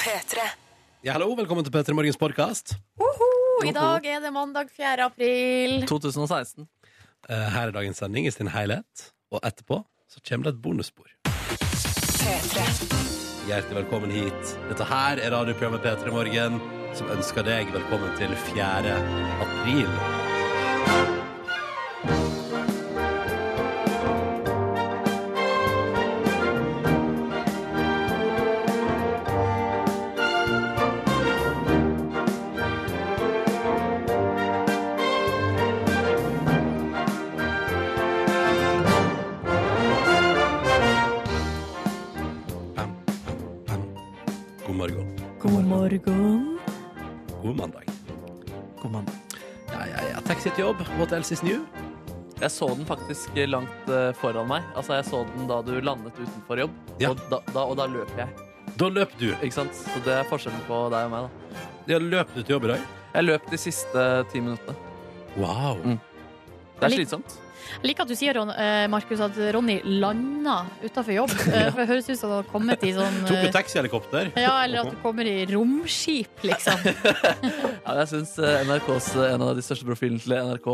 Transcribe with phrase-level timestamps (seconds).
[0.00, 0.38] P3.
[1.02, 2.76] Ja, hallo, velkommen til P3 Morgens podkast.
[3.66, 5.02] I dag er det mandag 4.
[5.08, 5.80] april.
[5.90, 6.68] 2016.
[7.28, 9.80] Eh, Her er dagens sending i sin helhet, og etterpå
[10.10, 11.10] så kommer det et bonusspor.
[13.50, 14.54] Hjertelig velkommen hit.
[14.70, 16.62] Dette her er radioprogrammet P3 Morgen,
[16.94, 18.94] som ønsker deg velkommen til 4.
[19.42, 20.19] april.
[50.84, 50.98] Til.
[50.98, 51.64] What else is new?
[52.40, 54.62] Jeg så den faktisk langt eh, foran meg.
[54.76, 57.10] Altså, Jeg så den da du landet utenfor jobb, Ja.
[57.10, 58.28] og, da, da, og da løp jeg.
[58.80, 59.28] Da løp du.
[59.42, 59.74] Ikke sant?
[59.76, 61.28] Så det er forskjellen på deg og meg.
[61.86, 62.80] da Ja, løp du til jobb i dag?
[63.14, 64.76] Jeg løp de siste ti minuttene.
[65.36, 65.76] Wow.
[65.84, 65.98] Mm.
[66.80, 67.36] Det er Litt- slitsomt.
[67.80, 71.34] Jeg liker at du sier, eh, Markus, at Ronny landa utafor jobb.
[71.50, 74.30] Eh, For det høres ut som han har kommet i sånn Tok du eh, taxihelikopter?
[74.44, 76.84] ja, Eller at du kommer i romskip, liksom.
[77.84, 80.68] Ja, jeg syns NRKs, en av de største profilene til NRK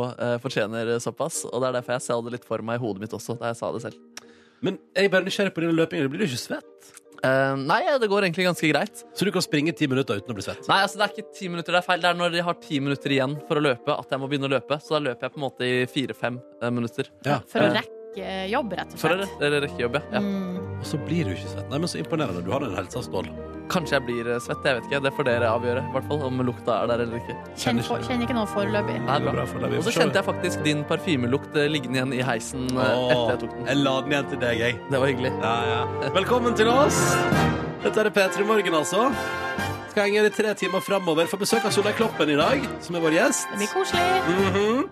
[0.45, 1.45] fortjener såpass.
[1.48, 3.53] Og det er derfor jeg sa det litt for meg i hodet mitt også, da
[3.53, 4.27] jeg sa det selv.
[4.65, 6.11] Men jeg er bare nysgjerrig på den løpingen.
[6.12, 6.93] Blir du ikke svett?
[7.25, 9.05] Eh, nei, det går egentlig ganske greit.
[9.17, 10.67] Så du kan springe ti minutter uten å bli svett?
[10.69, 12.00] Nei, altså det er ikke ti minutter, det er feil.
[12.05, 14.50] Det er når de har ti minutter igjen for å løpe, at jeg må begynne
[14.50, 14.81] å løpe.
[14.84, 17.09] Så da løper jeg på en måte i fire-fem uh, minutter.
[17.25, 17.41] Ja.
[17.48, 17.78] For å Eh.
[17.81, 17.95] rekke
[18.50, 19.27] jobb, rett og slett.
[19.34, 20.05] For det er rekkejobb, ja.
[20.17, 20.22] ja.
[20.25, 20.56] Mm.
[20.77, 21.69] Og så blir du ikke svett.
[21.72, 22.42] Nei, men Så imponerende.
[22.45, 23.28] Du har en helse av stål.
[23.72, 25.00] Kanskje jeg blir eh, svett, jeg vet ikke.
[25.06, 27.37] Det får dere avgjøre, i hvert fall, om lukta er der eller ikke.
[27.59, 28.98] Kjenner, for, kjenner ikke noe foreløpig.
[29.81, 33.42] Og så kjente jeg faktisk din parfymelukt eh, liggende igjen i heisen Åh, etter jeg
[33.44, 33.70] tok den.
[33.72, 34.78] jeg la den igjen til deg, jeg.
[34.92, 35.33] Det var hyggelig.
[35.42, 36.12] Ja, ja.
[36.20, 37.03] Velkommen til oss.
[37.83, 39.09] Dette er P3 Morgen, altså.
[39.97, 41.25] Skal i tre timer framover.
[41.25, 43.47] Får besøk av Solveig Kloppen i dag, som er vår gjest.
[43.48, 44.03] Det blir koselig.
[44.28, 44.82] Mhm.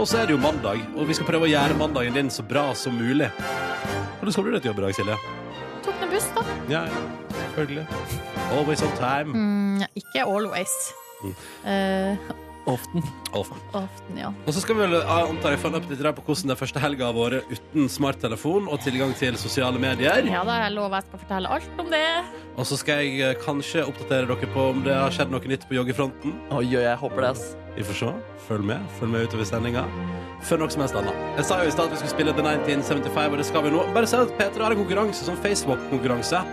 [0.00, 2.40] Og så er det jo mandag, og vi skal prøve å gjøre mandagen din så
[2.48, 3.28] bra som mulig.
[4.16, 5.18] Hvordan skal du deg til jobb i dag, Silje?
[5.84, 6.44] Tok med buss, da.
[6.72, 6.82] Ja.
[7.36, 7.86] Selvfølgelig.
[8.56, 9.36] Always on time.
[9.36, 10.94] Mm, ikke always.
[11.20, 11.36] Mm.
[11.68, 12.16] Eh,
[12.66, 13.02] Often.
[13.36, 13.60] Often.
[13.76, 14.30] often, ja.
[14.46, 16.80] Og så skal vi vel antar jeg følge opp litt der på hvordan den første
[16.80, 20.24] helga har vært uten smarttelefon og tilgang til sosiale medier.
[20.30, 22.06] Ja, da jeg lover jeg skal fortelle alt om det.
[22.54, 25.68] Og så skal jeg eh, kanskje oppdatere dere på om det har skjedd noe nytt
[25.68, 26.38] på joggefronten.
[26.54, 27.46] Oi, oi, jeg håper det, ass.
[27.74, 28.12] Vi får se.
[28.48, 28.90] Følg med.
[29.00, 29.84] Følg med utover sendinga.
[30.44, 31.24] Før noe som helst annet.
[31.40, 33.72] Jeg sa jo i stad at vi skulle spille The 1975, og det skal vi
[33.74, 33.86] nå.
[33.96, 36.44] Bare si at Peter har en konkurranse, sånn Facebook-konkurranse.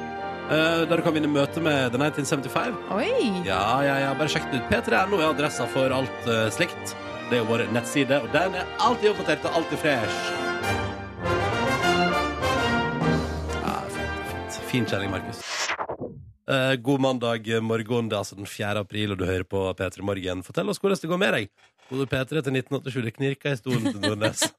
[0.51, 2.75] Eh, der du kan vinne møte med The 1975.
[2.97, 3.31] Oi!
[3.47, 4.69] Ja, ja, ja, bare sjekk den ut.
[4.71, 6.95] P3.no er adressa for alt uh, slikt.
[7.31, 10.19] Det er vår nettside, og den er alltid oppdatert og alltid fresh.
[13.61, 14.61] Ja, fint, fint.
[14.73, 15.39] Fin kjenning, Markus.
[16.51, 18.09] Eh, god mandag morgen.
[18.09, 18.79] Det er altså den 4.
[18.83, 20.43] april, og du hører på P3 Morgen.
[20.43, 21.51] Fortell oss hvordan det går med deg.
[21.91, 23.01] Kode P3 til 1987.
[23.05, 24.45] Det knirka i stolen til Nordnes.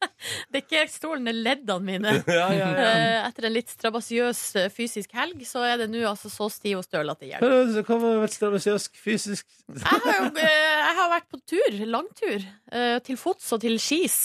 [0.53, 2.11] Det er ikke stolen, det er leddene mine.
[2.29, 2.91] ja, ja, ja.
[2.93, 6.79] Eh, Etter en litt strabasiøs eh, fysisk helg, så er det nå altså så stiv
[6.79, 7.73] og støl at det hjelper.
[7.89, 10.53] Hva har vært strabasiøsk fysisk Jeg har jo eh,
[10.85, 14.21] jeg har vært på tur, langtur, eh, til fots og til skis.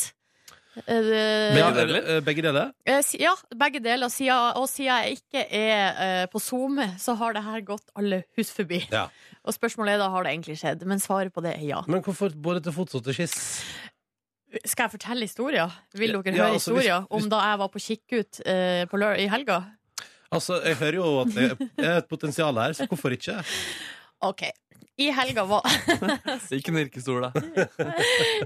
[0.85, 2.22] Begge deler?
[2.22, 2.69] Begge deler?
[2.85, 4.12] eh, Ja, begge deler.
[4.13, 8.51] Siden, og siden jeg ikke er på SoMe, så har det her gått alle hus
[8.53, 8.84] forbi.
[8.94, 9.07] Ja.
[9.47, 11.81] Og spørsmålet er da har det egentlig skjedd, men svaret på det er ja.
[11.88, 13.38] Men hvorfor både til fots og til skiss?
[14.66, 15.72] Skal jeg fortelle historier?
[15.96, 18.97] Vil dere Ja, høre altså, historier hvis- om da jeg var på kikkut eh, på
[19.00, 19.62] lør i helga?
[20.31, 23.38] Altså, jeg hører jo at det er et potensial her, så hvorfor ikke?
[24.30, 24.44] OK.
[24.98, 25.66] I helga var
[26.58, 27.66] Ikke nirkestol, da.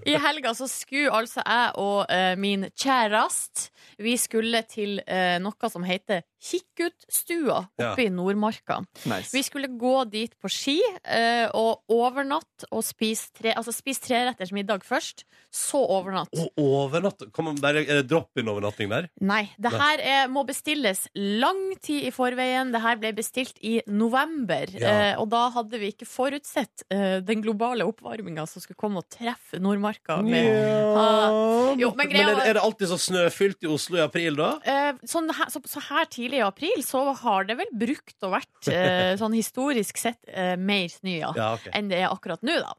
[0.03, 3.69] I helga så skulle altså jeg og eh, min kjærest
[4.01, 8.79] Vi skulle til eh, noe som heter Kikkutstua oppe i Nordmarka.
[9.05, 9.29] Nice.
[9.29, 14.53] Vi skulle gå dit på ski eh, og overnatte og spise tre, altså spise treretters
[14.55, 15.27] middag først.
[15.51, 16.31] Så overnatt.
[16.31, 19.09] Og overnatt Kommer Er det drop-in-overnatting der?
[19.19, 22.71] Nei, det her er, må bestilles lang tid i forveien.
[22.71, 24.71] Det her ble bestilt i november.
[24.71, 24.93] Ja.
[25.11, 29.09] Eh, og da hadde vi ikke forutsett uh, den globale oppvarminga som skulle komme og
[29.11, 30.19] treffe Nordmarka.
[30.25, 30.49] Med,
[30.95, 34.51] uh, jo, men men er, er det alltid så snøfylt i Oslo i april, da?
[34.65, 38.35] Uh, sånn her, så, så her tidlig i april så har det vel brukt og
[38.35, 40.19] vært eh, sånn historisk sett
[40.59, 41.31] mer snø, ja.
[41.37, 41.69] Ja, ok.
[41.77, 42.75] Enn det er akkurat nå, da.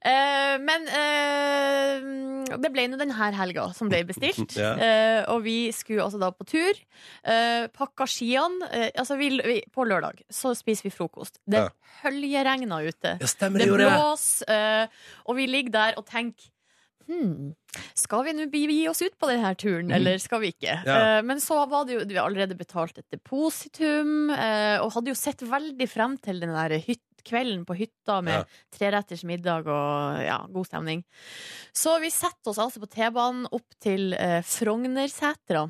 [0.00, 4.56] Eh, men eh, det ble nå denne helga som ble bestilt.
[4.60, 4.74] Ja.
[4.76, 6.76] eh, og vi skulle altså da på tur.
[7.24, 8.66] Eh, pakka skiene.
[8.98, 11.40] Altså vi, vi, på lørdag så spiser vi frokost.
[11.48, 11.68] Det Ja.
[12.70, 13.18] Høljeregna ute.
[13.20, 14.88] Ja, stemmer Det blåser, eh,
[15.26, 16.50] og vi ligger der og tenker
[17.10, 17.54] hmm,
[17.98, 20.76] skal vi nå gi oss ut på denne turen, eller skal vi ikke?
[20.86, 21.18] Ja.
[21.18, 25.18] Eh, men så var det jo Vi allerede betalt et depositum, eh, og hadde jo
[25.18, 28.44] sett veldig frem til den der hyt, kvelden på hytta med Ja.
[28.72, 31.04] treretters middag og ja, god stemning.
[31.74, 35.66] Så vi setter oss altså på T-banen opp til eh, Frognersetra.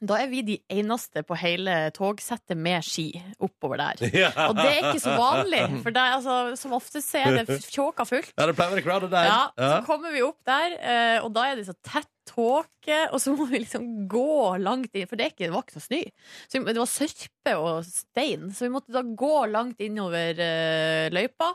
[0.00, 3.08] Da er vi de eneste på hele togsettet med ski
[3.42, 4.04] oppover der.
[4.22, 4.30] Ja.
[4.48, 8.32] Og det er ikke så vanlig, for det altså, som ofte er det tjåka fullt.
[8.36, 9.28] Ja, det pleier å være crowded der.
[9.28, 9.70] Ja, Ja.
[9.74, 13.32] Så kommer vi opp der, eh, og da er det så tett tåke, og så
[13.34, 16.02] må vi liksom gå langt inn, for det, er ikke, det var ikke noe snø.
[16.46, 21.50] Så det var sørpe og stein, så vi måtte da gå langt innover eh, løypa.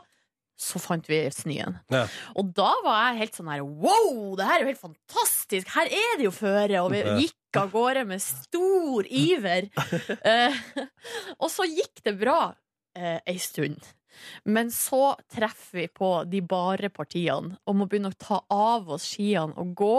[0.56, 1.74] Så fant vi snøen.
[1.92, 2.06] Ja.
[2.40, 5.35] Og da var jeg helt sånn her Wow, det her er jo helt fantastisk!
[5.52, 6.82] Her er det jo føre!
[6.82, 9.70] Og vi gikk av gårde med stor iver.
[10.26, 10.54] Eh,
[11.42, 12.50] og så gikk det bra
[12.98, 13.78] eh, ei stund.
[14.48, 19.06] Men så treffer vi på de bare partiene og må begynne å ta av oss
[19.12, 19.98] skiene og gå.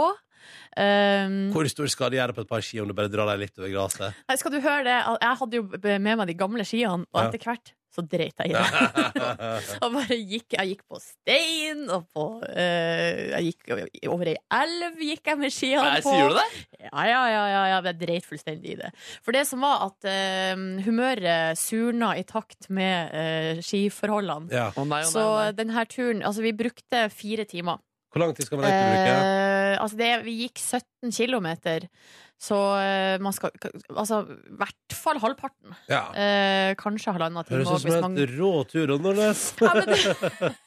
[0.78, 3.46] Um, Hvor stor skade gjør det på et par ski om du bare drar deg
[3.46, 4.20] litt over gresset?
[4.40, 4.98] Skal du høre det?
[5.24, 8.56] Jeg hadde jo med meg de gamle skiene, og etter hvert så dreit jeg i
[8.56, 9.28] det.
[9.84, 15.02] Og bare gikk, jeg gikk på stein, og på eh, Jeg gikk over ei elv,
[15.02, 16.14] gikk jeg med skiene på.
[16.14, 16.48] sier du det?
[16.86, 18.92] Ja, ja, ja, ja, ja, jeg dreit fullstendig i det.
[19.26, 20.54] For det som var at eh,
[20.86, 24.54] humøret surna i takt med eh, skiforholdene.
[24.54, 24.70] Ja.
[24.78, 25.52] Oh, nei, oh, nei, Så nei.
[25.58, 27.82] denne turen Altså, vi brukte fire timer.
[28.14, 29.18] Hvor lang tid skal man egentlig bruke?
[29.28, 31.88] Eh, altså det, vi gikk 17 kilometer,
[32.38, 33.50] så eh, man skal
[33.89, 35.74] Altså, i hvert fall halvparten.
[35.89, 36.04] Ja.
[36.13, 37.63] Eh, kanskje halvannen time.
[37.63, 39.54] Høres ut som man- en rå tur, Nordnes.
[39.62, 40.56] ja, men,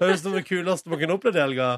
[0.00, 1.68] Høres ut som det kuleste man kunne opplevd i helga.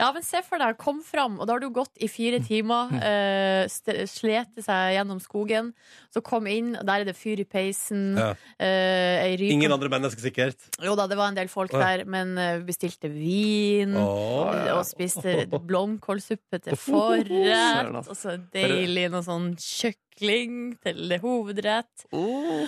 [0.00, 2.92] ja, men se for deg, kom fram, og da har du gått i fire timer,
[2.96, 5.72] uh, slete seg gjennom skogen,
[6.14, 8.30] så kom inn, og der er det fyr i peisen, Ja.
[8.32, 10.70] uh, ryk Ingen andre mennesker, sikkert.
[10.82, 11.82] Jo da, det var en del folk Ja.
[11.84, 13.96] der, men uh, bestilte vin.
[14.00, 14.78] oh, ja.
[14.78, 18.08] Og spiste blomkålsuppe til forrett.
[18.08, 22.06] Og så deilig noe sånn kjøkling til hovedrett.
[22.16, 22.64] Oh.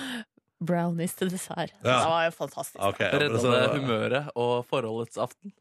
[0.66, 1.74] Brownies til dessert.
[1.82, 1.88] Ja.
[1.88, 2.80] Det var jo fantastisk.
[2.92, 5.54] Okay, ja, men Redda det humøret og forholdets aften.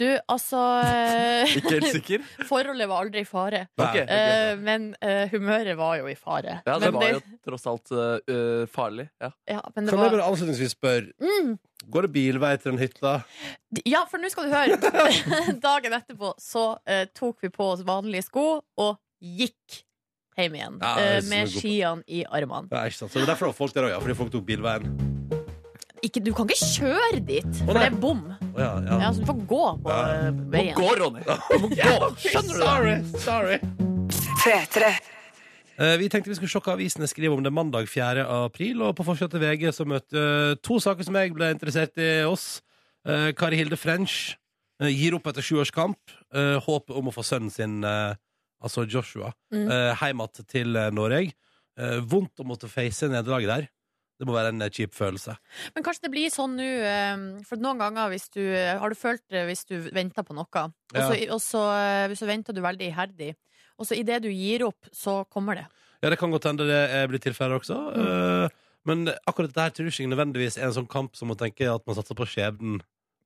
[0.00, 2.22] Du, altså eh, Ikke helt sikker?
[2.50, 3.66] Forholdet var aldri i fare.
[3.76, 4.04] Okay, okay.
[4.04, 4.12] ok.
[4.16, 6.60] Eh, men uh, humøret var jo i fare.
[6.64, 9.10] Ja, det men var jo tross alt uh, farlig.
[9.20, 9.32] Ja.
[9.56, 11.52] ja, men det Kan jeg bare avslutningsvis spørre, mm,
[11.92, 13.18] går det bilvei til den hytta?
[13.84, 14.80] ja, for nå skal du høre.
[15.68, 16.72] Dagen etterpå så
[17.16, 18.48] tok vi på oss vanlige sko
[18.80, 19.82] og gikk
[20.38, 20.78] hjem igjen.
[20.80, 22.68] Ja, eh, med skiene i armene.
[22.70, 23.12] Ja, ikke sant?
[23.12, 24.00] Så det er derfor det var folk der òg, ja.
[24.00, 24.86] Fordi folk tok bilveien.
[26.02, 28.22] Ikke, du kan ikke kjøre dit, for det er bom.
[28.54, 28.98] Oh, ja, ja.
[29.02, 30.30] Ja, så du får gå på Ja.
[30.32, 30.74] Må veien.
[30.78, 31.20] gå, Ronny!
[31.26, 32.08] Du må gå!
[32.24, 33.20] Skjønner du det?
[33.20, 33.58] Sorry, sorry.
[34.40, 34.92] P3.
[35.80, 38.24] Eh, Vi tenkte vi skulle sjokke avisene skriver om det mandag 4.
[38.46, 41.96] april, og på forsida til VG så møtte uh, to saker som jeg ble interessert
[42.00, 42.62] i oss.
[43.04, 44.36] Uh, Kari Hilde French
[44.80, 45.98] gir opp etter sju års kamp.
[46.32, 48.14] eh, Håpet om å få sønnen sin, eh,
[48.62, 49.68] altså Joshua, Mm.
[49.70, 51.32] eh, hjem igjen til eh, Norge.
[51.80, 53.68] Eh, Vondt å måtte face nederlaget der.
[54.20, 55.36] Det må være en eh, kjip følelse.
[55.74, 59.22] Men kanskje det blir sånn nå eh, For noen ganger hvis du, har du følt
[59.32, 61.62] det hvis du venter på noe, og så, og så,
[62.20, 63.34] så venter du veldig iherdig,
[63.80, 65.66] og så idet du gir opp, så kommer det.
[66.02, 67.76] Ja, det kan godt hende det blir tilfellet også.
[67.96, 68.58] Mm.
[68.88, 71.66] Men akkurat dette her tror jeg ikke nødvendigvis er en sånn kamp som man tenke
[71.68, 72.78] at man satser på skjebnen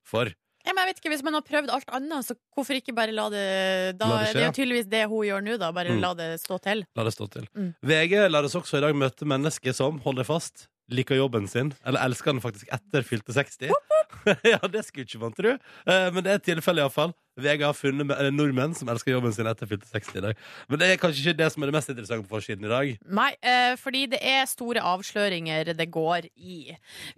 [0.07, 0.31] for.
[0.65, 3.13] Ja, men jeg vet ikke, Hvis man har prøvd alt annet, så hvorfor ikke bare
[3.13, 5.73] la det da, La det skje, Det er jo tydeligvis det hun gjør nå, da.
[5.77, 6.01] Bare Mm.
[6.01, 6.85] la det stå til.
[6.97, 7.49] La det stå til.
[7.55, 7.75] Mm.
[7.85, 11.75] VG lar oss også i dag møte mennesker som, hold deg fast, liker jobben sin,
[11.85, 13.71] eller elsker den faktisk etter fylte 60.
[14.55, 17.13] ja, det skulle ikke man tro, Eh, men det er tilfellet iallfall.
[17.41, 20.43] VG har funnet nordmenn som elsker jobben sin etter fylte 60 i dag.
[20.71, 22.93] Men det er kanskje ikke det som er det mest interessante på forsiden i dag.
[23.21, 26.59] Nei, eh, fordi det er store avsløringer det går i.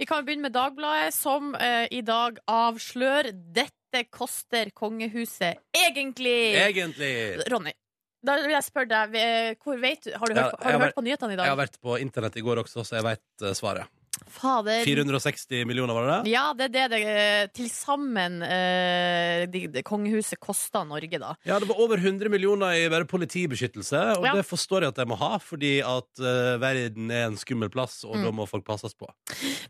[0.00, 6.38] Vi kan begynne med Dagbladet, som eh, i dag avslører dette koster kongehuset egentlig.
[6.64, 7.12] Egentlig!
[7.52, 7.76] Ronny,
[8.24, 10.96] da vil jeg spørre deg, eh, hvor vet du, har du, hørt, har du hørt
[10.96, 11.44] på nyhetene i dag?
[11.44, 13.92] Jeg har vært på internett i går også, så jeg veit svaret.
[14.26, 14.84] Fader.
[14.84, 16.30] 460 millioner, var det det?
[16.32, 21.34] Ja, det er det det eh, til sammen eh, de, de, kongehuset kosta Norge, da.
[21.46, 24.34] Ja, det var over 100 millioner i bare politibeskyttelse, og Ja.
[24.38, 28.02] det forstår jeg at de må ha, fordi at eh, verden er en skummel plass,
[28.04, 28.24] og Mm.
[28.24, 29.06] da må folk passes på.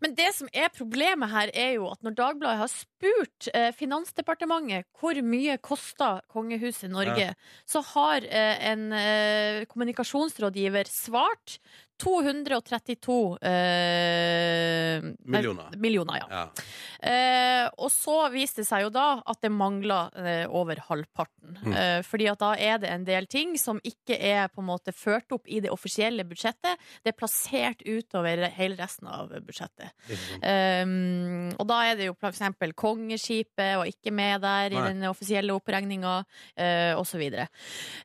[0.01, 4.85] Men det som er problemet her, er jo at når Dagbladet har spurt eh, Finansdepartementet
[5.01, 7.35] hvor mye kosta kongehuset Norge,
[7.67, 11.59] så har eh, en eh, kommunikasjonsrådgiver svart
[12.03, 15.77] 232 eh, nei, Millioner.
[15.81, 16.27] millioner, ja.
[16.31, 16.45] Ja.
[17.07, 21.59] Eh, og så viste det seg jo da at det mangla eh, over halvparten.
[21.63, 21.73] Mm.
[21.73, 24.95] Eh, fordi at da er det en del ting som ikke er på en måte
[24.97, 26.81] ført opp i det offisielle budsjettet.
[27.03, 29.93] Det er plassert utover hele resten av budsjettet.
[30.47, 31.55] Mm.
[31.59, 36.19] og da er det jo eksempel kongeskipet og ikke med der i den offisielle oppregninga,
[36.57, 37.23] eh, osv.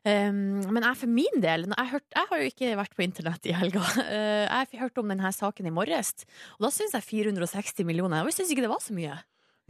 [0.04, 3.48] Um, men jeg for min del jeg, hørt, jeg har jo ikke vært på internett
[3.50, 3.81] i helga.
[3.82, 6.14] Uh, jeg hørte om denne saken i morges,
[6.58, 9.18] og da syns jeg 460 millioner Jeg syns ikke det var så mye.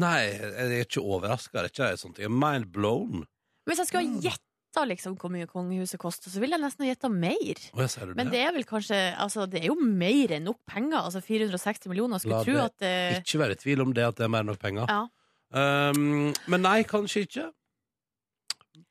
[0.02, 1.62] Nei, jeg er ikke overraska.
[1.66, 2.00] Det er.
[2.00, 3.26] Jeg er mind blown.
[3.69, 6.90] Hvis jeg skulle ha gjetta liksom, hvor mye kongehuset koster, så ville jeg nesten ha
[6.90, 7.61] gjetta mer.
[7.61, 8.33] Jeg Men det?
[8.33, 11.02] det er vel kanskje Altså, det er jo mer enn nok penger.
[11.04, 12.23] Altså 460 millioner.
[12.23, 12.95] Skulle La tro det at det...
[13.21, 14.88] Ikke være i tvil om det at det er mer enn nok penger.
[14.88, 15.04] Ja.
[15.52, 17.50] Um, men nei, kanskje ikke.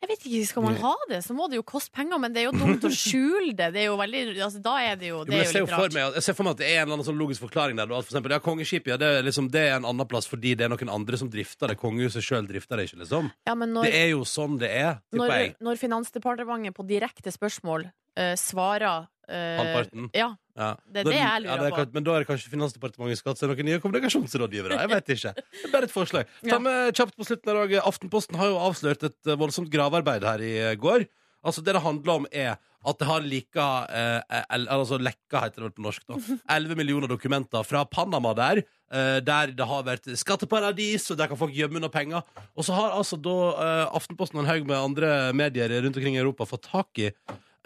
[0.01, 2.41] Jeg vet ikke, Skal man ha det, så må det jo koste penger, men det
[2.41, 3.67] er jo dumt å skjule det.
[3.75, 5.93] Det er jo veldig, altså, Da er det jo, det jo, jeg, ser jo for
[5.93, 7.85] meg, jeg ser for meg at det er en eller annen sånn logisk forklaring der.
[7.91, 10.55] At for eksempel, ja, Kongeskipet ja, det, er liksom, det er en annen plass fordi
[10.57, 11.77] det er noen andre som drifter det.
[11.81, 13.29] Kongehuset sjøl drifter det ikke, liksom.
[13.45, 15.55] Ja, men når, Det er jo sånn det er, tipper når, jeg.
[15.69, 20.09] når Finansdepartementet på direkte spørsmål uh, svarer Halvparten.
[20.17, 20.69] Ja, Ja.
[20.91, 21.85] det er det jeg ja, lurer er på.
[21.95, 24.79] Men da er det kanskje Finansdepartementet skal se noen nye kommunikasjonsrådgivere.
[24.81, 25.33] Jeg vet ikke.
[25.37, 26.25] Det er bare et forslag.
[26.49, 27.81] Ta med kjapt på slutten av dagen.
[27.87, 31.07] Aftenposten har jo avslørt et eh, voldsomt gravearbeid her i eh, går.
[31.43, 35.61] Altså Det det handler om, er at det har lika eh, el- Altså lekka, heter
[35.61, 36.17] det vel på norsk, da.
[36.57, 38.61] 11 millioner dokumenter fra Panama der.
[38.91, 42.21] eh, der det har vært skatteparadis, og der kan folk gjemme unna penger.
[42.57, 46.15] Og så har altså da eh, Aftenposten og en haug med andre medier rundt omkring
[46.17, 47.09] i Europa fått tak i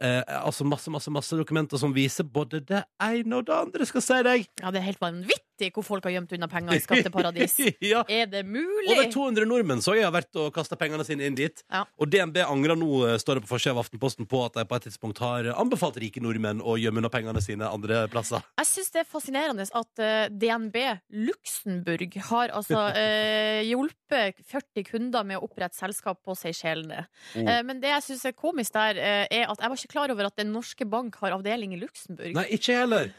[0.01, 4.01] eh, altså masse, masse, masse dokumenter som viser både det ene og det andre, skal
[4.01, 4.47] jeg si deg.
[4.61, 7.55] Ja, Det er helt vanvittig hvor folk har gjemt unna penger i skatteparadis.
[7.93, 8.03] ja.
[8.11, 8.91] Er det mulig?
[8.91, 11.63] Over 200 nordmenn så jeg har vært og kasta pengene sine inn dit.
[11.71, 11.85] Ja.
[11.97, 14.77] Og DNB angrer nå, eh, står det på forsida av Aftenposten, på at de på
[14.77, 18.45] et tidspunkt har anbefalt rike nordmenn å gjemme unna pengene sine andre plasser.
[18.61, 20.77] Jeg syns det er fascinerende at uh, DNB
[21.25, 27.07] Luxembourg har altså uh, hjulpet 40 kunder med å opprette selskap på Seychellene.
[27.33, 27.49] Mm.
[27.49, 30.13] Uh, men det jeg syns er komisk der, eh, er at jeg var ikke klar
[30.13, 32.33] over at Den norske bank har avdeling i Luxembourg.
[32.35, 33.11] Nei, ikke heller.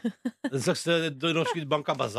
[0.51, 1.09] En slags eh,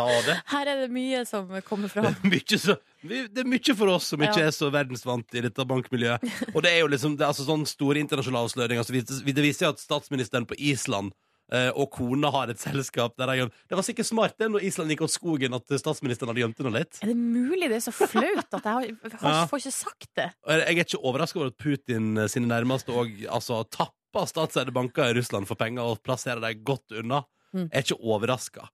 [0.09, 0.39] bankambassade.
[0.55, 2.19] Her er det mye som kommer Det fram.
[2.33, 6.27] mye, så, det er mye for oss som ikke er så verdensvant i dette bankmiljøet.
[6.55, 8.83] Og det er jo liksom det er altså sånn store internasjonale avsløringer.
[8.85, 11.13] Altså, det viser jo at statsministeren på Island
[11.53, 14.93] eh, og kona har et selskap der de Det var sikkert smart det når Island
[14.93, 16.99] gikk åt skogen at statsministeren hadde gjemt unna litt.
[17.03, 17.69] Er det mulig?
[17.71, 18.91] Det er så flaut at jeg har,
[19.23, 19.47] har, Ja.
[19.49, 20.29] får ikke sagt det.
[20.49, 25.11] Jeg er ikke overraska over at Putin eh, sine nærmeste og altså, tapper statseide banker
[25.13, 27.23] i Russland for penger og plasserer dem godt unna.
[27.55, 27.71] Mm.
[27.73, 28.67] Jeg er ikke overraska.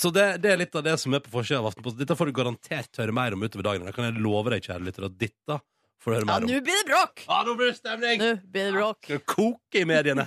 [0.00, 2.00] Så det, det er litt av det som er på forsida av Aftenposten.
[2.02, 3.86] Dette får du garantert høre mer om utover dagen.
[3.88, 5.56] Det kan jeg love deg, kjære lytter, at dette
[6.04, 6.50] får du høre Ja, mer om.
[6.50, 7.22] nå blir det bråk!
[7.28, 8.20] Ja, nå blir det stemning!
[8.20, 9.08] Nå blir det bråk.
[9.14, 10.26] Ja, koke i mediene.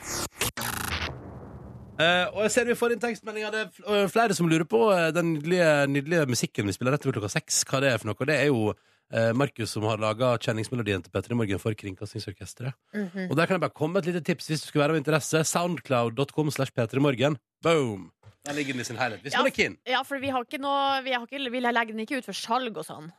[1.93, 3.53] Uh, og jeg ser vi får inn tekstmeldinger.
[3.53, 7.19] Det er flere som lurer på uh, den nydelige, nydelige musikken vi spiller rett over
[7.19, 7.61] klokka seks.
[7.69, 8.27] Hva det er for noe.
[8.31, 12.73] Det er jo uh, Markus som har laga kjenningsmelodien til Petter i morgen for Kringkastingsorkesteret.
[12.97, 13.27] Mhm.
[13.29, 15.43] Og der kan jeg bare komme et lite tips hvis du skulle være av interesse.
[15.53, 17.37] Soundcloud.com slash P3morgen.
[17.61, 18.09] Boom!
[18.43, 19.21] Der ligger den i sin helhet.
[19.23, 19.77] Hvis man er keen.
[19.87, 22.35] Ja, for vi har ikke noe Vi, har ikke, vi legger den ikke ut for
[22.35, 23.11] salg og sånn.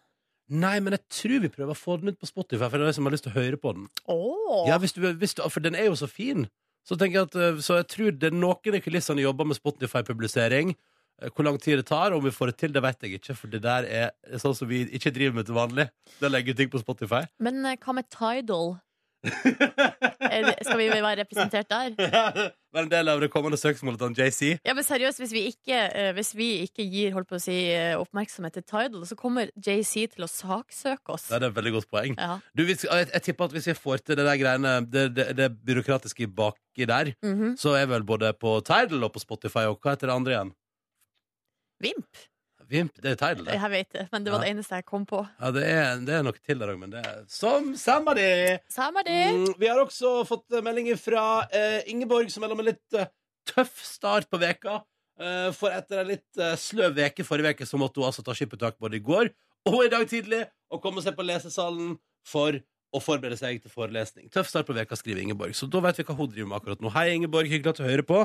[0.53, 2.93] Nei, men jeg tror vi prøver å få den ut på Spotify, for det er
[2.93, 3.87] de som har lyst til å høre på den.
[4.13, 4.67] Åh.
[4.69, 6.45] Ja, hvis du, hvis du, for den er jo så fin.
[6.85, 9.57] Så, tenker jeg at, eh, så jeg tror det er noen i kulissene jobber med
[9.57, 10.75] Spotify-publisering.
[11.23, 13.17] Eh, Hvor lang tid det tar, og om vi får det til, det vet jeg
[13.17, 13.37] ikke.
[13.41, 15.89] For det der er sånn som vi ikke driver med til vanlig.
[16.21, 17.25] Det legger legge ting på Spotify.
[17.41, 18.75] Men eh, hva med Tidal?
[20.65, 21.95] Skal vi være representert der?
[22.75, 24.49] Være en del av det kommende søksmålet til JC.
[24.67, 27.55] Ja, men seriøst, hvis vi ikke, eh, hvis vi ikke gir holdt på å si,
[27.71, 31.29] eh, oppmerksomhet til Tidal, så kommer JC til å saksøke oss.
[31.31, 32.17] Det er et veldig godt poeng.
[32.19, 32.41] Ja.
[32.59, 35.49] Du, jeg, jeg tipper at hvis vi får til det der greiene Det, det, det
[35.65, 37.55] byråkratiske baki der, Mhm.
[37.63, 40.53] så er vel både på Tidal og på Spotify og hva heter det andre igjen?
[41.85, 42.25] Vimp?
[42.71, 43.57] Vimp, det er Tidal, det.
[43.59, 45.21] Jeg vet det, men det var det eneste jeg kom på.
[45.41, 48.31] Ja, det er, det er noe til der òg, men det er som samme det.
[48.73, 49.21] Samme det.
[49.37, 52.99] Mm, vi har også fått eh, meldinger fra eh, Ingeborg, som melder om en litt
[52.99, 53.11] eh,
[53.53, 54.81] tøff start på veka.
[55.21, 58.35] Eh, for etter en litt eh, sløv veke forrige veke, så måtte hun altså ta
[58.35, 59.31] skippertak både i går
[59.71, 60.43] og i dag tidlig
[60.75, 61.95] og komme seg på lesesalen
[62.27, 62.57] for
[62.95, 64.29] å forberede seg til forelesning.
[64.33, 65.55] Tøff start på veka, skriver Ingeborg.
[65.59, 66.93] Så da vet vi hva hun driver med akkurat nå.
[66.95, 67.51] Hei, Ingeborg.
[67.51, 68.21] Hyggelig at du hører på.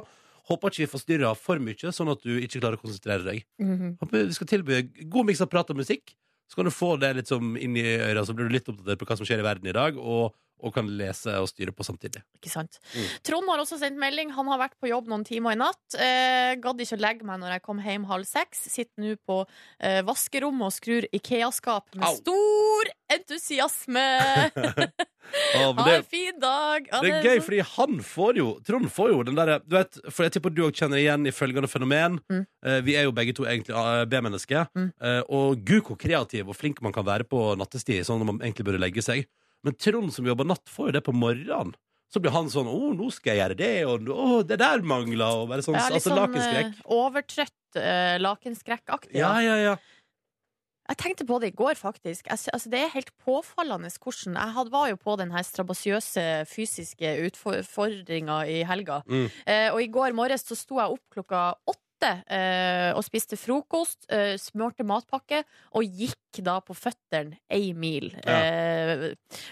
[0.50, 3.44] Håper ikke vi forstyrrer for mye, sånn at du ikke klarer å konsentrere deg.
[3.62, 3.98] Mhm.
[4.02, 6.16] Håper vi skal tilby god miks av prat og musikk.
[6.50, 8.98] Så kan du få det litt som inn i øra, så blir du litt oppdatert
[8.98, 11.86] på hva som skjer i verden i dag, og og kan lese og styre på
[11.88, 12.22] samtidig.
[12.40, 12.80] Ikke sant?
[12.94, 13.08] Mm.
[13.30, 14.34] Trond har også sendt melding.
[14.36, 15.82] Han har vært på jobb noen timer i natt.
[15.96, 18.66] Eh, gadd ikke å legge meg når jeg kom hjem halv seks.
[18.72, 22.16] Sitter nå på eh, vaskerommet og skrur Ikea-skap med Au.
[22.20, 24.06] stor entusiasme.
[25.56, 26.88] ah, Ha en fin dag.
[26.92, 30.00] Ja, det er gøy, fordi han får jo Trond får jo den derre du vet,
[30.10, 32.20] For jeg tipper du òg kjenner igjen i følgende fenomen.
[32.32, 32.46] Mm.
[32.66, 34.70] Eh, vi er jo begge to egentlig eh, B-mennesker.
[34.78, 34.90] Mm.
[35.02, 38.42] Eh, og gud hvor kreativ og flink man kan være på nattestid, sånn når man
[38.46, 39.28] egentlig burde legge seg.
[39.66, 41.76] Men Trond som jobber natt, får jo det på morgenen.
[42.10, 45.44] Så blir han sånn 'Å, nå skal jeg gjøre det', og 'Å, det der mangler',
[45.44, 46.74] og bare sånn, Ja, altså, sånn lakenskrekk.
[46.74, 49.20] eh, overtrøtt uh, lakenskrekkaktig.
[49.20, 49.76] Ja, ja, ja.
[50.90, 52.26] Jeg tenkte på det i går, faktisk.
[52.26, 56.48] Jeg, altså, det er helt påfallende hvordan Jeg had, var jo på den her strabasiøse
[56.50, 59.04] fysiske utfordringa i helga.
[59.06, 59.30] Mm.
[59.46, 64.06] Uh, og i går morges så sto jeg opp klokka åtte eh, og spiste frokost,
[64.14, 65.42] eh, smurte matpakke
[65.76, 68.12] og gikk da på føttene ei mil.
[68.24, 68.38] Ja.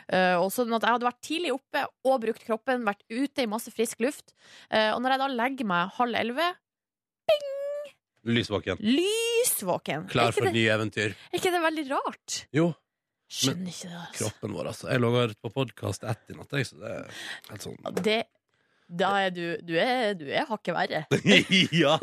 [0.07, 3.49] Eh, og sånn at jeg hadde vært tidlig oppe og brukt kroppen, vært ute i
[3.51, 4.33] masse frisk luft.
[4.71, 6.53] Eh, og når jeg da legger meg halv elleve,
[8.27, 8.77] Lysvåken.
[8.83, 10.07] lysvåken.
[10.11, 11.13] Klar for nye eventyr.
[11.15, 12.41] er ikke det veldig rart?
[12.51, 12.73] Jo.
[13.31, 13.99] Skjønner ikke det.
[14.01, 14.17] Altså.
[14.17, 14.89] Kroppen vår, altså.
[14.91, 15.11] Jeg lå
[15.43, 18.17] på podkast ett i natt, så det er helt sånn Det,
[18.87, 21.01] da er du Du er, du er hakket verre.
[21.83, 21.95] ja!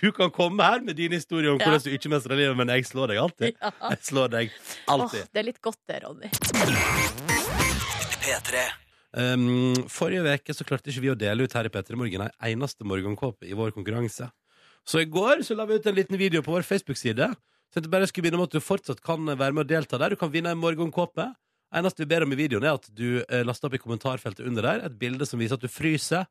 [0.00, 1.66] Du kan komme her med din historie om Ja.
[1.68, 3.56] hvordan du ikke mestrer livet, men jeg slår deg alltid.
[3.60, 3.70] Ja.
[3.90, 5.26] Jeg slår deg Åh, alltid.
[5.32, 6.30] det er litt godt det, Ronny.
[9.12, 12.52] Um, forrige uke så klarte ikke vi å dele ut her i P3 Morgen ei
[12.54, 14.30] eneste morgenkåpe i vår konkurranse.
[14.88, 17.28] Så i går så la vi ut en liten video på vår Facebook-side.
[17.28, 19.68] Så jeg tenkte bare jeg skulle begynne med at du fortsatt kan være med og
[19.70, 20.14] delta der.
[20.14, 21.28] Du kan vinne en morgenkåpe.
[21.72, 24.62] Eneste vi ber om i videoen, er at du eh, laster opp i kommentarfeltet under
[24.66, 26.26] der et bilde som viser at du fryser,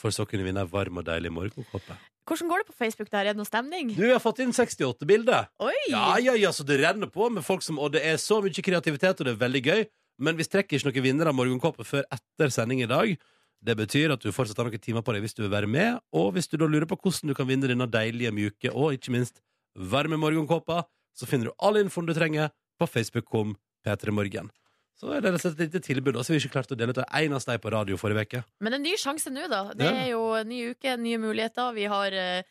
[0.00, 1.94] for så å kunne vinne en varm og deilig morgenkåpe.
[2.30, 3.26] Hvordan går det på Facebook der?
[3.26, 3.88] Er det noe stemning?
[3.96, 5.48] Du har fått inn 68 bilder.
[5.58, 5.74] Oi!
[5.90, 8.62] Ja, ja, ja, så det renner på med folk som Og det er så mye
[8.62, 9.82] kreativitet, og det er veldig gøy.
[10.22, 13.16] Men vi strekker ikke noen vinner av morgenkåpet før etter sending i dag.
[13.60, 15.98] Det betyr at du fortsatt har noen timer på deg hvis du vil være med.
[16.14, 19.16] Og hvis du da lurer på hvordan du kan vinne denne deilige, mjuke og ikke
[19.16, 19.42] minst
[19.74, 20.84] varme morgenkåpa,
[21.18, 24.54] så finner du all infoen du trenger på Facebook-kom P3 Morgen.
[25.00, 26.16] Så er det rett og slett et lite tilbud.
[26.18, 28.26] Og så har vi ikke klart å dele ut en eneste ei på radio forrige
[28.26, 28.40] uke.
[28.60, 29.62] Men en ny sjanse nå, da.
[29.72, 31.70] Det er jo en ny uke, nye muligheter.
[31.72, 32.42] Vi har eh,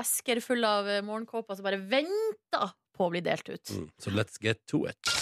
[0.00, 3.74] esker fulle av eh, morgenkåper som bare venter på å bli delt ut.
[3.76, 5.12] Mm, Så let's get to it.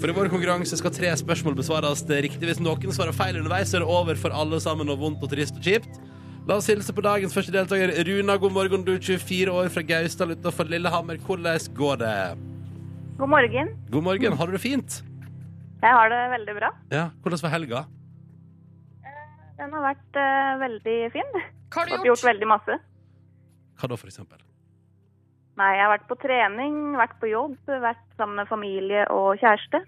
[0.00, 2.42] For i vår konkurranse skal tre spørsmål besvares riktig.
[2.42, 5.30] Hvis noen svarer feil underveis, så er det over for alle sammen og vondt og
[5.30, 6.02] trist og kjipt.
[6.50, 7.94] La oss hilse på dagens første deltaker.
[8.10, 8.82] Runa, god morgen.
[8.86, 11.22] Du er 24 år fra Gausdal utenfor Lillehammer.
[11.22, 12.18] Hvordan går det?
[13.18, 13.68] God morgen.
[13.90, 14.32] God morgen.
[14.36, 14.98] Har du det fint?
[15.82, 16.70] Jeg har det veldig bra.
[16.92, 17.06] Ja.
[17.24, 17.84] Hvordan var helga?
[19.56, 21.30] Den har vært uh, veldig fin.
[21.72, 22.04] Hva har du gjort?
[22.04, 22.26] gjort gjort?
[22.28, 22.76] veldig masse.
[23.80, 24.42] Hva da, for eksempel?
[25.56, 29.80] Nei, jeg har vært på trening, vært på jobb, vært sammen med familie og kjæreste.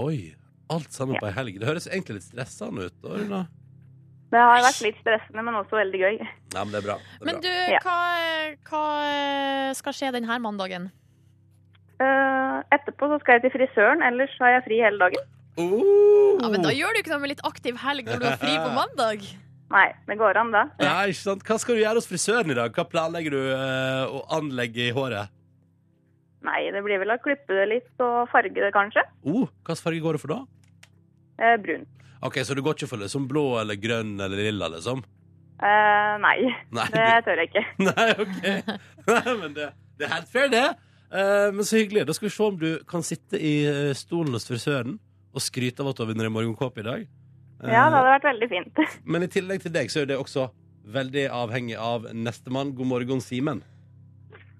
[0.00, 0.32] Oi.
[0.72, 1.58] Alt sammen på ei helg.
[1.60, 2.96] Det høres egentlig litt stressende ut.
[3.04, 3.42] da, Runa.
[4.32, 6.14] Det har vært litt stressende, men også veldig gøy.
[6.54, 6.96] Ja, men det er bra.
[6.96, 7.42] Det er Men bra.
[7.44, 7.80] du, Ja.
[7.84, 7.98] hva,
[8.70, 10.88] hva skal skje denne mandagen?
[12.00, 15.28] Eh, etterpå så skal jeg til frisøren, ellers har jeg fri hele dagen.
[15.60, 16.38] Oh!
[16.40, 18.54] Ja, men Da gjør du ikke noe med litt aktiv helg når du har fri
[18.56, 19.26] på mandag.
[19.72, 20.62] Nei, det går an da.
[20.84, 21.44] Ja, ikke sant?
[21.48, 22.72] Hva skal du gjøre hos frisøren i dag?
[22.76, 25.32] Hva planlegger du uh, å anlegge i håret?
[26.44, 29.04] Nei, det blir vel å klippe det litt og farge det kanskje.
[29.28, 30.40] Oh, slags farge går det for da?
[31.40, 31.86] Uh, brun.
[32.22, 35.00] Ok, Så du går ikke for liksom blå eller grønn eller lilla, liksom?
[35.62, 36.38] Eh, nei,
[36.74, 37.62] Nei, det tør jeg ikke.
[37.88, 38.38] nei ok.
[39.12, 40.64] Nei, men det, det er helt fair, det.
[41.12, 42.06] Eh, men så hyggelig.
[42.08, 44.96] Da skal vi se om du kan sitte i eh, stolen hos frisøren
[45.32, 47.04] og skryte av at du har vunnet en morgenkåpe i dag.
[47.62, 48.82] Eh, Ja, det hadde vært veldig fint.
[49.12, 50.48] Men i tillegg til deg så er det også
[50.92, 52.72] veldig avhengig av nestemann.
[52.74, 53.60] God morgen, Simen.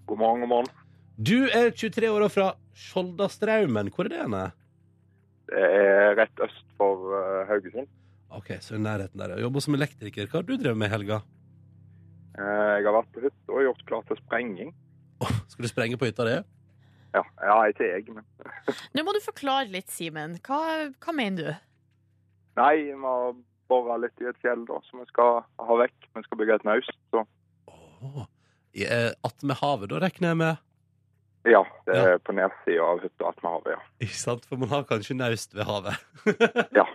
[0.07, 0.71] God morgen, god morgen.
[1.17, 3.91] Du er 23 år og fra Skjoldastraumen.
[3.95, 4.45] Hvor er det henne?
[5.53, 7.88] Det er rett øst for eh, Haugesund.
[8.33, 9.35] Ok, så i nærheten der.
[9.37, 10.29] Jeg jobber som elektriker.
[10.29, 11.19] Hva har du drevet med i helga?
[12.38, 14.71] Eh, jeg har vært på hytta og gjort klar til sprenging.
[15.53, 16.37] Skal du sprenge på hytta di?
[17.13, 18.25] Ja, ja ikke jeg, men
[18.97, 20.39] Nå må du forklare litt, Simen.
[20.47, 20.61] Hva,
[21.03, 21.53] hva mener du?
[22.61, 23.35] Nei, vi har
[23.73, 26.09] bora litt i et fjell da, som vi skal ha vekk.
[26.17, 26.97] Vi skal bygge et naust.
[27.13, 27.25] Så
[28.03, 28.25] Oh,
[28.75, 30.69] eh, Attmed havet, da regner jeg med?
[31.47, 33.81] ja, det er på nedsida av hytta at vi har det, ja.
[34.07, 34.45] Ikke sant?
[34.47, 35.99] For man har kanskje naust ved havet.
[36.79, 36.87] Ja,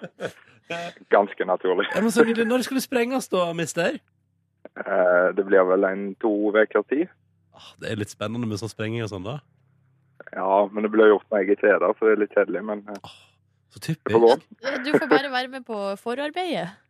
[1.12, 1.86] ganske naturlig.
[1.94, 2.26] Ja, men så.
[2.28, 4.00] Når skal det sprenges da, mister?
[4.76, 7.08] Eh, det blir vel en to uker tid.
[7.58, 9.39] Ah, det er litt spennende med sånn sprenging og sånn, da.
[10.34, 12.62] Ja, men det blir gjort med eget tre, da, så det er litt kjedelig.
[12.70, 13.13] Men eh,
[13.74, 14.32] Så det får gå.
[14.38, 14.84] typisk.
[14.86, 16.67] Du får bare være med på forarbeidet.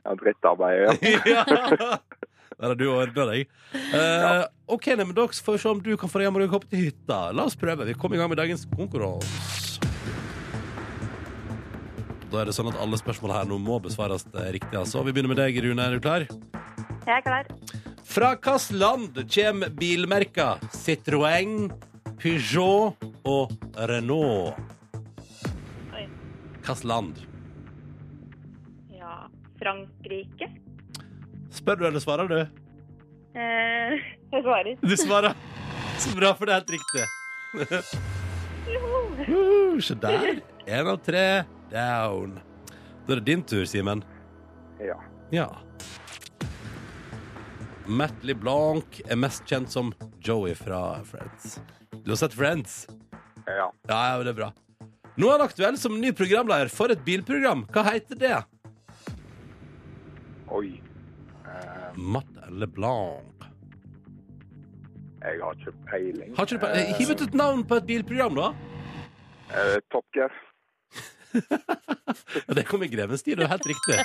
[0.00, 1.02] Ja, drittarbeid.
[1.04, 1.10] Ja.
[1.28, 1.98] ja.
[2.56, 3.50] Der har du ordna deg.
[3.76, 6.64] Eh, OK, nei, men da får vi se om du kan få deg og morgenkopp
[6.70, 7.18] til hytta.
[7.36, 7.84] La oss prøve.
[7.84, 9.28] Vi kommer i gang med dagens konkurranse.
[12.32, 14.72] Da er det sånn at alle spørsmål her nå må besvares eh, riktig.
[14.78, 15.04] altså.
[15.04, 15.84] Vi begynner med deg, Rune.
[15.84, 16.24] Er du klar?
[16.24, 17.52] Jeg er klar.
[18.10, 21.70] Fra hvilket land kommer bilmerka Citroën,
[22.18, 23.52] Peugeot og
[23.86, 24.56] Renault?
[25.92, 27.20] Hvilket land?
[28.90, 29.30] Ja,
[29.62, 30.50] Frankrike.
[31.54, 32.40] Spør du, eller svarer du?
[33.38, 34.02] Eh,
[34.34, 34.74] jeg svarer.
[34.82, 35.38] Du svarer.
[36.02, 37.06] Så bra, for det er helt riktig.
[39.30, 40.42] Uh, Se der.
[40.66, 42.40] Én av tre down.
[43.06, 44.02] Da er det din tur, Simen.
[44.82, 44.98] Ja.
[45.30, 45.48] Ja.
[47.90, 49.90] Matt LeBlanc er mest kjent som
[50.22, 51.56] Joey fra Friends.
[52.04, 52.84] Du har sett Friends?
[53.46, 53.70] Ja.
[53.88, 54.50] Ja, det er bra.
[55.18, 57.64] Nå er han aktuell som ny programleder for et bilprogram.
[57.74, 58.36] Hva heter det?
[60.54, 60.76] Oi.
[61.44, 63.26] Eh, Matt LeBlanc.
[65.20, 66.34] jeg har ikke peiling.
[66.38, 68.52] Har ikke du pe- Hiv ut et navn på et bilprogram, da?
[69.50, 70.30] Uh, Top Gear.
[72.46, 73.98] Ja, det kom i grevens tid, det er helt riktig.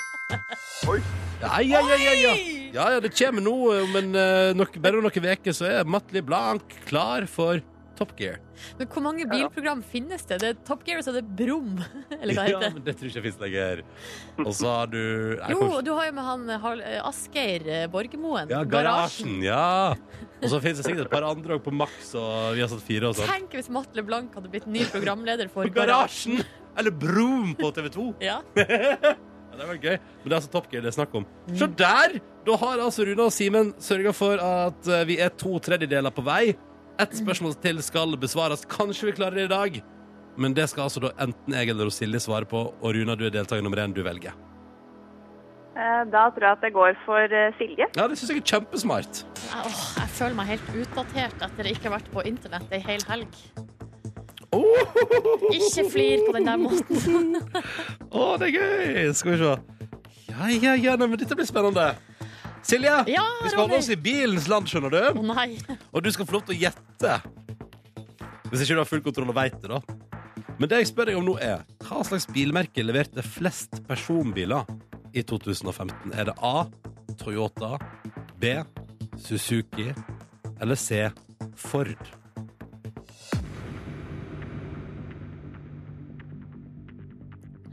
[0.90, 1.00] Oi.
[1.42, 2.34] Ja, ja, ja, ja, ja.
[2.76, 5.90] ja, ja det kommer nå om en, eh, nok, bare om noen uker, så er
[5.90, 7.64] Matt LeBlanc klar for
[7.96, 8.38] Top Gear.
[8.80, 10.40] Men hvor mange bilprogram finnes det?
[10.44, 11.78] Det er Top Gear og så er det Brum.
[12.20, 12.72] Eller hva Ja, heter det?
[12.76, 13.82] men det tror jeg ikke fins lenger.
[14.44, 17.70] Og så har du Nei, Jo, kanskje- du har jo med han eh, eh, Asgeir
[17.78, 18.52] eh, Borgermoen.
[18.52, 19.38] Ja, Garasjen.
[19.46, 19.96] Ja.
[20.44, 22.84] Og så finnes det sikkert et par andre òg, på Max, og vi har satt
[22.86, 23.32] fire og sånn.
[23.32, 26.44] Tenk hvis Matle Blank hadde blitt ny programleder for Garasjen!
[26.78, 28.10] Eller Broom på TV 2.
[28.26, 28.42] Ja.
[29.56, 29.94] Ja, det var gøy.
[29.96, 31.26] Men det er altså Top Gear det er snakk om.
[31.56, 32.18] Se der!
[32.44, 36.26] Da har altså Rune og Simen sørga for at eh, vi er to tredjedeler på
[36.28, 36.58] vei.
[37.00, 38.66] Ett spørsmål til skal besvares.
[38.68, 39.78] Kanskje vi klarer det i dag.
[40.36, 43.32] Men det skal altså da enten jeg eller Silje svare på, og Runa, du er
[43.32, 43.96] deltaker nummer én.
[43.96, 44.36] Du velger.
[45.76, 47.88] Eh, da tror jeg at det går for eh, Silje.
[47.96, 49.24] Ja, det syns jeg er kjempesmart.
[49.56, 53.08] Åh, jeg føler meg helt utdatert etter ikke å ha vært på internett ei hel
[53.08, 53.40] helg.
[55.56, 57.38] Ikke flir på den der måten.
[58.12, 59.14] Å, det er gøy!
[59.18, 59.54] Skal vi se.
[60.32, 61.90] Ja, ja, ja, nei, men dette blir spennende.
[62.66, 63.84] Silje, Ja, vi skal holde Ronny.
[63.84, 65.02] oss i bilens land, skjønner du.
[65.22, 65.52] Å nei.
[65.94, 67.20] Og du skal få lov til å gjette.
[68.50, 69.82] Hvis ikke du har full kontroll og veit det, da.
[70.58, 74.66] Men det jeg spør deg om nå, er hva slags bilmerke leverte flest personbiler
[75.14, 76.14] i 2015?
[76.16, 76.66] Er det A.
[77.22, 77.76] Toyota,
[78.42, 78.56] B.
[79.22, 79.92] Suzuki
[80.62, 81.06] eller C.
[81.60, 81.96] Ford?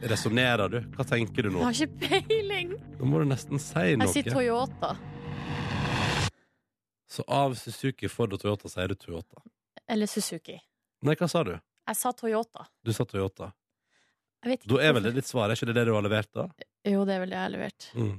[0.03, 0.79] Resonnerer du?
[0.97, 1.61] Hva tenker du nå?
[1.63, 2.73] Jeg har ikke peiling.
[2.99, 4.09] Nå må du nesten si noe.
[4.09, 4.35] Jeg sier.
[4.35, 4.97] Toyota.
[7.13, 9.43] Så av Suzuki, Ford og Toyota sier du Toyota.
[9.87, 10.57] Eller Suzuki.
[11.07, 11.53] Nei, hva sa du?
[11.55, 12.67] Jeg sa Toyota.
[12.83, 13.53] Du sa Toyota.
[14.43, 16.03] Jeg vet ikke Da er vel det ditt svar, er ikke det det du har
[16.03, 16.49] levert, da?
[16.89, 17.89] Jo, det er vel det jeg har levert.
[17.95, 18.15] Mm.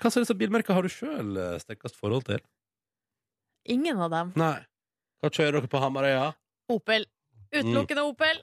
[0.00, 2.42] Hva slags bilmerker har du sjøl sterkest forhold til?
[3.72, 4.32] Ingen av dem.
[4.40, 4.58] Nei.
[5.20, 6.30] Hva kjører dere på Hamarøya?
[6.72, 7.04] Opel.
[7.52, 8.42] Utelukkende Opel.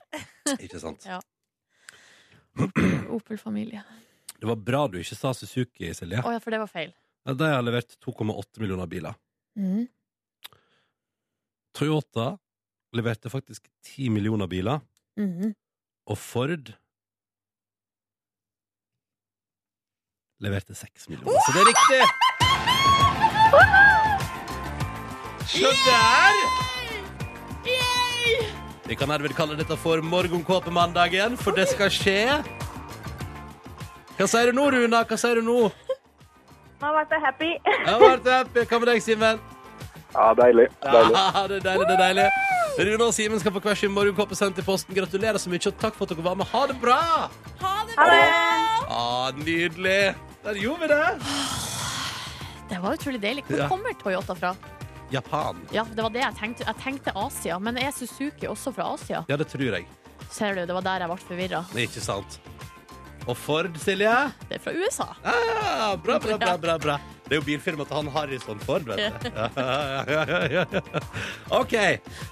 [0.58, 1.06] Ikke sant?
[1.14, 1.20] Ja.
[3.16, 3.82] Opel-familie.
[4.38, 6.22] Det var bra du ikke sa Suzuki, Silje.
[6.22, 6.92] Å ja, for det var feil.
[7.26, 9.16] Ja, De har levert 2,8 millioner biler.
[9.58, 9.86] Mm.
[11.78, 12.38] Toyota
[12.96, 14.80] leverte faktisk 10 millioner biler.
[15.18, 15.54] Mm.
[16.08, 16.72] Og Ford
[20.40, 21.40] leverte 6 millioner.
[21.46, 22.02] Så det er riktig!
[25.48, 26.58] Se der!
[28.88, 32.20] Vi kan herved kalle dette for morgenkåpemandagen, for det skal skje.
[34.16, 35.02] Hva sier du nå, Runa?
[35.04, 35.58] Hva sier du nå?
[36.78, 37.50] Nå ble jeg happy.
[37.68, 38.64] Jeg har vært happy.
[38.70, 39.42] Hva med deg, Simen?
[40.14, 40.68] Ja, deilig.
[40.86, 41.18] deilig.
[41.18, 42.28] Ja, det er deilig, det er deilig.
[42.78, 44.96] Rune og Simen skal få hver sin morgenkåpe sendt i posten.
[44.96, 46.48] Gratulerer så mye, og takk for at dere var med.
[46.54, 46.98] Ha det bra!
[47.60, 48.16] Ha det Ha bra!
[48.16, 48.88] det!
[48.88, 50.00] Ah, nydelig.
[50.46, 51.04] Der gjorde vi det.
[52.72, 53.44] Det var utrolig deilig.
[53.50, 54.54] Hvor kommer Toyota fra?
[55.10, 55.60] Japan.
[55.72, 56.66] Ja, det var det jeg tenkte.
[56.68, 59.24] Jeg tenkte Asia, men er Suzuki også fra Asia?
[59.28, 59.88] Ja, det tror jeg.
[60.30, 61.64] Ser du, det var der jeg ble forvirra.
[61.86, 62.40] Ikke sant.
[63.28, 64.12] Og Ford, Silje?
[64.48, 65.06] Det er fra USA.
[65.20, 66.96] Ah, bra, bra, bra, bra, bra.
[67.28, 69.28] Det er jo bilfirmaet til han Harrison Ford, vet du.
[69.28, 71.02] Ja, ja, ja, ja, ja.
[71.58, 71.74] OK.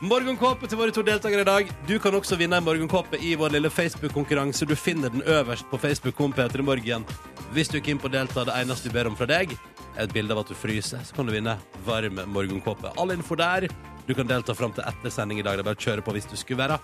[0.01, 1.73] Morgenkåpe til våre to deltakere i dag.
[1.89, 4.65] Du kan også vinne en morgenkåpe i vår lille Facebook-konkurranse.
[4.65, 6.17] Du finner den øverst på Facebook.
[6.17, 7.05] Kom Peter i morgen.
[7.53, 9.53] Hvis du er keen på å delta, det eneste vi ber om fra deg,
[9.99, 11.03] et bilde av at du fryser.
[11.05, 11.57] Så kan du vinne
[11.87, 12.95] varm morgenkåpe.
[13.01, 13.69] All info der.
[14.07, 15.59] Du kan delta fram til etter sending i dag.
[15.59, 16.79] Det er bare å kjøre på hvis du skulle være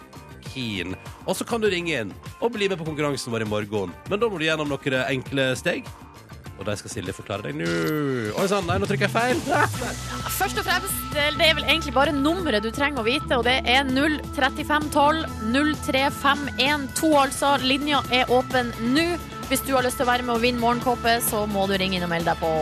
[0.48, 0.96] keen.
[1.26, 3.94] Og så kan du ringe inn og bli med på konkurransen vår i morgen.
[4.10, 5.86] Men da må du gjennom noen enkle steg.
[6.62, 7.66] Og de skal Silje forklare deg nå.
[8.38, 9.40] Oi sann, nei, nå trykker jeg feil.
[10.40, 13.58] Først og fremst, det er vel egentlig bare nummeret du trenger å vite, og det
[13.66, 15.24] er 03512
[15.88, 17.56] 03512, altså.
[17.66, 19.08] Linja er åpen nå.
[19.48, 21.98] Hvis du har lyst til å være med og vinne morgenkåpe, så må du ringe
[21.98, 22.52] inn og melde deg på.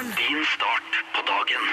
[0.00, 1.64] Din start på dagen.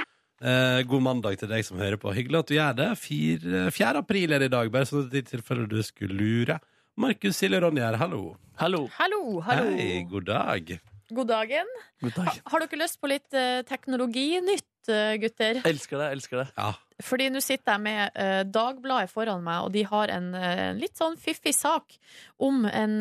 [0.44, 2.12] Eh, god mandag til deg som hører på.
[2.12, 2.90] Hyggelig at du gjør det.
[3.00, 4.02] 4.
[4.02, 6.60] april er det i dag, bare sånn i tilfelle du skulle lure.
[7.00, 8.36] Markus, Silje, Ronny her, hallo.
[8.60, 8.84] Hallo.
[8.98, 9.72] Hallo, hallo.
[9.78, 10.76] Hei, god dag.
[11.14, 11.70] God dagen.
[12.04, 15.62] God Ha, har dere lyst på litt uh, teknologinytt, uh, gutter?
[15.66, 16.10] Elsker det.
[16.18, 16.74] elsker det Ja.
[17.06, 20.98] Fordi nå sitter jeg med uh, Dagbladet foran meg, og de har en uh, litt
[20.98, 21.94] sånn fiffig sak
[22.42, 22.98] om en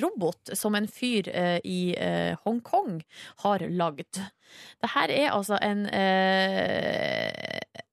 [0.00, 1.28] robot som en fyr
[1.66, 1.80] i
[2.44, 3.00] Hongkong
[3.44, 4.20] har lagd.
[4.80, 5.84] Det her er altså en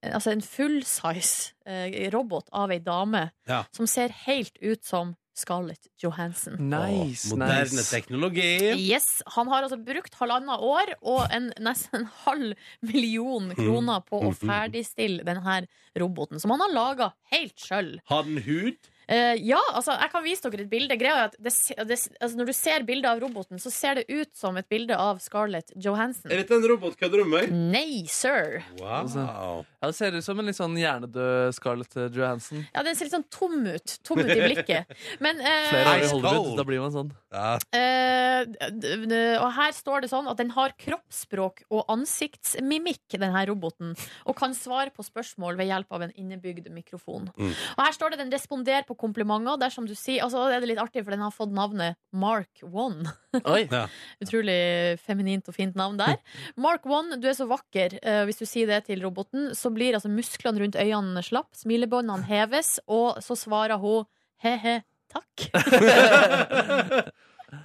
[0.07, 3.63] Altså en full-size eh, robot av ei dame Ja.
[3.75, 6.57] som ser helt ut som Scarlett Johansson.
[6.69, 7.29] Nice.
[7.29, 7.91] oh, moderne nice.
[7.91, 8.73] teknologi.
[8.73, 14.23] Yes, Han har altså brukt halvannet år og en, nesten en halv million kroner på
[14.25, 15.59] å ferdigstille denne
[15.97, 17.97] roboten, som han har laga helt sjøl.
[18.09, 18.89] Har den hud?
[19.07, 20.97] Eh, ja, altså, jeg kan vise dere et bilde.
[20.99, 21.53] Greia er at det,
[21.87, 24.97] det, altså, Når du ser bildet av roboten, så ser det ut som et bilde
[24.99, 26.27] av Scarlett Johansson.
[26.31, 26.97] Er dette en robot?
[26.99, 27.53] Kødder du med meg?
[27.77, 28.59] Nei, sir!
[28.81, 29.07] Wow.
[29.15, 32.65] Ja, Det ser ut som en litt sånn hjernedød Scarlett Johansson.
[32.73, 33.95] Ja, Den ser litt sånn tom ut.
[34.03, 34.91] Tom ut i blikket.
[35.23, 37.13] Men uh, Flere år i Hollywood, da blir man sånn.
[37.31, 37.53] Ja.
[37.77, 38.43] Eh,
[38.75, 43.95] d- og her står det sånn at den har kroppsspråk og ansiktsmimikk, denne roboten,
[44.27, 47.29] og kan svare på spørsmål ved hjelp av en innebygd mikrofon.
[47.37, 47.53] Mm.
[47.77, 50.81] Og her står det den responderer på komplimenter dersom du sier Altså er det litt
[50.81, 53.07] artig, for den har fått navnet Mark One.
[53.43, 53.63] Oi.
[54.23, 54.57] Utrolig
[55.03, 56.17] feminint og fint navn der.
[56.67, 57.99] Mark One, du er så vakker.
[58.01, 62.27] Eh, hvis du sier det til roboten, så blir altså musklene rundt øynene slapp, smilebåndene
[62.31, 64.05] heves, og så svarer hun
[64.43, 64.79] he-he,
[65.13, 65.47] takk.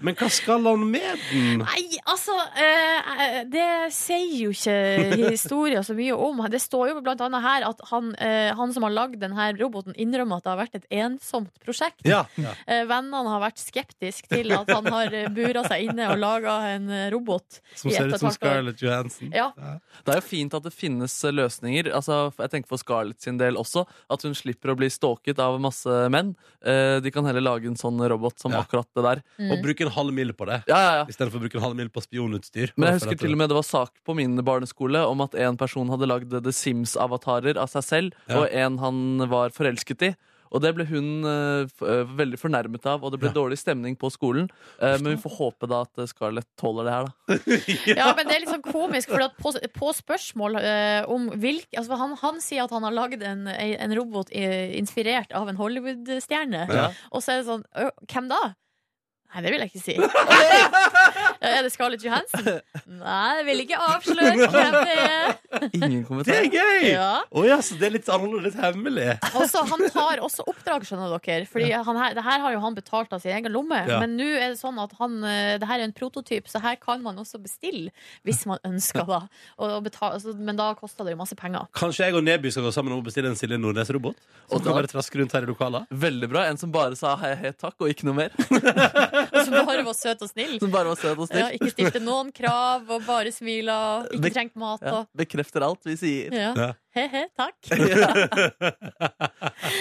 [0.01, 1.63] Men hva skal han med den?
[1.65, 6.39] Nei, altså eh, Det sier jo ikke historien så mye om.
[6.53, 9.97] Det står jo blant annet her at han, eh, han som har lagd denne roboten,
[9.99, 12.05] innrømmer at det har vært et ensomt prosjekt.
[12.07, 12.21] Ja.
[12.39, 12.53] ja.
[12.71, 16.55] Eh, vennene har vært skeptiske til at han har eh, bura seg inne og laga
[16.77, 17.59] en eh, robot.
[17.75, 18.31] Som ser ut som.
[18.39, 19.35] Scarlett Johansson.
[19.35, 19.49] Ja.
[20.07, 21.91] Det er jo fint at det finnes eh, løsninger.
[21.99, 23.83] Altså, jeg tenker For Scarlett sin del også.
[24.15, 26.37] At hun slipper å bli stalket av masse menn.
[26.63, 28.63] Eh, De kan heller lage en sånn robot som Ja.
[28.63, 29.23] akkurat det der.
[29.43, 29.51] Mm.
[29.51, 30.63] Og bruke en halv mil på det.
[30.71, 31.05] Ja, ja, ja.
[31.11, 32.73] Istedenfor å bruke en halv mil på spionutstyr.
[32.77, 35.57] Men jeg husker til og med det var sak på min barneskole om at en
[35.61, 38.43] person hadde lagd The Sims-avatarer av seg selv, Ja.
[38.45, 40.15] og en han var forelsket i.
[40.53, 41.65] Og det ble hun uh,
[42.13, 43.37] veldig fornærmet av, og det ble Ja.
[43.39, 44.51] dårlig stemning på skolen.
[44.77, 47.39] Uh, men vi får håpe da at Scarlett tåler det her, da.
[47.97, 51.81] Ja, men det er litt sånn komisk, for at på, på spørsmål uh, om hvilke
[51.81, 56.67] altså han, han sier at han har lagd en, en robot inspirert av en Hollywood-stjerne.
[56.69, 56.91] Ja.
[57.17, 58.43] Og så er det sånn «Ø, Hvem da?
[59.33, 59.97] Nei, det vil jeg ikke si.
[61.49, 62.61] er det Scarlett Johansson?
[63.03, 65.33] Nei, jeg vil ikke avsløre hvem det er.
[65.73, 66.39] Ingen Det kommentar.
[66.39, 66.87] er gøy!
[66.93, 67.09] Ja.
[67.29, 69.09] Å ja, så det er litt annerledes, litt hemmelig.
[69.35, 71.47] Og så Han tar også oppdrag, skjønner dere.
[71.51, 73.81] Fordi han her, det her har jo han betalt av sin egen lomme.
[73.89, 73.99] Ja.
[74.05, 76.77] Men nå er det sånn at han, eh, det her er en prototyp, så her
[76.83, 77.91] kan man også bestille
[78.27, 79.05] hvis man ønsker.
[79.09, 79.21] da
[79.59, 81.67] og, og betale, altså, Men da koster det jo masse penger.
[81.77, 84.17] Kanskje jeg og Neby skal gå sammen og bestille en Silje Nordnes-robot?
[84.49, 85.87] Som Og kan bare traske rundt her i lokalet?
[85.91, 86.47] Veldig bra.
[86.51, 88.33] En som bare sa hei, hei, takk, og ikke noe mer.
[89.33, 90.59] Og Som bare var søt og snill.
[90.61, 93.77] Som bare var søt og Ja, ikke stilte noen krav og bare smila.
[94.11, 96.35] Ikke Bek- trengt mat Ja, og bekrefter alt vi sier.
[96.37, 96.53] ja.
[96.57, 96.71] Ja.
[96.93, 97.57] He-he, takk.
[97.73, 97.79] Det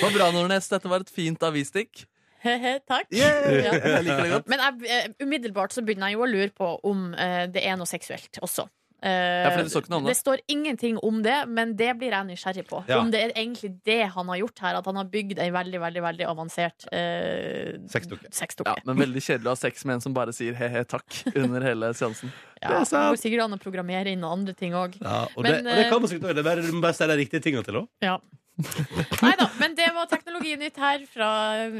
[0.01, 0.69] var bra, Nordnes.
[0.71, 2.05] Dette var et fint avisstikk.
[2.41, 3.09] He-he, takk.
[3.13, 3.51] Yeah!
[3.67, 3.73] Ja.
[3.77, 4.47] Jeg liker det godt.
[4.49, 7.75] Men jeg, eh, umiddelbart så begynner jeg jo å lure på om eh, det er
[7.77, 8.65] noe seksuelt også.
[9.01, 10.15] Eh, Ja, det står om det.
[10.15, 12.83] står ingenting om det, men det blir jeg nysgjerrig på.
[12.87, 12.99] Ja.
[13.01, 15.79] Om det er egentlig det han har gjort her, at han har bygd ei veldig
[15.81, 18.69] veldig, veldig avansert uh, Sexdukke.
[18.69, 21.65] Ja, men veldig kjedelig å ha sex med en som bare sier he-he takk under
[21.65, 22.31] hele seansen.
[22.61, 24.93] Ja, Det går sikkert an å programmere inn andre ting òg.
[25.01, 26.35] Ja, og, Men, det, og det kan eh, man sikkert også.
[26.37, 27.87] Det er bare, bare si de riktige tingene til òg.
[28.05, 28.19] Ja.
[29.25, 31.29] Nei da, men det var teknologinytt her fra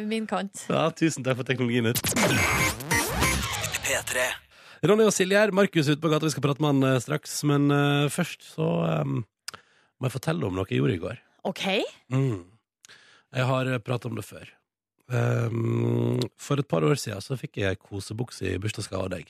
[0.10, 0.66] min kant.
[0.74, 2.02] Ja, tusen takk for teknologinytt.
[4.82, 5.52] Ronny og Silje her.
[5.54, 7.36] Markus ute på gata, vi skal prate med han eh, straks.
[7.50, 11.20] Men eh, først så eh, må jeg fortelle om noe jeg gjorde i går.
[11.52, 11.68] OK?
[12.14, 12.48] Mm.
[13.38, 14.50] Jeg har pratet om det før.
[15.12, 19.30] Um, for et par år siden så fikk jeg kosebukse i bursdagsgave av deg.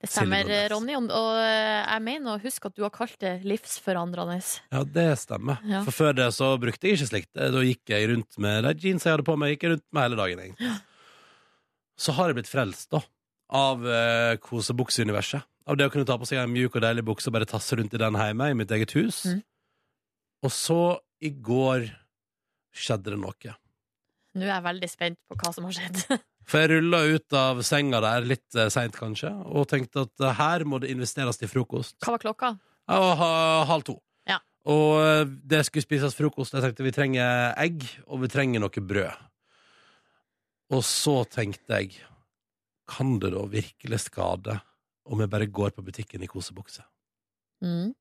[0.00, 0.72] Det stemmer, Silje Nordnes.
[0.72, 0.96] Ronny.
[0.96, 4.40] Og, og jeg mener å huske at du har kalt det livsforandrende.
[4.72, 5.62] Ja, det stemmer.
[5.70, 5.84] Ja.
[5.86, 7.30] For før det så brukte jeg ikke slikt.
[7.38, 10.08] Da gikk jeg rundt med de jeans jeg hadde på meg, gikk jeg rundt med
[10.08, 10.44] hele dagen.
[10.48, 10.74] egentlig.
[12.00, 13.04] Så har jeg blitt frelst, da.
[13.50, 15.46] Av uh, kosebukseuniverset.
[15.70, 17.76] Av det å kunne ta på seg en mjuk og deilig bukse og bare tasse
[17.78, 19.24] rundt i den hjemme, i mitt eget hus.
[19.26, 19.42] Mm.
[20.46, 20.80] Og så,
[21.20, 21.90] i går,
[22.74, 23.54] skjedde det noe.
[24.38, 26.02] Nå er jeg veldig spent på hva som har skjedd.
[26.50, 30.36] For jeg rulla ut av senga der, litt uh, seint kanskje, og tenkte at eh,
[30.38, 31.98] her må det investeres til frokost.
[32.02, 32.50] Hva var klokka?
[32.90, 34.00] Ja, halv to.
[34.26, 34.40] Ja.
[34.66, 36.56] Og eh, det skulle spises frokost.
[36.56, 39.28] Jeg tenkte vi trenger egg, og vi trenger noe brød.
[40.74, 42.00] Og så tenkte jeg
[42.90, 44.58] Kan det da virkelig skade
[45.10, 46.82] om jeg bare går på butikken i kosebukse?
[47.64, 47.92] Mm.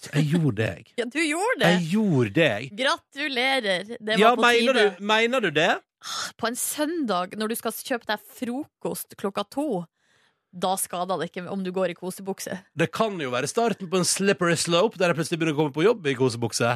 [0.00, 0.86] Så jeg gjorde det, jeg.
[1.02, 1.70] Ja, du gjorde det!
[1.74, 2.70] Jeg gjorde det, jeg.
[2.80, 3.84] Gratulerer!
[4.00, 4.84] Det var Ja, på mener tide.
[4.96, 5.70] du, mener du det?
[6.40, 9.66] På en søndag, når du skal kjøpe deg frokost klokka to,
[10.50, 12.56] da skader det ikke om du går i kosebukse.
[12.74, 15.76] Det kan jo være starten på en slippery slope der jeg plutselig begynner å komme
[15.76, 16.72] på jobb i kosebukse.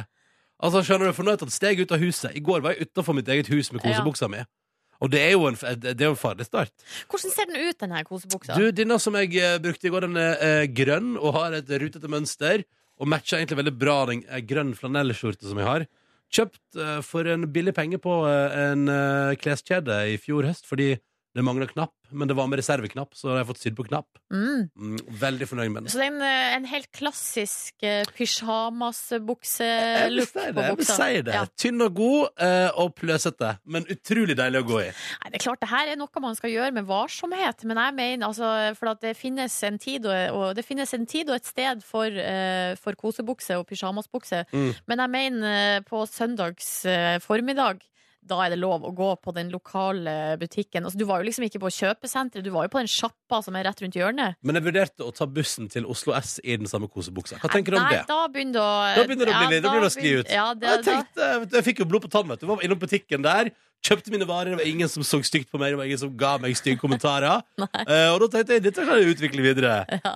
[0.63, 2.31] Altså, skjønner du, for nå har jeg tatt steg ut av huset.
[2.37, 4.05] I går var jeg utenfor mitt eget hus med Ja.
[4.29, 4.45] mi.
[5.03, 6.71] Og det er jo en, det er jo en farlig start.
[7.11, 8.55] Hvordan ser den ut, denne kosebuksa?
[8.55, 11.69] Du, Denne som jeg eh, brukte i går, den er eh, grønn og har et
[11.81, 12.63] rutete mønster.
[12.95, 15.87] Og matcher egentlig veldig bra den eh, grønn flanellskjorte som jeg har.
[16.35, 20.95] Kjøpt eh, for en billig penge på eh, en eh, kleskjede i fjor høst fordi
[21.35, 21.91] det mangla knapp.
[22.15, 24.07] Men det var med reserveknapp, så har jeg fått sydd på knapp.
[24.31, 24.61] Mm.
[24.71, 25.91] Mm, veldig fornøyd med den.
[25.91, 30.77] Så det er en, eh, en helt klassisk eh, Jeg vil pysjamasbukse-look si på Jeg
[30.79, 31.33] vil si det.
[31.35, 31.43] Ja.
[31.59, 34.89] Tynn og god eh, og pløsete, men utrolig deilig å gå i.
[34.93, 37.91] Nei, det er klart, det her er noe man skal gjøre med varsomhet, men jeg
[37.97, 41.49] mener altså For det finnes en tid og, og, det finnes en tid og et
[41.49, 44.39] sted for, uh, for kosebukse og pysjamasbukse.
[44.53, 44.71] Mm.
[44.87, 47.83] Men jeg mener eh, på søndags eh, formiddag
[48.25, 50.83] da er det lov å gå på den lokale butikken.
[50.85, 53.55] Altså, du var jo liksom ikke på kjøpesenteret, du var jo på den sjappa som
[53.59, 54.35] er rett rundt hjørnet.
[54.41, 57.37] Men jeg vurderte å ta bussen til Oslo S i den samme kosebuksa.
[57.43, 58.03] Hva tenker du om Nei, det?
[58.09, 60.13] Da begynner det å Da begynner det å bli litt- da begynner det å skli
[60.19, 60.33] ut.
[60.33, 62.27] Ja, det, Jeg, tenkte, jeg fikk jo blod på tann.
[62.27, 63.51] vet Du var innom butikken der,
[63.85, 64.53] kjøpte mine varer.
[64.53, 66.81] Det var ingen som så stygt på meg, det var ingen som ga meg stygge
[66.81, 67.41] kommentarer.
[67.85, 69.73] Eh, og da tenkte jeg dette kan jeg utvikle videre.
[69.91, 70.15] Ja.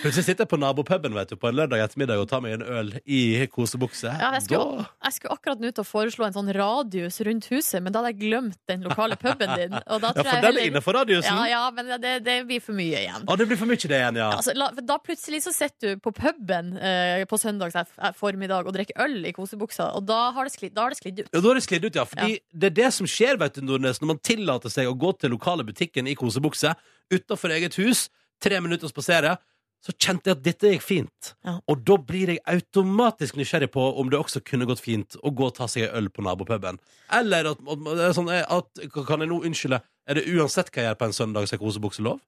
[0.00, 2.62] Plutselig sitter jeg på nabopuben vet du, på en lørdag ettermiddag og tar meg en
[2.64, 4.08] øl i kosebukse.
[4.08, 7.82] Ja, jeg skulle, jeg skulle akkurat nå til å foreslå en sånn radius rundt huset,
[7.84, 9.74] men da hadde jeg glemt den lokale puben din.
[9.76, 11.28] Ja, for den er heller- innenfor radiusen.
[11.28, 13.26] Ja, ja, men det, det blir for mye igjen.
[13.26, 14.30] Å, det blir for mye det igjen, ja.
[14.38, 17.76] Altså, la, da plutselig så sitter du på puben eh, på søndag
[18.16, 21.28] formiddag og drikker øl i kosebuksa, og da har det sklidd ut.
[21.28, 22.06] Ja, da har det sklidd ut, ja.
[22.08, 25.12] Fordi det er det som skjer vet du, Nordnes, når man tillater seg å gå
[25.18, 26.74] til lokale butikken i kosebukse
[27.12, 28.08] utenfor eget hus,
[28.42, 29.36] tre minutter å spasere.
[29.80, 31.30] Så kjente jeg at dette gikk fint.
[31.46, 31.54] Ja.
[31.72, 35.46] Og da blir jeg automatisk nysgjerrig på om det også kunne gått fint å gå
[35.48, 36.76] og ta seg en øl på nabopuben.
[37.16, 39.80] Eller at, at, er sånn, at Kan jeg nå unnskylde?
[40.04, 42.20] Er det uansett hva jeg gjør på en søndag, så er kosebukse lov?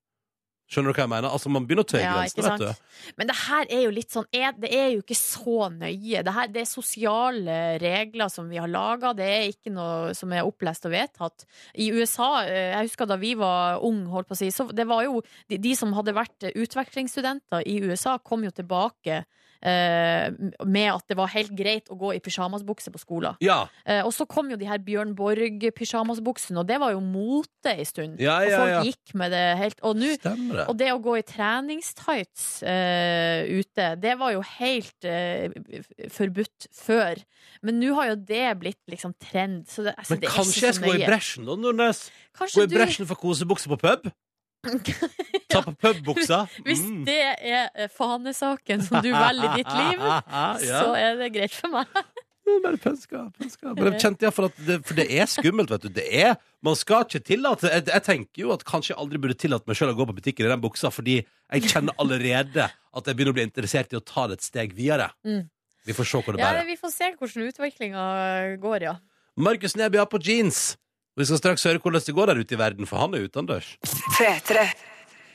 [0.73, 1.29] Skjønner du hva jeg mener?
[1.29, 3.11] Altså, Man begynner å tøye Ja, grensene, vet du.
[3.19, 6.23] Men det her er jo litt sånn Det er jo ikke så nøye.
[6.25, 9.13] Det, her, det er sosiale regler som vi har laga.
[9.19, 11.45] Det er ikke noe som er opplest og vedtatt.
[11.77, 14.89] I USA, eh, jeg husker da vi var unge, holdt på å si, så det
[14.89, 15.21] var jo
[15.53, 19.23] de, de som hadde vært utvekslingsstudenter i USA, kom jo tilbake
[19.63, 23.39] med at det var helt greit å gå i pysjamasbukse på skolen.
[23.43, 27.73] Ja, Eh, og så kom jo de her Bjørn Borg-pysjamasbuksene, og det var jo mote
[27.73, 28.21] en stund.
[28.23, 30.35] Ja, ja, og folk gikk med det helt Og nu, det.
[30.69, 35.51] og det å gå i treningstights uh, ute, det var jo helt uh,
[36.15, 37.23] forbudt før.
[37.67, 39.67] Men nå har jo det blitt liksom trend.
[39.71, 42.07] Så det, altså, Men kanskje jeg skal gå i bresjen, da, Nordnes?
[42.39, 44.13] Gå i du, bresjen for kosebukse på pub?
[45.53, 46.45] Ta på pubbuksa?
[46.67, 47.05] hvis Mm.
[47.07, 50.05] det er eh, fanesaken som du velger i ditt liv,
[50.71, 51.87] så er det greit for meg.
[52.65, 53.73] Bare pønska, pønska.
[53.79, 55.93] Men jeg kjente iallfall at det, For det er skummelt, vet du.
[55.95, 56.33] Det er,
[56.67, 59.79] man skal ikke tillate jeg, jeg tenker jo at kanskje jeg aldri burde tillate meg
[59.79, 63.33] sjøl å gå på butikken i den buksa, fordi jeg kjenner allerede at jeg begynner
[63.33, 65.07] å bli interessert i å ta det et steg videre.
[65.25, 65.47] Mm.
[65.87, 68.03] Vi får se hvor det Ja, vi får se hvordan utviklinga
[68.63, 68.97] går, ja.
[69.39, 70.77] Markus Neby har på jeans.
[71.13, 73.75] Vi skal straks høre hvordan det går der ute i verden, for han er utendørs.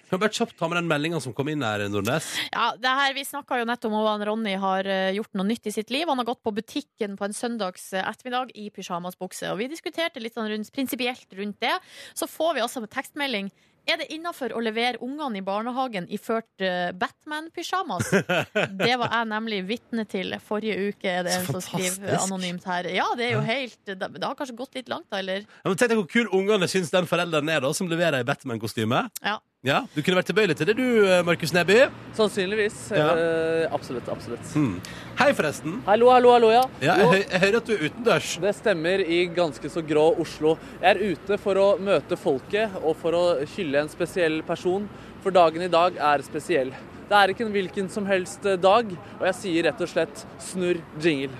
[0.07, 2.29] Kan bare kjapt ta med den meldinga som kom inn her, Nordnes?
[2.53, 5.67] Ja, det her, Vi snakka jo nettopp om at Ronny har eh, gjort noe nytt
[5.67, 6.07] i sitt liv.
[6.07, 9.51] Han har gått på butikken på en søndags eh, ettermiddag i pysjamasbukse.
[9.51, 11.75] Og vi diskuterte litt sånn rundt, prinsipielt rundt det.
[12.15, 13.51] Så får vi også en tekstmelding.
[13.87, 18.09] Er det innafor å levere ungene i barnehagen iført uh, Batman-pysjamas?
[18.81, 22.89] Det var jeg nemlig vitne til forrige uke, er det en som skriver anonymt her.
[22.91, 25.45] Ja, det er jo helt Det, det har kanskje gått litt langt, da, eller?
[25.47, 28.27] Ja, men Tenk deg hvor kul ungene syns den forelderen er, da, som leverer i
[28.27, 29.05] Batman-kostyme.
[29.23, 29.37] Ja.
[29.65, 30.83] Ja, Du kunne vært tilbøyelig til det, du,
[31.25, 31.87] Markus Neby.
[32.13, 32.75] Sannsynligvis.
[32.93, 33.07] Ja.
[33.17, 34.05] Eh, absolutt.
[34.13, 34.51] absolutt.
[34.53, 34.75] Hmm.
[35.17, 35.79] Hei, forresten.
[35.87, 36.61] Hallo, hallo, hallo, ja.
[36.83, 38.35] Ja, jeg, hø jeg hører at du er utendørs.
[38.43, 40.53] det stemmer i ganske så grå Oslo.
[40.77, 43.23] Jeg er ute for å møte folket og for å
[43.55, 44.85] hylle en spesiell person,
[45.25, 46.69] for dagen i dag er spesiell.
[47.09, 50.25] Det er ikke en hvilken som helst eh, dag, og jeg sier rett og slett
[50.51, 51.33] snurr jingle.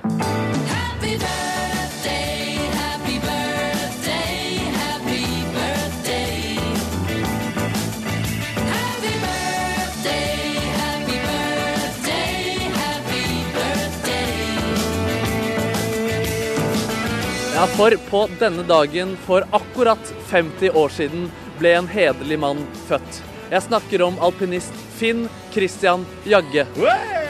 [17.57, 21.23] Ja, for på denne dagen for akkurat 50 år siden
[21.57, 23.17] ble en hederlig mann født.
[23.49, 25.23] Jeg snakker om alpinist Finn
[25.55, 26.67] Christian Jagge.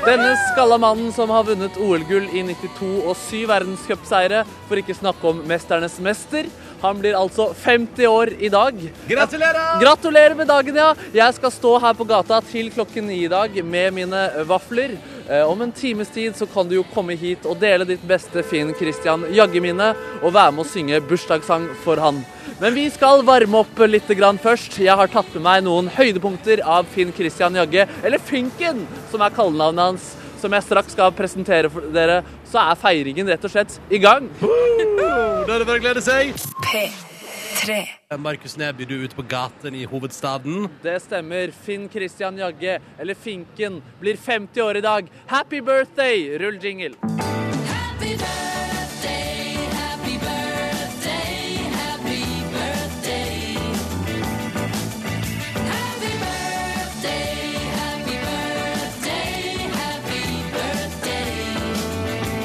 [0.03, 5.31] Denne skalla mannen som har vunnet OL-gull i 92 og syv verdenscupseire, for ikke snakke
[5.31, 6.51] om mesternes mester.
[6.83, 8.83] Han blir altså 50 år i dag.
[9.07, 9.79] Gratulerer!
[9.79, 10.89] Gratulerer med dagen, ja!
[11.15, 14.99] Jeg skal stå her på gata til klokken ni i dag med mine vafler.
[15.29, 18.43] Eh, om en times tid så kan du jo komme hit og dele ditt beste
[18.47, 19.89] Finn Christian Jagge-minne
[20.21, 22.21] og være med å synge bursdagssang for han.
[22.61, 24.79] Men vi skal varme opp litt grann først.
[24.79, 29.35] Jeg har tatt med meg noen høydepunkter av Finn Christian Jagge, eller Finken, som er
[29.35, 30.07] kallenavnet hans,
[30.39, 32.21] som jeg straks skal presentere for dere.
[32.47, 34.31] Så er feiringen rett og slett i gang.
[34.39, 36.33] Da er det bare å glede seg.
[37.57, 37.87] P3.
[38.17, 40.67] Markus Neby, du er ute på gaten i hovedstaden.
[40.83, 41.51] Det stemmer.
[41.65, 45.11] Finn Christian Jagge, eller Finken, blir 50 år i dag.
[45.27, 46.37] Happy birthday!
[46.37, 46.95] Rull jingle.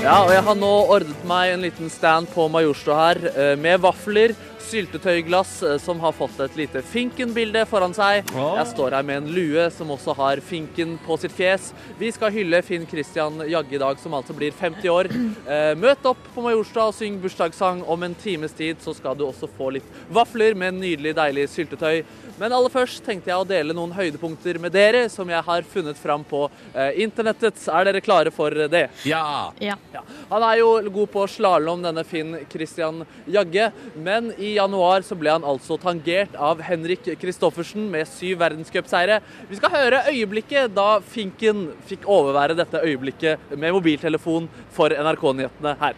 [0.02, 3.78] Ja, og jeg har nå ordnet meg en liten stand på Majorstua her eh, med
[3.84, 4.32] vafler,
[4.72, 8.28] syltetøyglass eh, som har fått et lite Finken-bilde foran seg.
[8.32, 11.70] Jeg står her med en lue som også har Finken på sitt fjes.
[12.00, 15.12] Vi skal hylle Finn Christian Jagge i dag, som altså blir 50 år.
[15.52, 17.80] Eh, Møt opp på Majorstua og syng bursdagssang.
[17.90, 22.02] Om en times tid så skal du også få litt vafler med nydelig, deilig syltetøy.
[22.38, 25.98] Men aller først tenkte jeg å dele noen høydepunkter med dere som jeg har funnet
[26.00, 27.58] fram på eh, internettet.
[27.68, 28.84] Er dere klare for det?
[29.08, 29.52] Ja.
[29.62, 29.76] Ja.
[29.92, 30.04] Ja.
[30.30, 33.68] Han er jo god på slalåm, denne Finn Christian Jagge.
[33.94, 39.20] Men i januar så ble han altså tangert av Henrik Kristoffersen med syv verdenscupseire.
[39.50, 45.96] Vi skal høre øyeblikket da Finken fikk overvære dette øyeblikket med mobiltelefon for NRK-nyhetene her.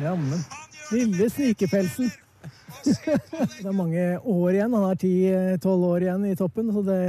[0.00, 0.42] Jammen.
[0.90, 2.10] Lille snikepelsen.
[2.84, 4.74] det er mange år igjen.
[4.74, 6.70] Han har 10-12 år igjen i toppen.
[6.74, 7.00] Så det,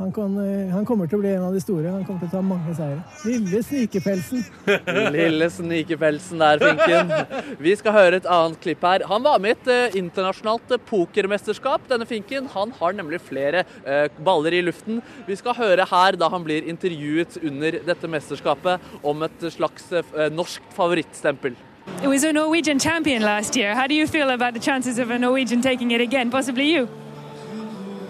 [0.00, 0.36] han, kan,
[0.72, 1.90] han kommer til å bli en av de store.
[1.92, 3.02] Han kommer til å ta mange seire.
[3.28, 4.44] Lille snikepelsen.
[5.16, 7.12] Lille snikepelsen der, Finken.
[7.60, 9.04] Vi skal høre et annet klipp her.
[9.10, 12.48] Han var med i et eh, internasjonalt eh, pokermesterskap, denne Finken.
[12.54, 15.02] Han har nemlig flere eh, baller i luften.
[15.28, 20.30] Vi skal høre her da han blir intervjuet under dette mesterskapet om et slags eh,
[20.32, 21.58] norsk favorittstempel.
[22.00, 23.74] It was a Norwegian champion last year.
[23.74, 26.30] How do you feel about the chances of a Norwegian taking it again?
[26.30, 26.88] Possibly you.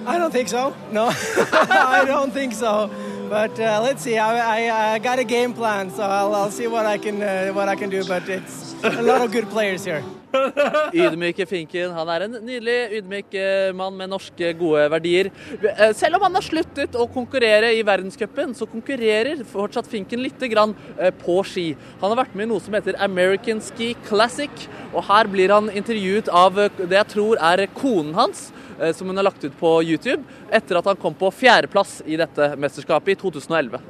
[0.06, 0.74] I don't think so.
[0.92, 1.10] No,
[1.52, 2.90] I don't think so.
[3.28, 4.18] But uh, let's see.
[4.18, 4.32] I,
[4.68, 7.68] I, I got a game plan, so I'll, I'll see what I can uh, what
[7.68, 8.04] I can do.
[8.04, 10.02] But it's a lot of good players here.
[10.94, 11.92] Ydmyke Finken.
[11.94, 15.30] Han er en nydelig ydmyk eh, mann med norske gode verdier.
[15.58, 20.42] Eh, Selv om han har sluttet å konkurrere i verdenscupen, så konkurrerer fortsatt Finken litt
[20.42, 21.74] eh, på ski.
[22.00, 25.70] Han har vært med i noe som heter American Ski Classic, og her blir han
[25.70, 28.50] intervjuet av det jeg tror er konen hans,
[28.96, 32.54] som hun har lagt ut på YouTube, etter at han kom på fjerdeplass i dette
[32.60, 33.80] mesterskapet i 2011.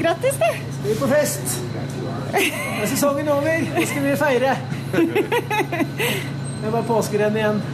[0.00, 0.50] Grattis, det!
[0.84, 1.56] Vi er på fest.
[2.34, 3.64] Er sesongen over?
[3.76, 4.58] Nå skal vi feire.
[4.92, 7.64] Det er bare påskerenn igjen.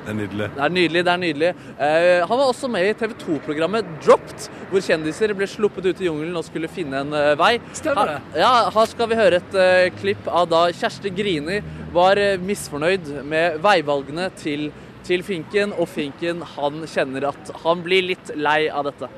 [0.00, 0.46] Det er nydelig.
[0.54, 1.02] Det er nydelig.
[1.04, 1.50] det er nydelig.
[1.78, 6.08] Uh, han var også med i TV 2-programmet Dropped, hvor kjendiser ble sluppet ut i
[6.08, 7.52] jungelen og skulle finne en uh, vei.
[7.76, 8.16] Stemmer det.
[8.32, 11.60] Her, ja, her skal vi høre et uh, klipp av da Kjersti Grini
[11.94, 14.68] var eh, misfornøyd med veivalgene til,
[15.10, 19.08] til Finken, og Finken han kjenner at han blir litt lei av dette.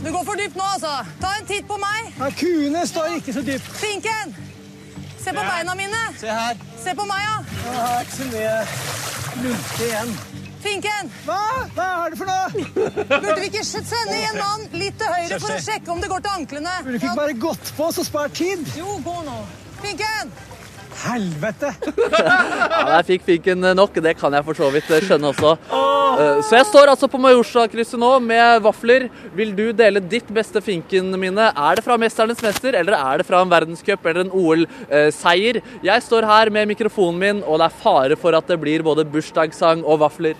[0.00, 0.92] Du går for dypt nå, altså.
[1.20, 2.12] Ta en titt på meg.
[2.16, 3.68] Ja, kuene står ikke så dypt.
[3.82, 4.32] Finken!
[5.22, 5.98] Se på beina mine.
[6.18, 6.62] Se her.
[6.82, 7.34] Se på meg, ja.
[7.66, 8.54] Jeg har ikke så mye
[9.42, 10.14] lunte igjen.
[10.62, 11.12] Finken!
[11.26, 11.42] Hva?
[11.76, 12.64] Hva er det for noe?
[13.12, 16.24] Burde vi ikke sende en mann litt til høyre for å sjekke om det går
[16.24, 16.78] til anklene?
[16.86, 18.64] Burde du ikke bare gått på, så spart tid?
[18.78, 19.38] Jo, gå nå.
[19.82, 20.32] Finken!
[21.02, 21.70] Helvete!
[22.12, 25.54] Ja, Der fikk Finken nok, det kan jeg for så vidt skjønne også.
[25.72, 29.08] Eh, Så jeg står altså på Majorstua-krysset nå med vafler.
[29.34, 31.50] Vil du dele ditt beste Finken-minne?
[31.56, 35.62] Er det fra 'Mesternes mester', eller er det fra en verdenscup eller en OL-seier?
[35.82, 39.04] Jeg står her med mikrofonen min, og det er fare for at det blir både
[39.04, 40.34] bursdagssang og vafler.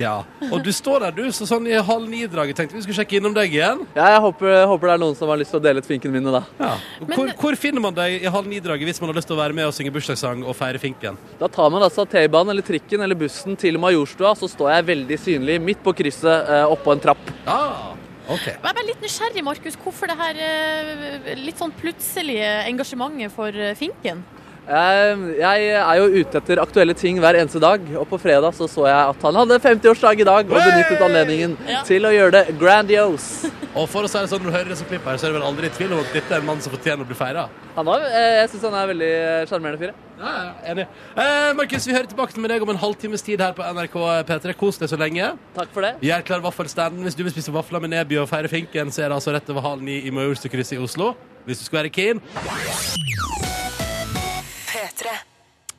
[0.00, 0.16] Ja.
[0.50, 3.34] Og du står der, du, så sånn i halv ni-draget tenkte vi skulle sjekke innom
[3.36, 3.82] deg igjen.
[3.96, 6.12] Ja, jeg håper, håper det er noen som har lyst til å dele et finken
[6.14, 6.42] mine, da.
[6.60, 6.74] Ja.
[7.14, 9.56] Hvor, hvor finner man deg i halv ni-draget hvis man har lyst til å være
[9.56, 11.18] med og synge bursdagssang og feire finken?
[11.40, 15.20] Da tar man altså T-banen eller trikken eller bussen til Majorstua, så står jeg veldig
[15.22, 17.32] synlig midt på krysset eh, oppå en trapp.
[17.48, 17.92] Ah,
[18.28, 18.48] ok.
[18.52, 19.78] Jeg er litt nysgjerrig, Markus.
[19.80, 24.24] Hvorfor det her eh, litt sånn plutselige engasjementet for eh, Finken?
[24.66, 28.66] Eh, Jeg er jo ute etter aktuelle ting hver eneste dag, og på fredag så
[28.70, 31.82] så jeg at han hadde 50-årsdag i dag, og benyttet anledningen Ja.
[31.86, 33.52] til å gjøre det grandiose.
[33.76, 35.32] Og for å si det sånn, når du hører disse som klipp her, så er
[35.34, 37.14] det vel aldri i tvil om at dette er en mann som fortjener å bli
[37.18, 37.42] feira.
[37.76, 39.92] Eh, jeg syns han er veldig eh, sjarmerende fyr.
[40.16, 40.86] Ja, ja, enig.
[41.12, 43.98] Eh, Markus, vi hører tilbake med deg om en halvtimes tid her på NRK
[44.30, 44.54] P3.
[44.56, 45.28] Kos deg så lenge.
[45.58, 45.92] Takk for det.
[46.08, 47.04] Gjør klar vaffelstanden.
[47.04, 49.52] Hvis du vil spise vafler med Neby og feire finken, så er det altså rett
[49.52, 51.12] over halv ni i Majorstua-krysset i Oslo.
[51.44, 52.24] Hvis du skal være keen.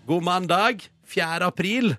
[0.07, 0.13] P3.
[0.13, 0.87] God mandag.
[1.07, 1.45] 4.
[1.45, 1.95] april.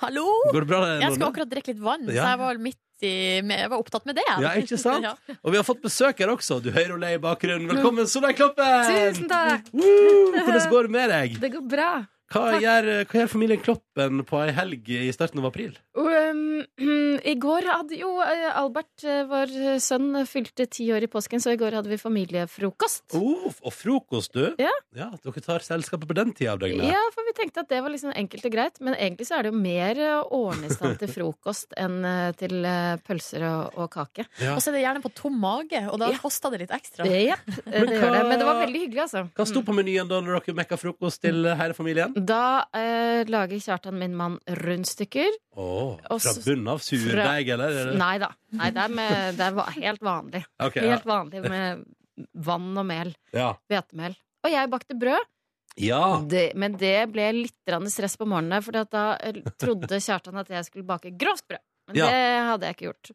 [0.00, 0.26] Hallo!
[0.52, 0.80] Går det bra?
[1.00, 2.22] Jeg skal akkurat drikke litt vann, Ja.
[2.22, 4.24] så jeg var midt i, jeg var opptatt med det.
[4.28, 4.40] jeg.
[4.44, 5.04] Ja, ikke sant?
[5.08, 5.14] Ja.
[5.42, 6.60] Og vi har fått besøk her også.
[6.62, 7.68] Du hører Olé i bakgrunnen.
[7.68, 8.84] Velkommen, Solveig Kloppen!
[8.88, 9.68] Tusen takk!
[9.72, 10.32] Woo!
[10.36, 11.40] Hvordan går det med deg?
[11.40, 11.90] Det går bra.
[12.32, 15.76] Hva gjør, hva gjør familien Kloppen på ei helg i starten av april?
[15.94, 16.64] Um,
[17.32, 19.52] I går hadde jo eh, Albert, eh, vår
[19.82, 23.14] sønn, fylte ti år i påsken, så i går hadde vi familiefrokost.
[23.16, 24.56] Oh, og frokost, du.
[24.62, 24.72] Ja.
[24.96, 26.88] ja Dere tar selskapet på den tida av døgnet.
[26.90, 29.46] Ja, for vi tenkte at det var liksom enkelt og greit, men egentlig så er
[29.46, 33.46] det jo mer eh, å ordne i stand til frokost enn eh, til eh, pølser
[33.52, 34.26] og, og kake.
[34.42, 34.56] Ja.
[34.56, 36.18] Og så er det gjerne på tom mage, og da Ja.
[36.22, 37.06] koster det litt ekstra.
[37.06, 38.22] Ja, eh, Men det gjør det.
[38.32, 39.24] Men det var veldig hyggelig, altså.
[39.36, 42.15] Hva sto på menyen da når dere mekka frokost til hele familien?
[42.16, 45.34] Da eh, lager Kjartan, min mann, rundstykker.
[45.60, 47.76] Oh, fra bunnen av surdeig, eller?
[47.90, 48.30] er Nei da.
[48.56, 50.40] Nei, det er, med, det er helt vanlig.
[50.64, 50.94] Ok, ja.
[50.94, 51.84] Helt vanlig med
[52.32, 53.12] vann og mel.
[53.36, 53.50] Ja.
[53.60, 55.28] Og jeg bakte brød.
[55.76, 56.02] ja.
[56.24, 60.64] Det, men det ble litt stress på morgenen, for da eh, trodde Kjartan at jeg
[60.70, 61.64] skulle bake grovt brød.
[61.86, 62.06] Men Ja.
[62.10, 63.10] det hadde jeg ikke gjort.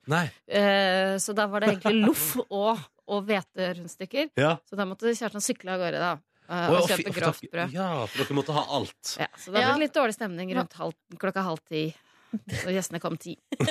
[0.47, 2.77] Eh, så da var det egentlig loff og,
[3.11, 4.29] og hveterundstykker.
[4.39, 4.53] Ja.
[4.69, 6.13] Så da måtte Kjartan sykle av gårde da,
[6.51, 7.73] eh, Å, og kjøpe grovt brød.
[7.73, 9.15] Ja, for dere måtte ha alt.
[9.17, 9.73] Ja, så da ble Ja.
[9.73, 11.85] det litt dårlig stemning rundt halv, klokka halv ti.
[12.65, 13.37] Og gjestene kom ti.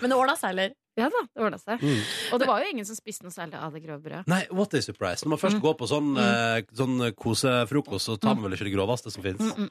[0.00, 0.72] Men det ordna seg, eller?
[1.00, 1.80] Ja da, det ordna seg.
[1.80, 2.00] Mm.
[2.34, 4.26] Og det var jo ingen som spiste noe særlig av det grove brødet.
[4.28, 5.24] Nei, what a surprise.
[5.24, 5.62] Når man først Mm.
[5.64, 9.40] går på sånn, eh, sånn kosefrokost, så tar man vel ikke det groveste som fins.
[9.40, 9.70] Mm,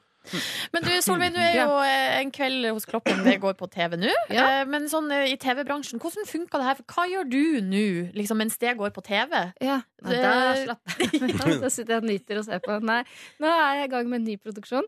[0.74, 3.96] Men du, Solveig, du er jo eh, en kveld hos Kloppen Det går på TV
[4.02, 4.10] nå.
[4.30, 4.48] Ja.
[4.62, 6.74] Eh, Men sånn eh, i TV-bransjen, hvordan funka det her?
[6.82, 7.84] For hva gjør du nå,
[8.18, 9.52] liksom, mens det går på TV?
[9.62, 11.60] Ja, Nei, Det- da slapper jeg av.
[11.62, 12.82] Da sitter jeg og nyter og ser på.
[12.82, 13.04] Nei,
[13.38, 14.86] nå er jeg i gang med en ny produksjon.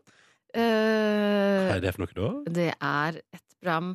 [0.55, 2.51] Hva Eh, er det for noe da?
[2.55, 3.89] det er et program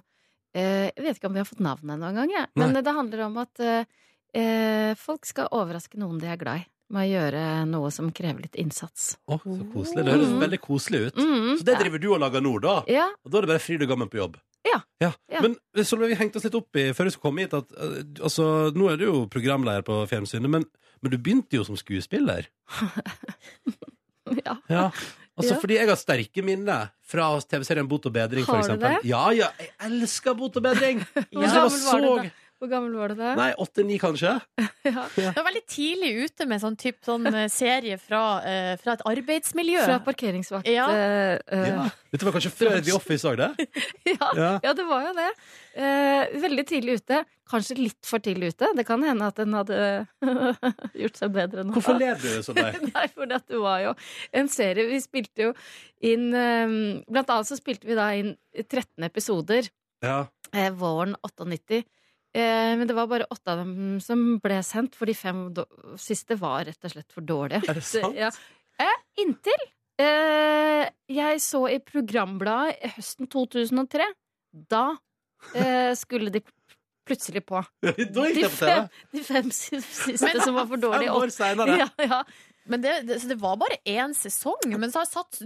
[0.55, 2.47] eh, Jeg vet ikke om vi har fått navnet ennå engang, jeg.
[2.61, 2.83] men Nei.
[2.85, 6.67] det handler om at eh, folk skal overraske noen de er glad i.
[6.91, 7.41] Med å gjøre
[7.71, 9.13] noe som krever litt innsats.
[9.31, 10.03] Å, så koselig.
[10.05, 10.41] Det høres Mm.
[10.43, 11.17] veldig koselig ut.
[11.23, 12.73] Mm, Så det driver du og lager nå, da?
[12.91, 13.05] Ja.
[13.25, 14.37] Og da er det bare fryd og gammen på jobb?
[14.67, 14.81] Ja.
[15.01, 15.13] Ja.
[15.41, 15.55] Men
[15.87, 17.71] Solveig, vi hengte oss litt opp i før du skulle komme hit, at
[18.21, 20.67] altså, nå er du jo programleder på fjernsynet, men,
[21.01, 22.51] men du begynte jo som skuespiller.
[24.69, 24.91] ja.
[25.41, 25.47] Ja.
[25.47, 25.61] Altså, Ja.
[25.65, 28.93] Fordi jeg har sterke minner fra TV-serien Bot og bedring, Har du det?
[29.09, 31.01] Ja, ja, jeg elsker Bot og bedring!
[31.15, 32.31] Det var gammel var du så?
[32.61, 33.31] Hvor gammel var du da?
[33.39, 34.35] Nei, åtte-ni, kanskje?
[34.91, 35.03] Ja.
[35.13, 39.03] Du var veldig tidlig ute med sånn, typ, sånn eh, serie fra, uh, fra et
[39.09, 39.83] arbeidsmiljø.
[39.85, 40.69] Fra parkeringsvakt.
[40.73, 40.87] Ja.
[40.93, 41.85] eh, Ja.
[42.11, 43.67] Dette var kanskje før The Office òg, det?
[44.11, 44.49] ja, Ja.
[44.65, 45.27] ja, det var jo det.
[45.77, 47.21] Uh, veldig tidlig ute.
[47.51, 48.71] Kanskje litt for tidlig ute.
[48.79, 49.79] Det kan hende at den hadde
[51.03, 51.77] gjort seg bedre nå.
[51.77, 52.61] Hvorfor ler du sånn?
[52.91, 53.95] Nei, for det var jo
[54.41, 55.55] en serie Vi spilte jo
[56.07, 59.69] inn Blant annet så spilte vi da inn 13 episoder
[60.05, 60.23] Ja.
[60.55, 61.83] eh, våren 98.
[62.37, 65.49] Eh, men det var bare åtte av dem som ble sendt, for de fem
[65.99, 67.65] siste var rett og slett for dårlige.
[67.67, 68.15] Er det sant?
[68.19, 68.31] Ja.
[68.81, 69.65] Eh, inntil
[70.01, 74.07] eh, jeg så i programbladet høsten 2003.
[74.71, 74.85] Da
[75.55, 76.43] eh, skulle de
[77.07, 77.59] plutselig på.
[77.83, 81.11] De fem, de fem siste Men- som var for dårlige.
[81.11, 81.77] Fem år senere.
[81.83, 82.23] Ja, ja.
[82.71, 85.41] Men det, det, så det var bare én sesong, men så har jeg satt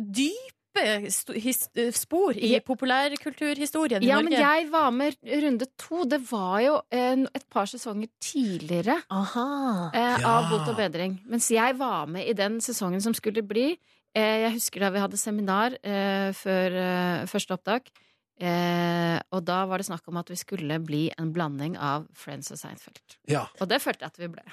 [0.75, 2.61] dype spor i Ja.
[2.61, 4.31] populærkulturhistorien i Ja, Norge.
[4.31, 6.05] men jeg var med runde to.
[6.05, 9.91] Det var jo en, et par sesonger tidligere Aha.
[9.95, 10.29] eh, Ja.
[10.29, 11.21] av Bot og bedring.
[11.27, 13.77] Mens jeg var med i den sesongen som skulle bli.
[14.15, 17.89] Eh, jeg husker da vi hadde seminar eh, før eh, første opptak.
[18.35, 22.51] Eh, og da var det snakk om at vi skulle bli en blanding av Friends
[22.51, 22.99] og Seinfeld.
[23.31, 23.45] Ja.
[23.63, 24.43] Og det følte jeg at vi ble.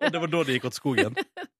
[0.00, 1.12] Og det var da det gikk åt skogen.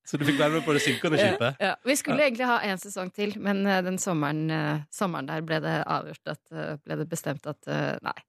[0.08, 1.52] Så du fikk være med på det synkende skipet.
[1.62, 5.40] Ja, vi skulle egentlig ha en sesong til, men eh, den sommeren, eh, sommeren der
[5.46, 7.62] ble det avgjort at eh, Ble det bestemt at
[8.02, 8.20] nei,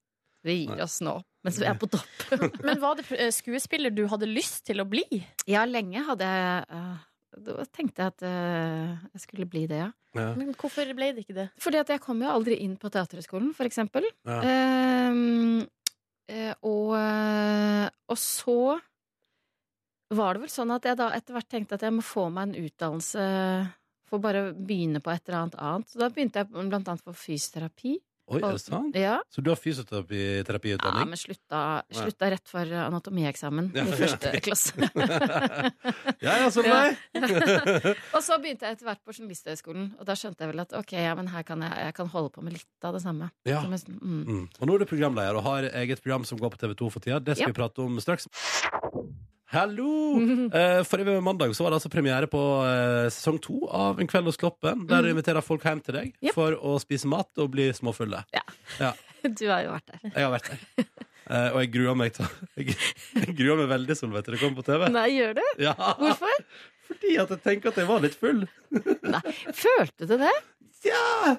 [0.46, 2.06] vi gir oss nå mens vi er på topp.
[2.68, 5.26] Men var det skuespiller du hadde lyst til å bli?
[5.50, 6.66] Ja, lenge hadde jeg
[7.32, 9.90] Da tenkte jeg at uh, jeg skulle bli det, ja.
[10.18, 10.32] Ja.
[10.36, 11.48] Men hvorfor ble det ikke det?
[11.64, 14.10] Fordi at jeg kom jo aldri inn på Teaterhøgskolen, for eksempel.
[14.28, 14.42] Ja.
[14.44, 15.62] Ehm,
[16.32, 16.96] uh, og,
[18.12, 18.60] og så
[20.12, 22.50] var det vel sånn at jeg da etter hvert tenkte at jeg må få meg
[22.50, 23.26] en utdannelse
[24.12, 25.92] for bare å begynne på et eller annet annet.
[25.92, 27.96] Så da begynte jeg blant annet på fysioterapi.
[28.32, 28.96] Oi, er det sant?
[28.96, 31.02] Ja, Så du har fysioterapiutdanning?
[31.04, 31.62] ja men slutta,
[31.92, 34.74] slutta rett for anatomieksamen i første klasse.
[36.22, 36.98] ja, ja, så meg!
[38.16, 40.94] og så begynte jeg etter hvert på Journalisthøgskolen, og da skjønte jeg vel at ok,
[40.98, 43.30] ja, men her kan jeg, jeg kan holde på med litt av det samme.
[43.48, 43.62] Ja.
[43.66, 44.24] Som jeg- mm.
[44.32, 44.44] Mm.
[44.60, 47.20] Og nå er du programleder og har eget program som går på TV2 for tida.
[47.20, 47.54] Det skal Ja.
[47.54, 48.28] vi prate om straks.
[49.52, 49.90] Hallo!
[50.52, 54.28] Uh, Forrige mandag så var det altså premiere på uh, sesong to av En kveld
[54.28, 54.82] hos Kloppen.
[54.90, 56.34] Der du inviterer folk hjem til deg Ja.
[56.36, 58.24] for å spise mat og bli småfulle.
[58.36, 58.44] Ja,
[59.40, 60.02] Du har jo vært der.
[60.16, 60.88] Jeg har vært der.
[61.32, 62.28] Eh, og jeg gruer meg til
[62.60, 62.76] Jeg,
[63.22, 64.88] jeg gruer meg veldig Solveig, til det kommer på TV.
[64.92, 65.44] Nei, gjør du?
[65.64, 66.44] Ja, Hvorfor?
[66.92, 68.44] Fordi at jeg tenker at jeg var litt full.
[69.56, 70.34] Følte du det?
[70.90, 71.38] Ja!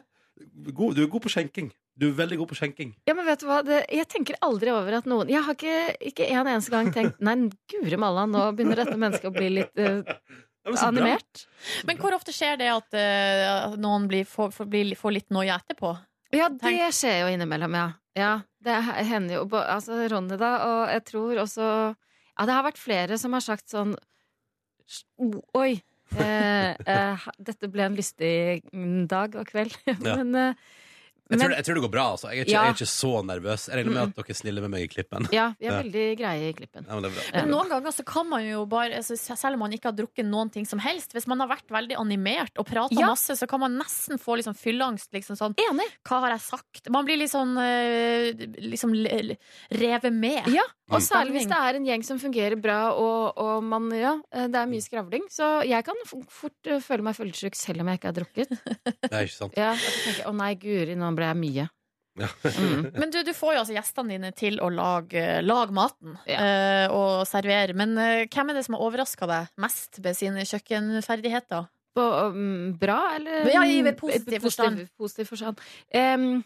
[0.72, 1.70] God, du er god på skjenking.
[1.98, 2.92] Du er veldig god på skjenking.
[3.08, 3.60] Ja, men vet du hva?
[3.66, 7.20] Det, jeg tenker aldri over at noen Jeg har ikke, ikke en eneste gang tenkt
[7.24, 7.36] Nei,
[7.68, 10.00] guri malla, nå begynner dette mennesket å bli litt uh,
[10.64, 10.88] men så bra.
[10.88, 11.44] animert.
[11.88, 15.58] Men hvor ofte skjer det at uh, noen blir, får, får, blir, får litt noia
[15.60, 15.92] etterpå?
[16.32, 17.88] Ja, det skjer jo innimellom, ja.
[18.16, 18.32] ja
[18.64, 18.78] det
[19.10, 23.36] hender jo Altså, Ronny, da, og jeg tror også Ja, det har vært flere som
[23.36, 23.96] har sagt sånn
[25.56, 25.82] Oi.
[26.20, 28.62] Eh, eh, dette ble en lystig
[29.10, 29.76] dag og kveld.
[30.04, 30.54] Men, eh,
[31.32, 32.28] Jeg tror, jeg tror det går bra, altså.
[32.30, 32.62] Jeg er ikke, Ja.
[32.62, 33.66] jeg er ikke så nervøs.
[33.68, 35.28] Jeg regner med at dere er snille med meg i klippen.
[35.32, 35.82] ja, vi er Ja.
[35.82, 36.86] veldig greie i klippen.
[36.86, 37.40] Ja, men det er bra.
[37.40, 40.26] Men noen ganger så kan man jo bare altså, Selv om man ikke har drukket
[40.28, 43.06] noen ting som helst Hvis man har vært veldig animert og prata Ja.
[43.08, 45.08] masse, så kan man nesten få liksom fylleangst.
[45.12, 45.88] Liksom sånn, Enig.
[46.04, 46.90] Hva har jeg sagt?
[46.90, 49.36] Man blir litt sånn eh, liksom le-
[49.70, 50.46] revet med.
[50.48, 51.08] Ja, og Mm.
[51.08, 54.54] særlig hvis det er en gjeng som fungerer bra, og, og man, ja, eh, det
[54.56, 55.22] er mye skravling.
[55.30, 58.48] Så jeg kan f- fort eh, føle meg fyllesyk selv om jeg ikke har drukket.
[59.02, 59.54] Det er ikke sant.
[59.56, 61.68] Ja, jeg tenker, Å nei, guri, nå ble jeg mye.
[62.20, 62.28] Ja.
[62.44, 62.90] Mm.
[63.00, 67.24] Men du, du får jo altså gjestene dine til å lage, lage maten eh, og
[67.28, 67.76] servere.
[67.78, 71.70] Men uh, hvem er det som har overraska deg mest med sine kjøkkenferdigheter?
[71.92, 74.86] På, um, bra, eller Ja, i positiv forstand.
[74.96, 75.60] Positiv forstand.
[75.92, 76.44] Um,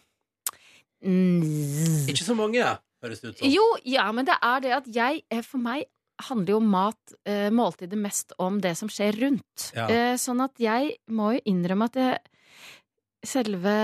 [1.03, 2.65] mm, Ikke så mange,
[3.03, 3.53] høres det ut som.
[3.53, 5.87] jo, ja, men det er det at jeg eh, For meg
[6.27, 9.69] handler jo mat, uh, måltidet, mest om det som skjer rundt.
[9.77, 9.85] Ja.
[9.87, 12.23] Eh, sånn at jeg må jo innrømme at jeg,
[13.27, 13.75] selve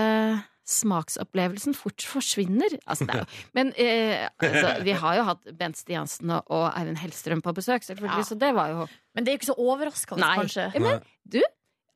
[0.69, 2.75] smaksopplevelsen fort forsvinner.
[2.87, 7.01] Altså, det er jo, men eh, altså, vi har jo hatt Bent Stiansen og, Eivind
[7.03, 8.27] Hellstrøm på besøk, selvfølgelig, Ja.
[8.29, 8.85] så det var jo
[9.15, 10.35] Men det er jo ikke så overraskende, Nei.
[10.41, 10.67] kanskje.
[10.79, 11.41] Men du,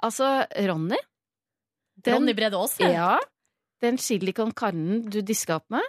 [0.03, 0.31] altså
[0.69, 0.99] Ronny
[2.05, 2.83] den- Ronny Brede Aase?
[2.93, 3.17] Ja.
[3.81, 5.81] Den chili con carnen du diska opp med.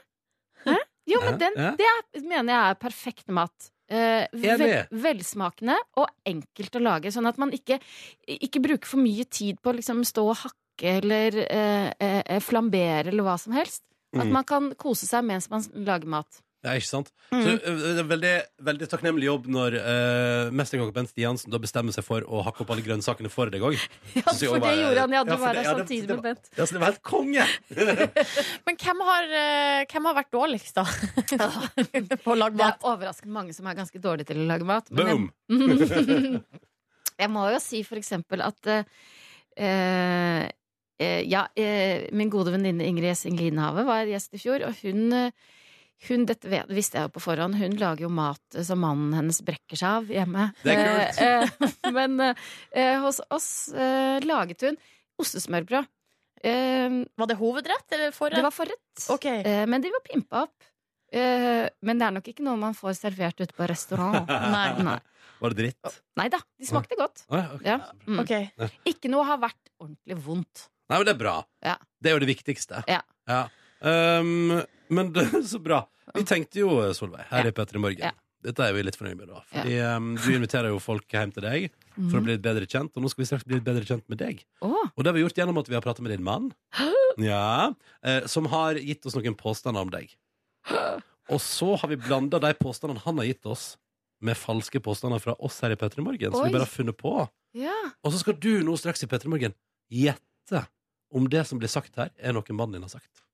[0.64, 0.76] Hæ?
[1.08, 3.70] Jo, men den, det er, mener jeg er perfekt mat.
[3.88, 7.78] Eh, vel, velsmakende og enkelt å lage, sånn at man ikke,
[8.28, 13.08] ikke bruker for mye tid på å liksom stå og hakke eller eh, eh, flambere
[13.08, 13.82] eller hva som helst.
[14.14, 14.32] At Mm.
[14.32, 16.38] man kan kose seg mens man lager mat.
[16.64, 17.10] Ja, ikke sant?
[17.30, 17.42] Mm.
[17.44, 18.30] Så det er veldig,
[18.66, 22.72] veldig takknemlig jobb når uh, mesterkokk Bent Stiansen da bestemmer seg for å hakke opp
[22.74, 23.76] alle grønnsakene for deg òg.
[24.18, 25.22] Ja, for det gjorde han, ja.
[25.28, 26.50] Du ja, var der ja, samtidig det med Bent.
[26.56, 27.46] Ja, så det var helt konge!
[28.66, 30.86] Men hvem har, uh, hvem har vært dårligst, da?
[32.24, 32.80] På å lage mat?
[32.80, 34.90] Det er overraskende mange som er ganske dårlige til å lage mat.
[34.90, 35.16] men jeg-
[35.48, 36.42] Boom!
[37.18, 38.84] Jeg må jo si for eksempel at eh,
[39.58, 40.48] eh,
[40.98, 45.30] Ja, eh, min gode venninne Ingrid Gjessing Linhave var gjest i fjor, og hun, eh,
[46.08, 49.14] hun Dette vet, visste jeg jo på forhånd, hun lager jo mat eh, som mannen
[49.14, 50.48] hennes brekker seg av hjemme.
[50.64, 51.20] Det er kult.
[51.22, 54.78] Eh, eh, men eh, hos oss eh, laget hun
[55.22, 55.86] ostesmørbrød.
[56.42, 58.38] Eh, Var det hovedrett eller forrett?
[58.38, 59.42] det var forrett, Okay.
[59.42, 60.66] eh, men de var pimpa opp.
[61.10, 64.26] Eh, men det er nok ikke noe man får servert ute på restaurant.
[64.54, 64.66] Nei.
[64.84, 64.98] Nei.
[65.38, 65.98] Var det dritt?
[66.18, 67.22] Nei da, de smakte godt.
[67.30, 67.62] Å, ja, ok.
[67.66, 67.76] Ja.
[68.10, 68.18] Mm.
[68.24, 68.50] Okay.
[68.90, 70.64] Ikke noe har vært ordentlig vondt.
[70.88, 71.36] Nei, men det er bra.
[71.64, 71.76] Ja.
[72.00, 72.80] Det er jo det viktigste.
[72.88, 73.02] Ja.
[73.80, 75.82] Um, men det er så bra.
[76.14, 78.14] Vi tenkte jo, Solveig, her i P3 Morgen Ja.
[78.46, 79.40] Dette er vi litt fornøyd med, da.
[79.50, 81.64] Fordi um, du inviterer jo folk hjem til deg
[81.96, 84.04] for å bli litt bedre kjent, og nå skal vi straks bli litt bedre kjent
[84.06, 84.44] med deg.
[84.62, 84.84] Oh.
[84.94, 86.46] Og det har vi gjort gjennom at vi har pratet med din mann,
[87.18, 90.14] ja, uh, som har gitt oss noen påstander om deg.
[91.34, 93.72] Og så har vi blanda de påstandene han har gitt oss,
[94.22, 97.18] med falske påstander fra oss her i P3 Morgen, som vi bare har funnet på.
[97.58, 97.74] Ja.
[98.06, 99.58] Og så skal du nå straks i P3 Morgen
[99.90, 100.62] gjette
[101.14, 103.24] om det som blir sagt her, er noe mannen din har sagt.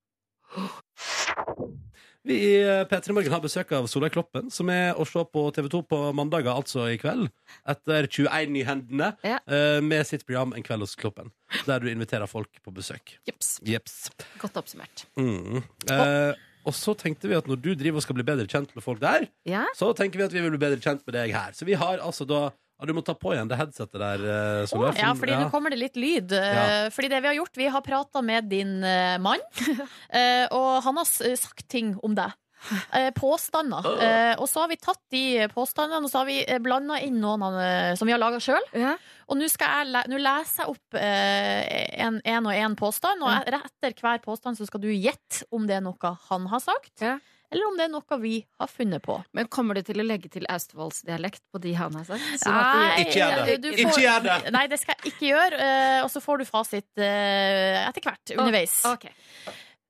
[2.25, 2.53] Vi i
[2.89, 6.49] P3 Morgen har besøk av Solveig Kloppen, som er å se på TV2 på mandager,
[6.57, 7.27] altså i kveld.
[7.69, 9.37] Etter 21 nyhendene, Ja.
[9.45, 11.29] eh, med sitt program En kveld hos Kloppen.
[11.67, 13.19] Der du inviterer folk på besøk.
[13.27, 13.59] Jeps.
[13.63, 14.09] Jeps.
[14.39, 15.05] Godt oppsummert.
[15.17, 15.61] Mm.
[15.91, 16.33] Eh,
[16.65, 18.99] og så tenkte vi at når du driver og skal bli bedre kjent med folk
[18.99, 19.65] der, Ja.
[19.75, 21.51] så tenker vi at vi vil bli bedre kjent med deg her.
[21.51, 22.49] Så vi har altså da
[22.79, 24.97] ja, Du må ta på igjen det headsetet der, eh, Solveig.
[24.99, 26.31] Ja, for- fordi nå kommer det litt lyd.
[26.31, 26.89] Eh, Ja.
[26.89, 29.39] Fordi det vi har gjort, vi har prata med din eh, mann,
[30.09, 32.31] eh, og han har s- sagt ting om deg.
[32.97, 33.85] Eh, påstander.
[34.01, 37.43] Eh, og så har vi tatt de påstandene og så har vi blanda inn noen
[37.45, 38.63] av, eh, som vi har laga sjøl.
[38.73, 38.95] Ja.
[39.29, 43.21] Og nå skal jeg le- nå leser jeg opp eh, en, en og en påstand,
[43.21, 46.91] og etter hver påstand så skal du gjette om det er noe han har sagt,
[47.01, 47.19] Ja.
[47.51, 49.17] Eller om det er noe vi har funnet på.
[49.37, 52.23] Men kommer du til å legge til Austevollsdialekt på de han har sagt?
[52.41, 53.57] Sånn at Ikke gjør det.
[53.61, 54.37] du Ikke gjør det.
[54.55, 55.59] Nei, det skal jeg ikke gjøre.
[55.67, 58.79] eh, Og så får du fasit eh, etter hvert underveis.
[58.89, 59.07] Ok.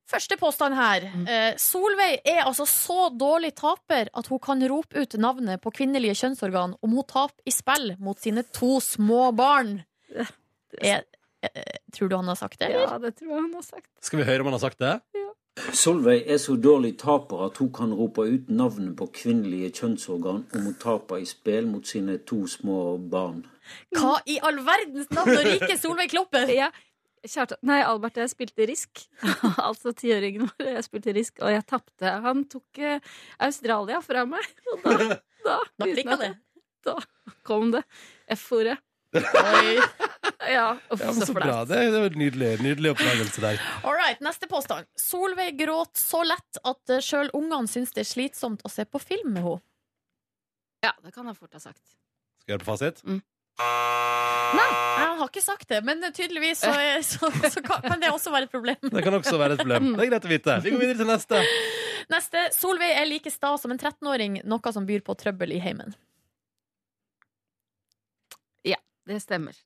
[0.06, 1.02] Første påstand her.
[1.26, 6.14] Eh, Solveig er altså så dårlig taper at hun kan rope ut navnet på kvinnelige
[6.20, 9.80] kjønnsorgan om hun taper i spill mot sine to små barn.
[10.82, 11.02] Er,
[11.94, 12.68] tror du han har sagt det?
[12.70, 12.86] eller?
[12.86, 13.90] Ja, det tror jeg han har sagt.
[14.06, 14.94] Skal vi høre om han har sagt det?
[15.56, 20.66] Solveig er så dårlig taper at hun kan rope ut navnet på kvinnelige kjønnsorgan om
[20.68, 23.46] hun taper i spill mot sine to små barn.
[23.96, 26.52] Hva i all verdens navn og rike Solveig Kloppen?
[26.52, 26.68] Ja.
[27.26, 29.02] Kjartan Nei, Albert jeg spilte Risk.
[29.68, 30.68] altså tiåringen vår.
[30.76, 32.12] Jeg spilte Risk, og jeg tapte.
[32.26, 34.46] Han tok eh, Australia fra meg.
[34.74, 36.34] Og da, da, Da klikka det.
[36.86, 37.00] Da
[37.46, 37.82] kom det.
[38.36, 38.76] F-ordet.
[39.16, 39.76] Oi.
[40.52, 41.60] Ja, uff, Ja, men så så bra.
[41.66, 43.60] Det er det en nydelig, nydelig oppdagelse der.
[43.86, 44.86] All right, neste påstand.
[44.98, 49.32] Solveig gråt så lett at sjøl ungene syns det er slitsomt å se på film
[49.34, 49.62] med henne.
[50.86, 51.82] Ja, det kan jeg fort ha sagt.
[52.42, 53.02] Skal jeg gjøre på fasit?
[53.56, 54.66] Nei,
[55.00, 58.30] han har ikke sagt det, men tydeligvis så, er- så, så kan, kan det også
[58.34, 58.76] være et problem.
[58.92, 59.94] Det kan også være et problem.
[59.96, 60.58] Det er greit å vite.
[60.66, 61.40] Vi går videre til neste.
[62.12, 62.42] Neste.
[62.54, 65.96] Solveig er like sta som en 13-åring, noe som byr på trøbbel i heimen.
[68.68, 69.56] Ja, det stemmer.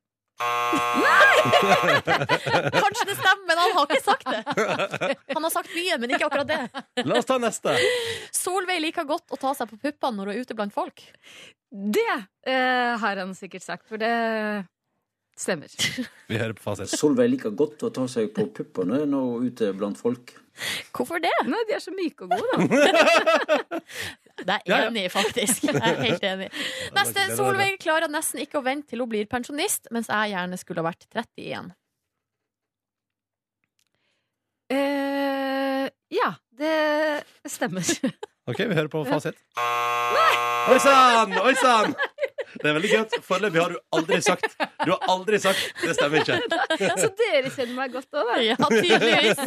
[0.41, 1.41] Nei!
[2.81, 4.41] Kanskje det stemmer, men han har ikke sagt det.
[5.35, 7.05] Han har sagt mye, men ikke akkurat det.
[7.05, 7.77] La oss ta neste.
[8.35, 11.05] Solveig liker godt å ta seg på puppene når hun er ute blant folk.
[11.71, 14.11] Det eh, har han sikkert sagt, for det
[15.41, 15.73] stemmer.
[16.31, 16.93] Vi hører på fasit.
[16.93, 20.35] Solveig liker godt å ta seg på puppene når hun er ute blant folk.
[20.97, 21.33] Hvorfor det?
[21.49, 23.81] Nei, de er så myke og gode, da.
[24.41, 25.67] Det er jeg enig i, faktisk.
[25.69, 26.47] Jeg er helt enig.
[26.97, 27.27] Neste.
[27.37, 30.89] Solveig klarer nesten ikke å vente til hun blir pensjonist, mens jeg gjerne skulle ha
[30.89, 31.69] vært 30 igjen.
[34.71, 36.75] Uh, ja, det
[37.53, 37.85] stemmer.
[38.51, 39.37] OK, vi hører på fasit.
[40.71, 41.37] Oi sann!
[41.43, 41.97] Oi sann!
[42.55, 43.19] Det er veldig gøy.
[43.27, 46.39] Foreløpig har du aldri sagt Du har aldri sagt Det stemmer ikke.
[47.03, 48.39] så dere kjenner meg godt òg, da.
[48.45, 49.43] Ja, tydeligvis.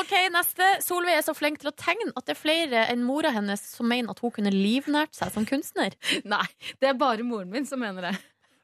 [0.00, 0.70] OK, neste.
[0.84, 3.88] Solveig er så flink til å tegne at det er flere enn mora hennes som
[3.90, 5.94] mener at hun kunne livnært seg som kunstner.
[6.26, 6.44] Nei,
[6.82, 8.14] det er bare moren min som mener det.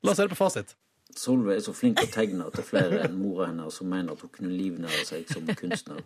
[0.02, 0.74] La oss høre på fasit.
[1.18, 3.88] Solveig er så flink til å tegne at det er flere enn mora hennes som
[3.90, 6.02] mener at hun kunne livnære seg som kunstner.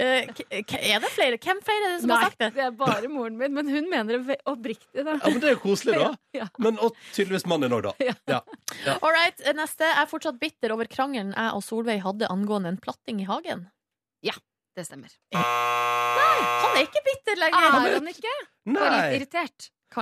[0.00, 1.36] Eh, k- er det flere?
[1.36, 2.48] Hvem flere er det som Nei, har sagt det?
[2.56, 5.18] det er bare moren min, men hun mener det oppriktig, da.
[5.20, 6.14] Ja, men Det er jo koselig, da.
[6.40, 6.46] Ja.
[6.64, 8.14] Men og tydeligvis mannen din òg, da.
[8.32, 8.40] Ja.
[9.02, 9.84] All right, neste.
[9.84, 13.66] Jeg er fortsatt bitter over krangelen jeg og Solveig hadde angående en platting i hagen.
[14.24, 14.32] Ja,
[14.74, 15.12] Det stemmer.
[15.36, 17.68] Nei, han er ikke bitter lenger.
[17.68, 18.32] Er han ikke?
[18.72, 18.88] Nei.
[19.12, 19.44] Og litt Nei!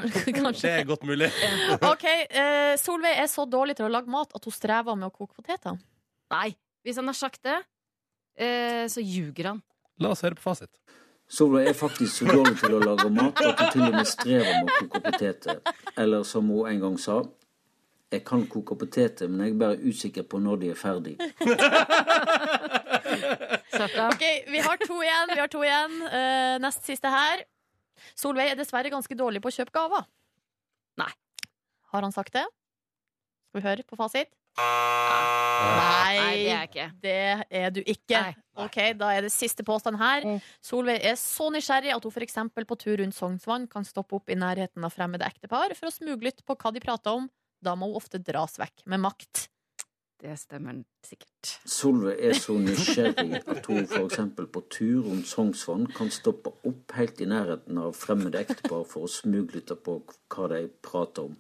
[0.01, 0.34] Irritert.
[0.38, 1.28] Kan, Det er godt mulig.
[1.93, 5.14] OK, eh, Solveig er så dårlig til å lage mat at hun strever med å
[5.14, 5.76] koke poteter.
[6.32, 6.49] Nei,
[6.82, 7.59] hvis han har sagt det,
[8.40, 9.62] eh, så ljuger han.
[10.01, 10.72] La oss høre på fasit.
[11.32, 14.53] Solveig er faktisk så dårlig til å lage mat at hun til og med strever
[14.59, 15.61] med å koke poteter.
[15.97, 17.22] Eller som hun en gang sa
[18.12, 21.14] Jeg kan koke poteter, men jeg er bare usikker på når de er ferdig.
[24.12, 25.32] OK, vi har to igjen.
[25.32, 25.95] Vi har to igjen.
[26.12, 27.45] Eh, nest siste her.
[28.19, 30.07] Solveig er dessverre ganske dårlig på å kjøpe gaver.
[31.01, 31.11] Nei.
[31.93, 32.45] Har han sagt det?
[33.51, 34.33] Skal vi høre på fasit?
[34.59, 36.87] Nei, det er jeg ikke.
[37.03, 37.17] Det
[37.63, 38.19] er du ikke.
[38.19, 38.35] Nei.
[38.65, 40.27] Ok, Da er det siste påstand her.
[40.27, 40.41] Mm.
[40.65, 42.39] Solveig er så nysgjerrig at hun f.eks.
[42.69, 46.45] på tur rundt Sognsvann kan stoppe opp i nærheten av fremmede ektepar for å smuglytte
[46.45, 47.31] på hva de prater om.
[47.63, 49.47] Da må hun ofte dras vekk med makt.
[50.23, 51.49] Det stemmer sikkert.
[51.66, 54.20] Solveig er så nysgjerrig at hun f.eks.
[54.55, 59.11] på tur rundt Sognsvann kan stoppe opp helt i nærheten av fremmede ektepar for å
[59.11, 59.97] smuglytte på
[60.31, 61.35] hva de prater om.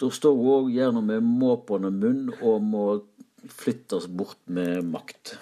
[0.00, 2.86] Da står hun òg gjerne med måpende munn og må
[3.52, 5.36] flyttes bort med makt.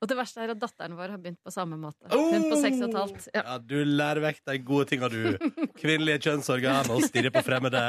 [0.00, 2.08] Og det verste er at datteren vår har begynt på samme måte.
[2.12, 3.28] Hun på seks og et halvt.
[3.34, 3.42] Ja.
[3.48, 5.36] Ja, du lærer vekk de gode tinga, du.
[5.80, 7.82] Kvinnelige kjønnsorgan og stirre på fremmede.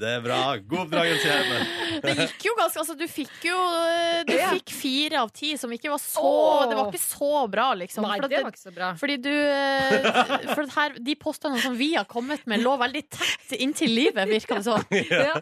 [0.00, 0.38] Det er bra.
[0.64, 1.58] God oppdragelse hjemme.
[2.06, 4.52] Det gikk jo ganske Altså, du fikk jo eh, Du Ja.
[4.56, 6.62] fikk fire av ti, som ikke var så oh!
[6.70, 8.06] Det var ikke så bra, liksom.
[8.08, 8.92] Nei, det var ikke så bra.
[9.00, 13.56] Fordi du eh, For her, de påstandene som vi har kommet med, lå veldig tett
[13.60, 14.84] inntil livet, virka det som.
[15.10, 15.36] Ja.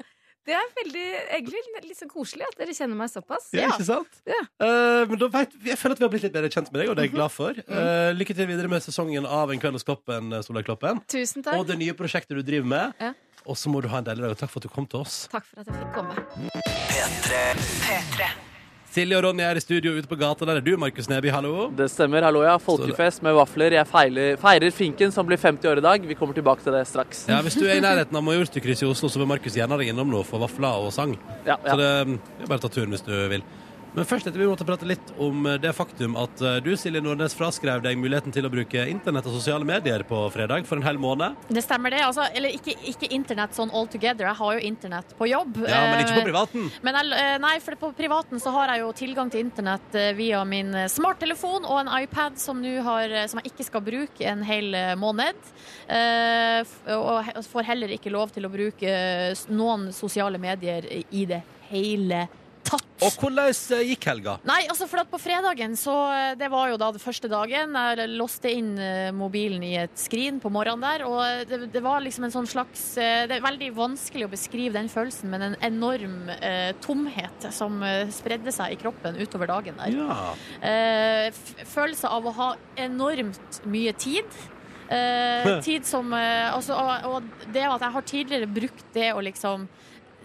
[0.48, 1.02] Det er veldig,
[1.36, 3.50] egentlig litt så koselig at dere kjenner meg såpass.
[3.52, 4.20] Ja, ikke sant?
[4.28, 4.38] Ja.
[4.62, 6.88] Uh, men da vet, jeg føler at vi har blitt litt bedre kjent med deg,
[6.88, 7.52] og det er jeg glad for.
[7.60, 7.78] Mhm.
[7.82, 11.02] Eh, lykke til videre med sesongen av En kveld hos Kloppen, Solveig Kloppen.
[11.12, 11.60] Tusen takk.
[11.60, 12.86] Og det nye prosjektet du driver med.
[13.02, 13.12] Ja.
[13.48, 15.04] Og så må du ha en deilig dag, og takk for at du kom til
[15.04, 15.28] oss.
[15.32, 16.16] Takk for at jeg fikk komme.
[18.88, 20.46] Silje og Ronny er i studio ute på gata.
[20.48, 21.28] Der er du, Markus Neby.
[21.32, 21.66] Hallo.
[21.76, 22.24] Det stemmer.
[22.24, 22.54] Hallo, ja.
[22.62, 23.76] Folkefest med vafler.
[23.76, 26.06] Jeg feiler, feirer Finken, som blir 50 år i dag.
[26.08, 27.26] Vi kommer tilbake til det straks.
[27.28, 29.92] Ja, Hvis du er i nærheten av Majorstukrysset i Oslo, så vil Markus gjerne deg
[29.92, 31.12] innom nå for vafler og sang.
[31.44, 31.76] Ja, Så ja.
[31.76, 33.44] det det er bare å ta turen hvis du vil.
[33.96, 37.34] Men først etter vi måtte prate litt om det faktum at eh, du, Silje Nordnes,
[37.38, 41.00] fraskrev deg muligheten til å bruke internett og sosiale medier på fredag for en hel
[41.00, 41.38] måned.
[41.48, 42.04] Det stemmer, det.
[42.06, 44.28] Altså, eller ikke, ikke internett sånn all together.
[44.28, 45.62] Jeg har jo internett på jobb.
[45.66, 46.70] Ja, Men ikke på Eh, privaten.
[46.82, 50.12] Men jeg, eh, nei, for på privaten så har jeg jo tilgang til internett eh,
[50.18, 54.26] via min eh, smarttelefon og en iPad som, har, eh, som jeg ikke skal bruke
[54.28, 55.38] en hel eh, måned.
[55.88, 61.42] Eh, og får heller ikke lov til å bruke eh, noen sosiale medier i det
[61.70, 62.44] hele tatt.
[62.74, 64.36] Og hvordan eh, gikk helga?
[64.48, 67.76] Nei, altså for at på fredagen så eh, Det var jo da det første dagen.
[67.76, 72.02] Jeg låste inn eh, mobilen i et skrin på morgenen der, og det, det var
[72.04, 76.30] liksom en sånn slags Det er veldig vanskelig å beskrive den følelsen, men en enorm
[76.38, 77.80] eh, tomhet som
[78.14, 79.94] spredde seg i kroppen utover dagen der.
[79.94, 80.34] Ja.
[80.68, 82.48] Eh, følelse av å ha
[82.78, 84.38] enormt mye tid.
[84.88, 89.68] Eh, tid som altså, og, og det at jeg har tidligere brukt det å liksom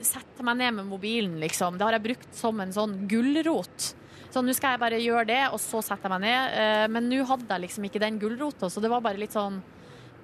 [0.01, 1.77] sette meg ned med mobilen, liksom.
[1.77, 3.93] Det har jeg brukt som en sånn gulrot.
[4.33, 6.55] Så nå skal jeg bare gjøre det, og så setter jeg meg ned.
[6.57, 9.61] Eh, men nå hadde jeg liksom ikke den gulrota, så det var bare litt sånn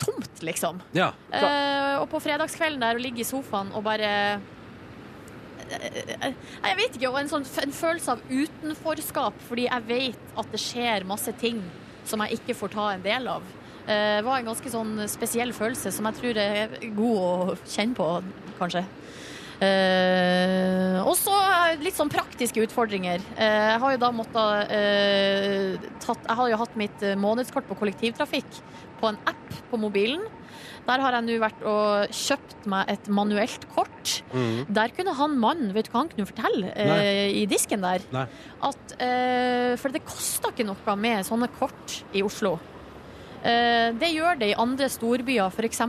[0.01, 0.80] tomt, liksom.
[0.97, 1.11] Ja.
[1.32, 4.39] Eh, og på fredagskvelden der å ligge i sofaen og bare
[5.70, 10.51] Eh, Jeg vet ikke, og en, sånn, en følelse av utenforskap, fordi jeg vet at
[10.53, 11.61] det skjer masse ting
[12.09, 13.45] som jeg ikke får ta en del av.
[13.89, 18.07] Det var en ganske sånn spesiell følelse som jeg tror er god å kjenne på,
[18.59, 18.84] kanskje.
[19.60, 21.36] Eh, og så
[21.84, 23.24] litt sånn praktiske utfordringer.
[23.36, 27.68] Eh, jeg har jo da måttet eh, tatt, Jeg har jo hatt mitt eh, månedskort
[27.70, 28.62] på kollektivtrafikk
[28.99, 30.24] på en app på mobilen.
[30.88, 34.16] Der har jeg nå vært og kjøpt meg et manuelt kort.
[34.34, 34.64] Mm.
[34.74, 38.03] Der kunne han mannen, vet du hva han kunne fortelle eh, i disken der?
[38.66, 42.57] At, eh, for det koster ikke noe med sånne kort i Oslo.
[43.44, 45.82] Eh, det gjør det i andre storbyer, f.eks.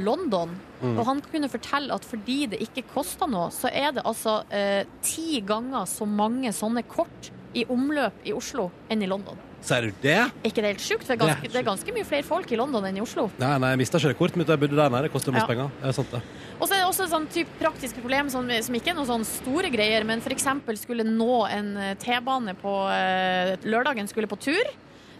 [0.00, 0.54] London.
[0.80, 0.98] Mm.
[0.98, 4.84] Og han kunne fortelle at fordi det ikke koster noe, så er det altså eh,
[5.04, 9.38] ti ganger så mange sånne kort i omløp i Oslo enn i London.
[9.64, 10.18] Sier du det?
[10.44, 11.06] Ikke det helt sjukt?
[11.08, 13.30] Det er Det det er ganske mye flere folk i London enn i Oslo.
[13.40, 15.06] Nei, nei, jeg mista kjørekortet mitt da jeg bodde der nede.
[15.06, 15.52] Det koster masse Ja.
[15.54, 15.70] penger.
[15.80, 16.20] Det er sant, det.
[16.60, 19.24] Og så er det også sånn typ praktiske problem som, som ikke er noen sånn
[19.24, 20.44] store greier, men f.eks.
[20.82, 24.68] skulle nå en eh, T-bane på eh, lørdagen, skulle på tur.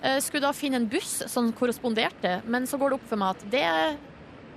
[0.04, 3.38] Eh, skulle da finne en buss som korresponderte, men så går det opp for meg
[3.38, 3.66] at det,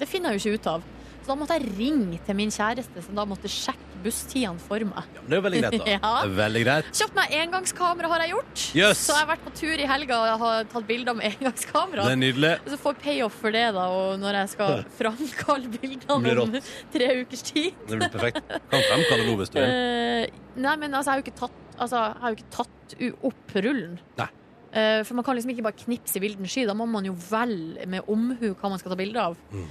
[0.01, 0.87] det finner jeg jo ikke ut av.
[1.27, 5.07] Så da måtte jeg ringe til min kjæreste, som da måtte sjekke busstidene for meg.
[5.15, 5.87] Ja, det er jo veldig greit, da.
[5.97, 6.11] Ja.
[6.37, 6.89] Veldig greit.
[6.99, 8.63] Kjøpt meg engangskamera, har jeg gjort.
[8.77, 9.01] Yes.
[9.01, 12.05] Så jeg har vært på tur i helga og har tatt bilder med engangskamera.
[12.07, 12.53] Det er nydelig.
[12.67, 16.57] Så får jeg payoff for det, da, og når jeg skal framkalle bildene om
[16.95, 17.83] tre ukers tid.
[17.87, 18.43] Det blir perfekt.
[18.71, 19.67] Kan fremkalle nå hvis du vil.
[19.67, 22.99] Eh, nei, men altså, jeg har jo ikke tatt, altså, jo ikke tatt
[23.31, 23.99] opp rullen.
[24.19, 24.31] Nei.
[24.71, 26.65] Eh, for man kan liksom ikke bare knipse i vilden sky.
[26.67, 29.37] Da må man jo velge med omhu hva man skal ta bilde av.
[29.51, 29.67] Mm.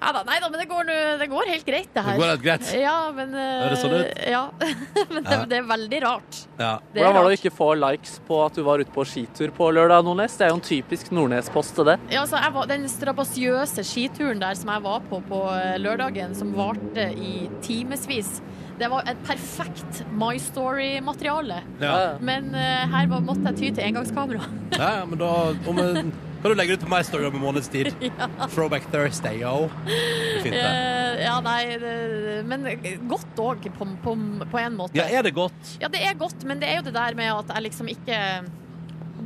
[0.00, 2.16] Ja da, nei da, men det går, nu, det går helt greit, det her.
[2.16, 2.72] Det går helt greit?
[2.76, 4.22] Ja, men eh, Er det sånn ut?
[4.36, 4.42] Ja.
[5.14, 6.42] men det, det er veldig rart.
[6.58, 6.74] Ja.
[6.76, 9.54] Er Hvordan var det å ikke få likes på at du var ute på skitur
[9.56, 10.36] på lørdag, Nordnes?
[10.36, 11.96] Det er jo en typisk Nordnes-post til det.
[12.12, 16.36] Ja, altså, jeg var, den strabasiøse skituren der som jeg var på på eh, lørdagen,
[16.36, 18.36] som varte i timevis,
[18.78, 21.62] det var et perfekt My Story-materiale.
[21.80, 21.96] Ja.
[22.20, 24.48] Men uh, her var, måtte jeg ty til engangskamera.
[24.76, 25.32] ja, men da
[25.68, 26.12] om en,
[26.42, 27.92] kan du legge ut på My Story om en måneds tid.
[28.08, 28.28] ja.
[28.52, 29.70] Throwback Thursday, yo.
[30.44, 30.60] Fint, det.
[30.60, 31.96] Eh, ja, nei det,
[32.50, 32.68] Men
[33.08, 34.14] godt òg, på, på,
[34.52, 34.98] på en måte.
[34.98, 35.74] Ja, er det godt?
[35.80, 38.20] Ja, det er godt, men det er jo det der med at jeg liksom ikke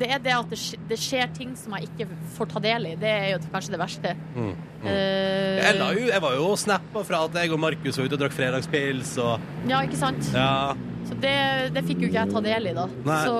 [0.00, 0.58] Det er det at det,
[0.90, 2.94] det skjer ting som jeg ikke får ta del i.
[3.00, 4.14] Det er jo kanskje det verste.
[4.34, 4.84] Mm, mm.
[4.84, 8.16] Uh, Jeg, jo, jeg var jo og snappa fra at jeg og Markus var ute
[8.16, 10.30] og drakk fredagspils og ja, ikke sant?
[10.34, 10.72] Ja.
[11.08, 11.34] Så det,
[11.74, 12.86] det fikk jo ikke jeg ta del i, da.
[13.24, 13.34] Så,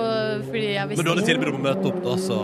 [0.51, 2.41] Men du hadde tilbud om å møte opp, da, så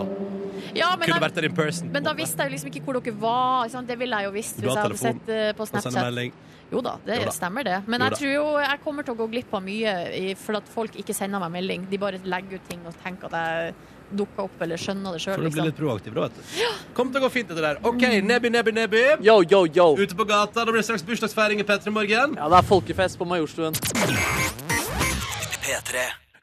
[0.74, 1.10] ja, men,
[1.44, 1.88] in person.
[1.92, 3.68] men da visste jeg jo liksom ikke hvor dere var.
[3.88, 6.44] Det ville jeg jo visst hvis jeg hadde sett uh, på Snapchat.
[6.68, 7.32] Jo da, det Jo da.
[7.32, 7.76] stemmer det.
[7.86, 10.58] Men Jo jeg tror jo jeg kommer til å gå glipp av mye i, for
[10.60, 11.86] at folk ikke sender meg melding.
[11.90, 13.74] De bare legger ut ting og tenker at jeg
[14.10, 15.34] dukker opp eller skjønner det sjøl.
[15.34, 15.64] Så du blir Liksom.
[15.66, 16.42] litt proaktiv, da, vet du.
[16.60, 16.70] Ja.
[16.94, 17.78] Kom til å gå fint, det der.
[17.82, 19.02] OK, Nebby, Nebby, Nebby.
[19.24, 19.88] Yo, yo, yo.
[19.96, 20.64] Ute på gata.
[20.64, 22.36] Da blir det straks bursdagsfeiring i P3 Morgen.
[22.36, 23.74] Ja, det er folkefest på Majorstuen.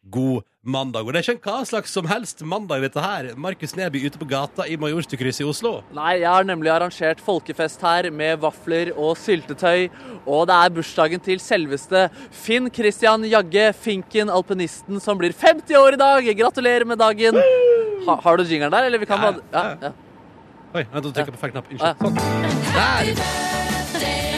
[0.09, 1.05] God mandag.
[1.05, 3.31] Og det er ikke en hva slags som helst mandag, dette her.
[3.39, 5.75] Markus Neby ute på gata i Majorstukrysset i Oslo.
[5.95, 9.87] Nei, jeg har nemlig arrangert folkefest her med vafler og syltetøy.
[10.25, 15.99] Og det er bursdagen til selveste Finn Christian Jagge, Finken, alpinisten, som blir 50 år
[15.99, 16.31] i dag.
[16.41, 17.37] Gratulerer med dagen.
[18.05, 19.93] Ha, har du jingeren der, eller vi kan Ja, bare ja, ja.
[20.75, 21.71] Oi, vent, å trykke på feil knapp.
[21.71, 22.01] Unnskyld.
[22.03, 22.15] Sånn.
[22.75, 24.34] Der!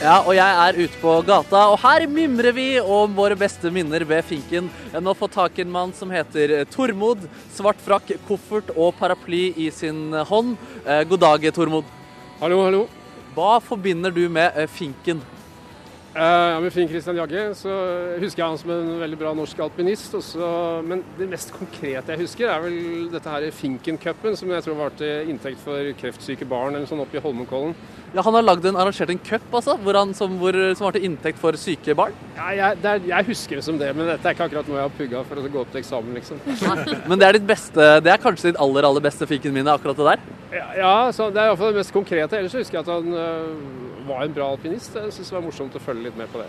[0.00, 4.00] Ja, og jeg er ute på gata, og her mimrer vi om våre beste minner
[4.08, 4.70] ved Finken.
[4.94, 7.26] Jeg nå fått tak i en mann som heter Tormod.
[7.52, 10.54] Svart frakk, koffert og paraply i sin hånd.
[10.86, 11.92] Eh, god dag, Tormod.
[12.40, 12.80] Hallo, hallo.
[13.36, 15.20] Hva forbinder du med eh, Finken?
[16.10, 17.70] Eh, ja, med Finn Christian Jagge så
[18.18, 20.10] husker jeg han som en veldig bra norsk alpinist.
[20.18, 20.48] Også,
[20.82, 24.96] men det mest konkrete jeg husker, er vel dette her Finken-cupen, som jeg tror var
[24.98, 27.76] til inntekt for kreftsyke barn eller sånn oppe i Holmenkollen.
[28.10, 30.98] Ja, Han har lagd en, arrangert en cup altså, hvor han, som, hvor, som var
[30.98, 32.16] til inntekt for syke barn.
[32.34, 34.88] Ja, jeg, er, jeg husker det som det, men dette er ikke akkurat noe jeg
[34.88, 36.42] har pugga for å gå opp til eksamen, liksom.
[37.10, 40.08] Men det er ditt beste, det er kanskje ditt aller aller beste Finken-minne, akkurat det
[40.08, 40.26] der?
[40.58, 42.40] Ja, ja så det er iallfall det mest konkrete.
[42.40, 44.96] Ellers husker jeg at han øh, var en bra alpinist.
[44.96, 46.48] Jeg syns det var morsomt å følge litt med på det.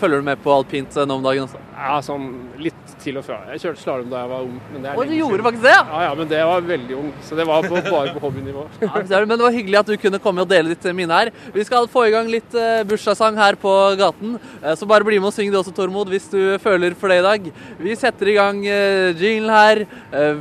[0.00, 1.60] Følger du med på alpint eh, nå om dagen også?
[1.76, 2.26] Ja, sånn
[2.60, 3.38] litt til og fra.
[3.52, 4.56] Jeg kjørte slalåm da jeg var ung.
[4.72, 5.46] Men det er Å, du gjorde siden.
[5.48, 6.00] faktisk det, ja?
[6.06, 7.10] Ja, men det var veldig ung.
[7.26, 8.66] Så det var på, bare på hobbynivå.
[8.86, 11.32] Ja, Men det var hyggelig at du kunne komme og dele ditt eh, minne her.
[11.54, 14.36] Vi skal få i gang litt eh, bursdagssang her på gaten.
[14.76, 17.26] Så bare bli med og syng det også, Tormod, hvis du føler for det i
[17.26, 17.52] dag.
[17.80, 19.84] Vi setter i gang jinglen jingle her.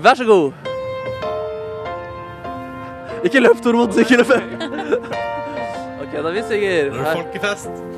[0.03, 0.53] Vær så god.
[3.23, 3.97] Ikke løp, Tormod.
[3.99, 4.31] Ikke løp.
[6.03, 6.91] OK, da vi synger.
[6.93, 7.88] Nå er det folkefest.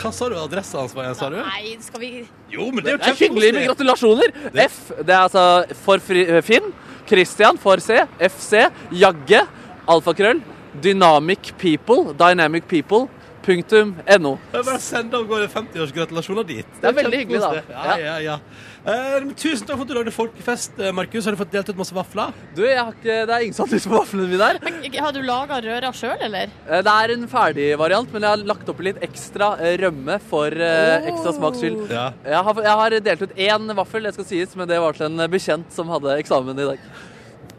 [0.00, 1.36] Hva sa du adressa hans var jeg, sa du?
[1.40, 2.10] Nei, skal vi
[2.52, 4.28] Jo, men det er jo Det er hyggelig med gratulasjoner.
[4.68, 5.44] F, det er altså
[5.84, 5.98] for
[6.44, 6.66] Finn.
[7.08, 8.04] Christian for C.
[8.20, 8.52] FC.
[8.92, 9.40] Jagge.
[9.88, 10.40] Alfakrøll.
[10.82, 12.14] Dynamic People.
[12.14, 13.08] Dynamic People.
[13.40, 14.34] Punktum no.
[14.52, 16.74] Det er bare å sende av gårde 50-årsgratulasjoner dit.
[16.80, 17.62] Det er veldig hyggelig, da.
[17.72, 18.36] Ja, ja, ja.
[18.80, 21.26] Uh, tusen takk for at du lagde folkefest, eh, Markus.
[21.26, 22.36] Har du fått delt ut masse vafler?
[22.56, 25.00] Du, jeg har ikke, det er ingen som har lyst på vaflene mine der.
[25.04, 26.52] Har du laga røra sjøl, eller?
[26.68, 29.52] Uh, Det er en ferdig variant, men jeg har lagt oppi litt ekstra
[29.84, 31.84] rømme for uh, ekstra smaks skyld.
[31.92, 32.10] Ja.
[32.24, 35.08] Jeg, har, jeg har delt ut én vaffel, det skal sies, men det var til
[35.08, 36.90] en bekjent som hadde eksamen i dag.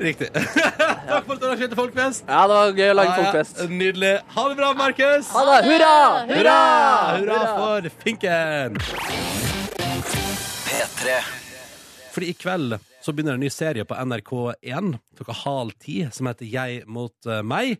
[0.02, 0.30] Riktig.
[0.34, 2.24] takk for at du arrangerte folkefest.
[2.28, 3.26] Ja, det var gøy å lage Ja, ja.
[3.26, 3.62] folkefest.
[3.70, 4.14] Nydelig.
[4.36, 5.30] Ha det bra, Markus.
[5.36, 5.60] Ha det.
[5.70, 5.92] Hurra!
[6.32, 6.58] Hurra!
[7.20, 7.52] Hurra Hurra!
[7.60, 8.80] for Finken.
[10.66, 11.20] P3.
[12.12, 16.50] Fordi i kveld så begynner en ny serie på NRK1 klokka halv ti som heter
[16.52, 17.78] Jeg mot eh, meg.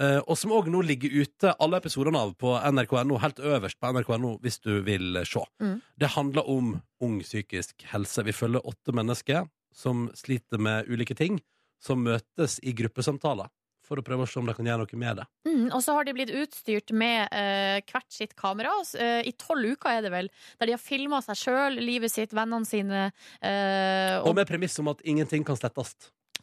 [0.00, 3.92] eh, Og som òg nå ligger ute alle episodene av på NRK.no, helt øverst på
[3.94, 5.44] NRK.no, hvis du vil se.
[5.62, 5.78] Mm.
[6.00, 8.24] Det handler om ung psykisk helse.
[8.26, 9.46] Vi følger åtte mennesker
[9.78, 11.38] som sliter med ulike ting,
[11.82, 13.48] som møtes i gruppesamtaler
[13.88, 15.24] for å prøve å se om de kan gjøre noe med det.
[15.48, 18.74] Mm, og så har de blitt utstyrt med eh, hvert sitt kamera.
[19.00, 20.28] eh, I tolv uker er det vel.
[20.60, 23.06] Der de har filma seg sjøl, livet sitt, vennene sine.
[23.40, 25.94] eh, Og med premiss om at ingenting kan slettes.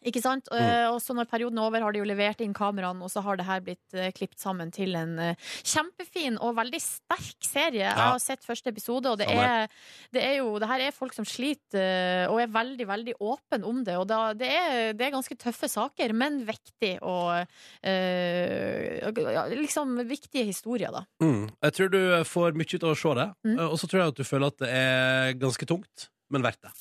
[0.06, 0.48] Ikke sant?
[0.52, 0.58] Mm.
[0.62, 3.24] Eh, Og så når perioden er over, har de jo levert inn kameraene, og så
[3.26, 5.36] har det her blitt uh, klippet sammen til en eh,
[5.66, 7.84] kjempefin og veldig sterk serie.
[7.88, 9.68] Jeg har sett første episode, og det er,
[10.14, 13.84] det er jo Det her er folk som sliter, og er veldig, veldig åpen om
[13.88, 13.98] det.
[13.98, 17.46] Og da, det, er, det er ganske tøffe saker, men viktig og
[17.84, 21.04] ja, Liksom viktige historier, da.
[21.24, 21.48] Mm.
[21.66, 23.60] Jeg tror du får mye ut av å se det, Mm.
[23.70, 26.72] og så tror jeg at du føler at det er ganske tungt, men verdt det.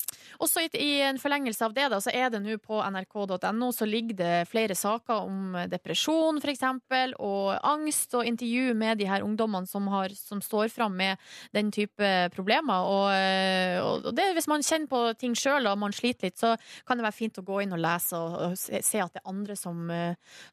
[0.41, 3.85] Også i, i en forlengelse av det, da, så er det nå på nrk.no så
[3.87, 9.23] ligger det flere saker om depresjon, for eksempel, og angst, og intervju med de her
[9.23, 11.21] ungdommene som, har, som står fram med
[11.55, 12.89] den type problemer.
[12.89, 16.55] Og, og det, hvis man kjenner på ting sjøl og man sliter litt, så
[16.87, 19.21] kan det være fint å gå inn og lese og, og se, se at det
[19.23, 19.85] er andre som,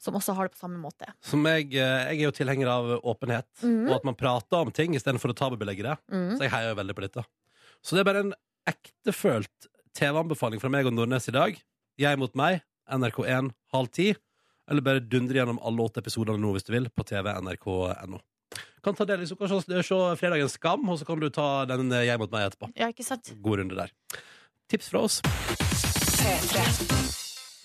[0.02, 1.08] som også har det på samme måte.
[1.24, 3.88] Som jeg, eh, jeg er jo tilhenger av åpenhet, Mhm.
[3.88, 5.96] og at man prater om ting istedenfor å tabubelegge det.
[6.12, 6.36] Mhm.
[6.36, 7.24] Så jeg heier veldig på dette.
[7.82, 8.32] Så det er bare en
[8.68, 11.56] ektefølt TV-anbefaling fra meg og Nordnes i dag.
[12.00, 14.12] Jeg mot meg, NRK1 halv ti.
[14.70, 18.20] Eller bare dundre gjennom alle åtte episodene nå hvis du vil, på TV nrk.no.
[18.82, 21.90] Kan ta del i så se, se fredagens Skam, og så kan du ta den
[21.94, 22.70] eh, Jeg mot meg etterpå.
[22.78, 23.30] Ja, ikke sant?
[23.42, 23.92] God runde der.
[24.70, 25.20] Tips fra oss.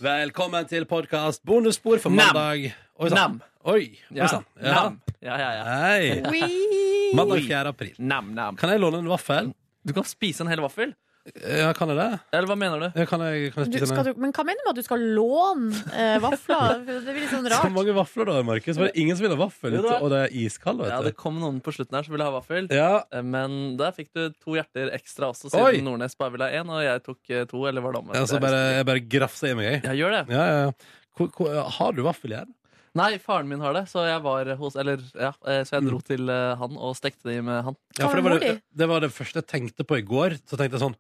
[0.02, 2.70] Velkommen til podkast bonusspor for mandag.
[3.02, 3.40] Oi sann.
[3.68, 3.82] Oi,
[4.14, 4.26] Ja.
[4.26, 4.46] oi sann.
[4.62, 4.84] Ja.
[5.22, 5.64] Ja, ja, ja.
[5.82, 7.14] Hei.
[7.18, 7.64] Mandag 4.
[7.74, 7.96] april.
[7.98, 8.58] Nam, nam.
[8.60, 9.54] Kan jeg låne en vaffel?
[9.88, 10.96] Du kan spise en hel vaffel.
[11.36, 12.20] Ja, kan jeg det?
[12.32, 12.86] Eller hva mener du?
[12.96, 14.86] Ja, kan jeg, kan jeg Du, skal du, men hva mener du med at du
[14.86, 16.78] skal låne eh, vafler?
[16.88, 17.66] Det blir litt sånn rart.
[17.68, 18.80] Så mange vafler da, Markus.
[18.80, 19.76] Var det ingen som ville ha vaffel?
[19.76, 20.94] Jo, Og det er iskald, vet du.
[20.96, 22.70] Ja, det kom noen på slutten her som ville ha vaffel.
[22.72, 22.92] Ja.
[23.12, 25.74] Eh, Men der fikk du to hjerter ekstra også, Oi!
[25.76, 28.22] siden Nordnes bare ville ha én, og jeg tok eh, to, eller var det omvendt?
[28.22, 29.84] Ja, så bare, jeg bare grafser i meg, jeg.
[29.90, 30.24] Ja, gjør det.
[30.32, 31.04] Ja, ja, ja.
[31.18, 32.54] Hvor, hvor, har du vaffel igjen?
[32.98, 35.90] Nei, faren min har det, så jeg var hos Eller, ja, eh, så jeg Mm.
[35.92, 37.76] dro til eh, han og stekte de med han.
[38.00, 40.40] Ja, for det var det, det var det første jeg tenkte på i går.
[40.48, 40.98] Så tenkte jeg sånn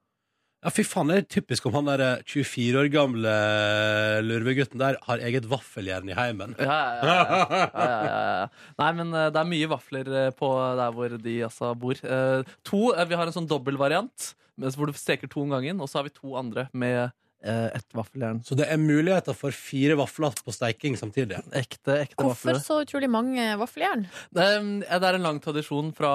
[0.66, 4.80] Ja, fy faen, det er typisk om han der eh, 24 år gamle eh, lurvegutten
[4.82, 6.56] der har eget vaffeljern i heimen.
[6.58, 8.48] Ja, ja, ja, ja, ja, ja, ja.
[8.82, 11.94] Nei, men eh, det er mye vafler eh, på der hvor de altså bor.
[12.02, 15.78] Eh, To, eh, Vi har en sånn dobbeltvariant mens hvor du steker to om gangen,
[15.80, 17.12] og så har vi to andre med
[17.44, 18.42] eh, ett vaffeljern.
[18.46, 21.40] Så det er muligheter for fire vafler på steiking samtidig.
[21.52, 22.64] Ekte, ekte Hvorfor vafler.
[22.64, 24.08] så utrolig mange vaffeljern?
[24.34, 24.48] Det
[24.88, 26.12] det er en lang tradisjon fra,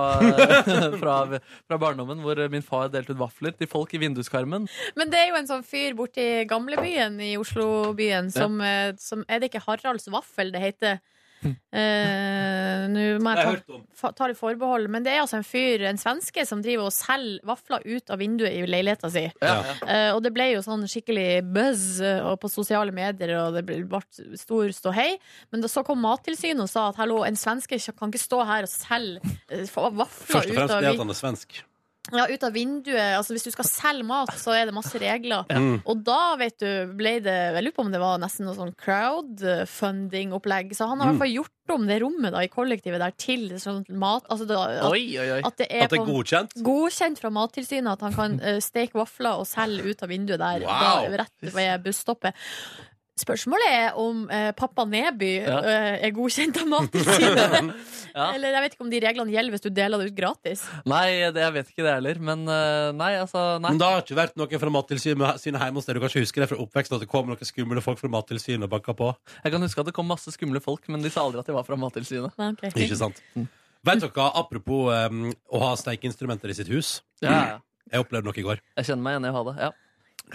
[1.03, 1.17] fra,
[1.69, 4.69] fra barndommen hvor min far delte ut vafler til folk i vinduskarmen.
[4.99, 8.93] Men det er jo en sånn fyr borti gamlebyen i Oslobyen som, ja.
[9.01, 11.03] som Er det ikke Haralds vaffel det heter?
[11.43, 13.63] Eh, Nå må jeg
[13.99, 16.95] ta, ta litt forbehold, men det er altså en fyr, en svenske, som driver og
[16.95, 19.25] selger vafler ut av vinduet i leiligheta si.
[19.43, 19.57] Ja.
[19.83, 24.03] Uh, og det ble jo sånn skikkelig buzz og på sosiale medier, og det ble
[24.41, 25.11] stor ståhei.
[25.55, 28.69] Men da så kom Mattilsynet og sa at hallo, en svenske kan ikke stå her
[28.69, 31.63] og selge eh, vafler Først og ut fremst av det at han er svensk.
[32.11, 33.15] Ja, ut av vinduet.
[33.17, 35.45] Altså, hvis du skal selge mat, så er det masse regler.
[35.49, 35.61] Ja.
[35.87, 36.67] Og da vet du,
[36.99, 40.75] ble det Jeg lurer på om det var nesten noe sånn crowdfunding-opplegg.
[40.77, 41.19] Så han har i Mm.
[41.19, 44.59] hvert fall gjort om det rommet da, i kollektivet der til sånn mat altså da,
[44.83, 45.41] at, Oi, oi, oi.
[45.47, 46.53] at det er, At det er på- godkjent?
[46.63, 50.61] godkjent fra Mattilsynet at han kan uh, steke vafler og selge ut av vinduet der.
[50.67, 51.07] Wow.
[51.09, 52.35] Da, rett ved busstoppet.
[53.23, 55.59] Spørsmålet er om eh, pappa Neby Ja.
[55.63, 57.75] eh, er godkjent av Mattilsynet.
[58.13, 58.27] Ja.
[58.37, 60.67] Eller jeg vet ikke om de reglene gjelder hvis du deler det ut gratis.
[60.85, 62.19] Nei, det, jeg vet ikke det heller.
[62.21, 63.71] Men eh, nei, altså nei.
[63.73, 65.97] Men det har ikke vært noen fra Mattilsynet hjemme hos deg?
[65.97, 68.69] Du kan ikke huske det fra oppveksten at det kom noen skumle folk fra Mattilsynet
[68.69, 69.09] og banka på?
[69.47, 71.57] Jeg kan huske at det kom masse skumle folk, men de sa aldri at de
[71.57, 72.37] var fra Mattilsynet.
[72.53, 72.75] Okay.
[72.85, 73.25] Ikke sant?
[73.33, 76.99] Vet dere, apropos um, å ha steikeinstrumenter i sitt hus.
[77.25, 77.61] Ja, ja.
[77.93, 78.61] Jeg opplevde noe i går.
[78.79, 79.57] Jeg kjenner meg igjen i å ha det.
[79.61, 79.73] Ja.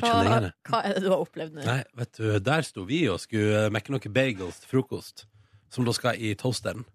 [0.02, 1.64] Hva, hva er det du har opplevd nå?
[1.66, 5.26] Nei, vet du, der sto vi og skulle mekke noen bagels til frokost,
[5.74, 6.86] som da skal i toasteren.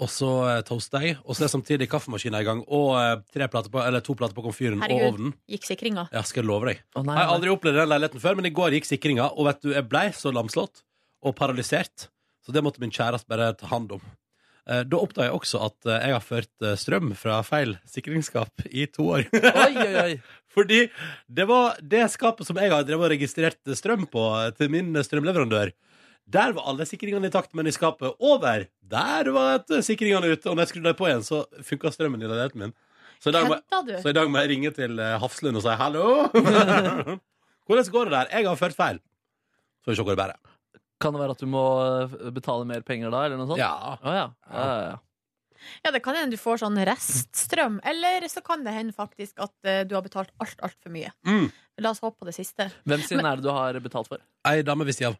[0.00, 3.48] Og så eh, toaster jeg, og så er samtidig kaffemaskinen i gang, og eh, tre
[3.52, 5.34] plater på, eller to plater på komfyren og Herregud, ovnen.
[5.50, 6.06] gikk sikringa?
[6.14, 6.80] Ja, skal jeg love deg.
[6.96, 9.50] Å, nei, Jeg har aldri opplevd den leiligheten før, men i går gikk sikringa, og
[9.50, 10.80] vet du, jeg blei så lamslått
[11.20, 12.06] og paralysert,
[12.40, 14.06] så det måtte min kjæreste bare ta hand om.
[14.70, 18.66] Eh, Da oppdaga jeg også at eh, jeg har ført eh, strøm fra feil sikringsskap
[18.70, 19.26] i to år.
[19.34, 20.12] Oi, oi, oi.
[20.54, 20.84] Fordi
[21.30, 24.24] det var det skapet som jeg har drevet og registrert strøm på
[24.58, 25.70] til min strømleverandør.
[26.30, 30.46] Der var alle sikringene i takt, men i skapet over, der var sikringene ute.
[30.50, 32.74] Og når jeg skrudde dem på igjen, så funka strømmen i leiligheten min.
[33.22, 33.58] Så i dag må,
[34.02, 36.04] så i dag må jeg ringe til Hafslund og si hallo.
[37.66, 38.30] Hvordan går det der?
[38.34, 39.02] Jeg har ført feil.
[39.80, 40.38] Så får vi se hvor det bærer.
[41.00, 43.62] Kan det være at du må eh, betale mer penger da, eller noe sånt?
[43.62, 43.96] Ja.
[43.96, 44.26] Å, ja.
[44.50, 44.98] Ja, ja, ja.
[45.84, 49.52] Ja, det kan hende du får sånn reststrøm, eller så kan det hende faktisk at
[49.68, 51.12] uh, du har betalt alt, altfor mye.
[51.28, 51.50] Mm.
[51.84, 52.70] La oss håpe på det siste.
[52.88, 54.22] Hvem sin er det du har betalt for?
[54.48, 55.18] Ei dame ved sida av.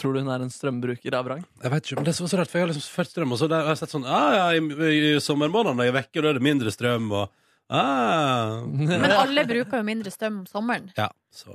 [0.00, 1.42] Tror du hun er en strømbruker av rang?
[1.60, 3.34] Jeg vet ikke, men det er så, så rart, for jeg har liksom ført strøm,
[3.34, 4.62] og så har jeg sett sånn ah, ja, i,
[4.94, 7.34] i sommermånedene når jeg vekker, og da er det mindre strøm, og
[7.70, 8.60] ah.
[8.66, 10.90] Men alle bruker jo mindre strøm om sommeren.
[10.98, 11.54] Ja, så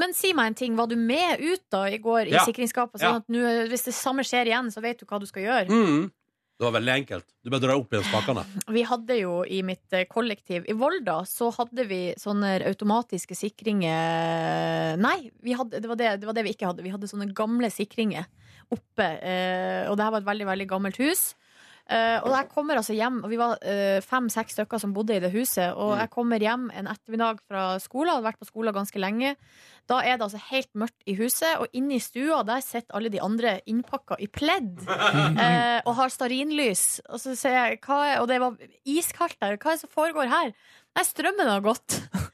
[0.00, 2.46] Men si meg en ting, var du med ut da i går i Ja.
[2.48, 3.00] sikringsskapet?
[3.02, 5.68] Sånn at nu, hvis det samme skjer igjen, så vet du hva du skal gjøre?
[5.70, 6.10] mm.
[6.62, 7.24] Det var veldig enkelt.
[7.42, 8.42] Du bare drar opp igjen spakene.
[8.76, 14.94] Vi hadde jo i mitt eh, kollektiv i Volda, så hadde vi sånne automatiske sikringer
[15.00, 16.84] Nei, vi hadde, det, var det, det var det vi ikke hadde.
[16.84, 18.28] Vi hadde sånne gamle sikringer
[18.70, 19.08] oppe.
[19.26, 21.32] Eh, og det her var et veldig, veldig gammelt hus.
[21.92, 25.20] Eh, og jeg kommer altså hjem, og vi var uh, fem-seks stykker som bodde i
[25.22, 25.74] det huset.
[25.76, 29.34] Og jeg kommer hjem en ettermiddag fra skolen, hadde vært på skolen ganske lenge.
[29.90, 33.12] Da er det altså helt mørkt i huset, og inne i stua der sitter alle
[33.12, 34.84] de andre innpakka i pledd.
[34.88, 37.02] uh, og har stearinlys.
[37.10, 38.56] Og så sier jeg, er, og det var
[38.88, 39.58] iskaldt der.
[39.58, 40.54] Hva er det som foregår her?
[40.96, 42.00] Nei, strømmen har gått.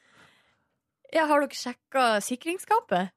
[1.09, 3.15] Ja, har dere sjekka sikringsskapet?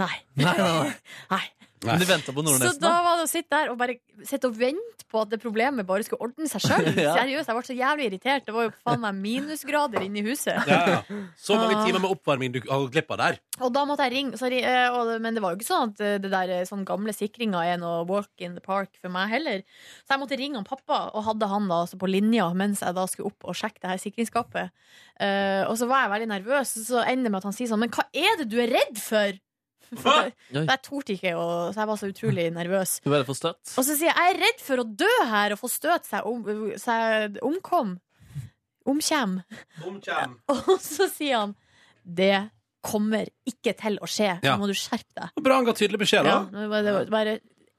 [0.00, 0.12] Nei.
[0.36, 0.90] Nei, nei, nei.
[1.32, 1.69] Nei.
[1.86, 3.02] Men de venta på Så Nordnesen, da da?
[3.06, 3.94] var det å sitte der og bare
[4.28, 6.88] sitte og vente på at det problemet bare skulle ordne seg sjøl.
[7.00, 7.14] Ja.
[7.16, 8.44] Seriøst, jeg ble så jævlig irritert.
[8.46, 10.60] Det var jo faen meg minusgrader inne i huset.
[10.68, 11.20] Ja, ja.
[11.40, 11.86] Så mange Ah.
[11.86, 13.38] timer med oppvarming du har gått glipp av der.
[13.64, 16.04] Og da måtte jeg ringe, så, eh, og, men det var jo ikke sånn at
[16.04, 19.32] eh, det der eh, sånn gamle sikringa er noe walk in the park for meg
[19.32, 19.64] heller.
[20.04, 22.94] Så jeg måtte ringe han pappa, og hadde han da altså på linja mens jeg
[23.00, 24.70] da skulle opp og sjekke det her sikringsskapet.
[25.20, 27.80] Uh, og så var jeg veldig nervøs, så ender det med at han sier sånn
[27.82, 29.36] Men hva er det du er redd for?
[30.02, 30.62] For jeg, Oi.
[30.68, 32.92] jeg torde ikke, og, så jeg var så utrolig nervøs.
[33.02, 33.72] Du bare for støtt?
[33.74, 36.28] Og så sier jeg jeg er redd for å dø her og få støt seg,
[36.30, 36.44] om,
[36.78, 37.96] seg omkom.
[38.90, 39.36] Omkjem.
[39.86, 40.38] Omkjem.
[40.54, 41.56] Og så sier han
[42.02, 42.48] det
[42.80, 44.38] kommer ikke til å skje.
[44.46, 44.54] Ja.
[44.58, 45.42] Må du skjerpe deg.
[45.44, 46.66] Bra han ga tydelig beskjed, Ja, da.
[46.70, 47.34] var det bare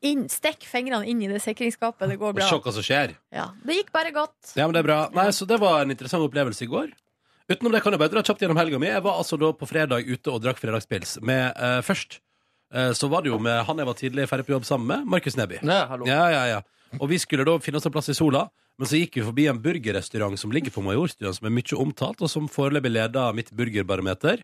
[0.05, 2.09] inn, Stikk fingrene inn i det sikringsskapet.
[2.11, 3.15] Det går Og se hva som skjer.
[3.33, 4.53] Ja, det gikk bare godt.
[4.53, 4.99] Ja, men det er bra.
[5.17, 6.93] Nei, så det var en interessant opplevelse i går.
[7.49, 8.87] Utenom det kan jeg bare dra kjapt gjennom helga mi.
[8.87, 12.19] Jeg var altså da på fredag ute og drakk fredagspils med eh, Først
[12.73, 15.07] eh, så var det jo med han jeg var tidlig ferdig på jobb sammen med,
[15.07, 15.59] Markus Neby.
[15.63, 16.05] Ja, hallo.
[16.07, 16.61] Ja, ja, ja.
[16.99, 18.49] Og vi skulle da finne oss en plass i sola.
[18.79, 22.21] Men så gikk vi forbi en burgerrestaurant som ligger på Majorstuen, som er mye omtalt,
[22.23, 24.41] og som foreløpig leder mitt burgerbarometer.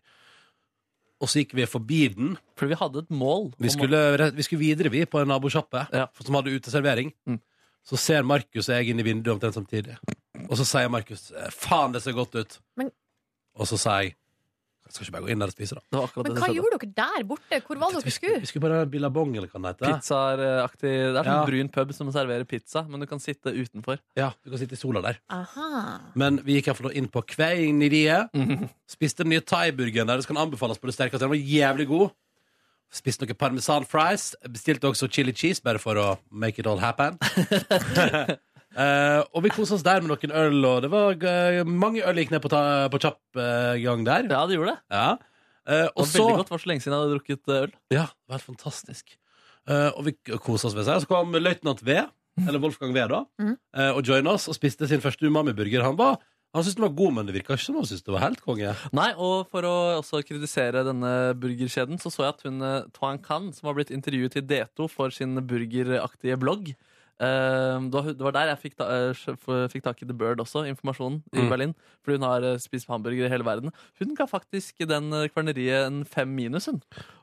[1.18, 2.36] Og så gikk vi forbi den.
[2.60, 3.48] For vi hadde et mål.
[3.58, 6.06] Vi om å- skulle, vi skulle videre, vi, på en nabosjappe Ja.
[6.22, 7.10] som hadde uteservering.
[7.26, 7.40] Mm.
[7.84, 9.96] Så ser Markus og jeg inn i vinduet omtrent samtidig.
[10.48, 12.58] Og så sier Markus 'faen, det ser godt ut'.
[12.76, 12.92] Men-
[13.58, 14.14] Og så sier jeg
[14.88, 15.80] jeg skal ikke bare gå inn der og spise, da.
[15.92, 16.62] Det var akkurat Men det hva som skjedde.
[16.62, 17.60] gjorde dere der borte?
[17.66, 18.40] Hvor var dere skulle?
[18.40, 19.92] Vi skulle bare ha billabong, eller hva det heter.
[19.98, 21.44] Pizzaaktig Det er sånn Ja.
[21.44, 23.98] brun pub som serverer pizza, men du kan sitte utenfor.
[24.16, 25.18] Ja, du kan sitte i sola der.
[25.28, 26.00] Aha.
[26.14, 28.30] Men vi gikk iallfall inn på Kveineriet.
[28.88, 30.16] Spiste den nye thaiburgeren der.
[30.16, 31.18] Det skal anbefales på det sterkeste.
[31.20, 32.10] Den var jævlig god.
[32.90, 34.30] Spiste noen parmesan fries.
[34.48, 37.18] Bestilte også chili cheese, bare for å make it all happen.
[38.78, 42.18] Eh, og vi kosa oss der med noen øl, og det var eh, mange øl
[42.20, 42.60] gikk ned på, ta,
[42.92, 44.26] på kjapp eh, gang der.
[44.28, 44.82] Ja, det gjorde det.
[44.92, 45.06] Ja.
[45.64, 46.50] Eh, Det var så veldig godt.
[46.50, 47.72] Det var så lenge siden jeg hadde drukket eh, øl.
[47.96, 49.16] Ja, det var helt fantastisk.
[49.72, 51.00] Eh, og vi kosa oss ved seg.
[51.02, 51.96] Så kom løytnant V,
[52.44, 53.56] eller Wolfgang V, da, Mhm.
[53.80, 55.82] eh, og joina oss og spiste sin første umami-burger.
[55.88, 56.20] Han, var-
[56.54, 58.40] han syntes den var god, men det virka ikke som han syntes det var helt
[58.44, 58.74] konge.
[58.96, 63.18] Nei, og for å også kritisere denne burgerkjeden, så så jeg at hun eh, Tuan
[63.22, 66.70] Khan, som har blitt intervjuet til D2 for sin burgeraktige blogg
[67.20, 71.40] eh, det var- der jeg fikk, eh, fikk tak i The Bird også, informasjonen i
[71.42, 71.48] Mm.
[71.50, 71.74] Berlin.
[72.04, 73.72] Fordi hun har spist hamburger i hele verden.
[73.98, 76.80] Hun ga faktisk den kverneriet en fem minus, hun.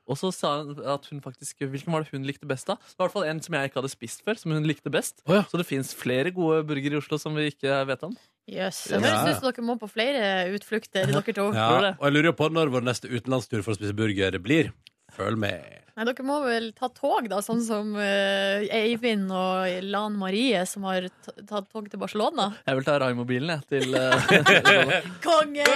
[0.08, 2.76] Og så sa hun at hun faktisk Hvilken var det hun likte best, da?
[2.76, 4.92] Det var i hvert fall en som jeg ikke hadde spist før, som hun likte
[4.92, 5.24] best.
[5.26, 8.16] Så det fins flere gode burgere i Oslo som vi ikke vet om.
[8.46, 8.84] Jøss.
[8.86, 8.92] Yes.
[8.94, 11.48] Det høres ut som dere må på flere utflukter, dere to.
[11.56, 14.70] Ja, og jeg lurer jo på når vår neste utenlandstur for å spise burger blir.
[15.16, 15.82] Følg med.
[15.96, 20.84] Nei, Dere må vel ta tog, da, sånn som uh, Eivind og Lan Marie, som
[20.90, 21.08] har
[21.48, 22.50] tatt tog til Barcelona.
[22.68, 25.70] Jeg vil ta Raimo-bilen, jeg, til uh, Konge!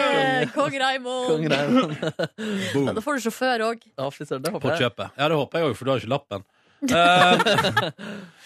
[0.52, 1.32] Kong Raymond!
[1.32, 1.96] Kong Raymond.
[2.84, 3.88] Ja, da får du sjåfør òg.
[3.96, 5.16] Ja, På kjøpet.
[5.16, 6.44] Ja, det håper jeg òg, for du har ikke lappen.
[6.82, 7.42] Eh,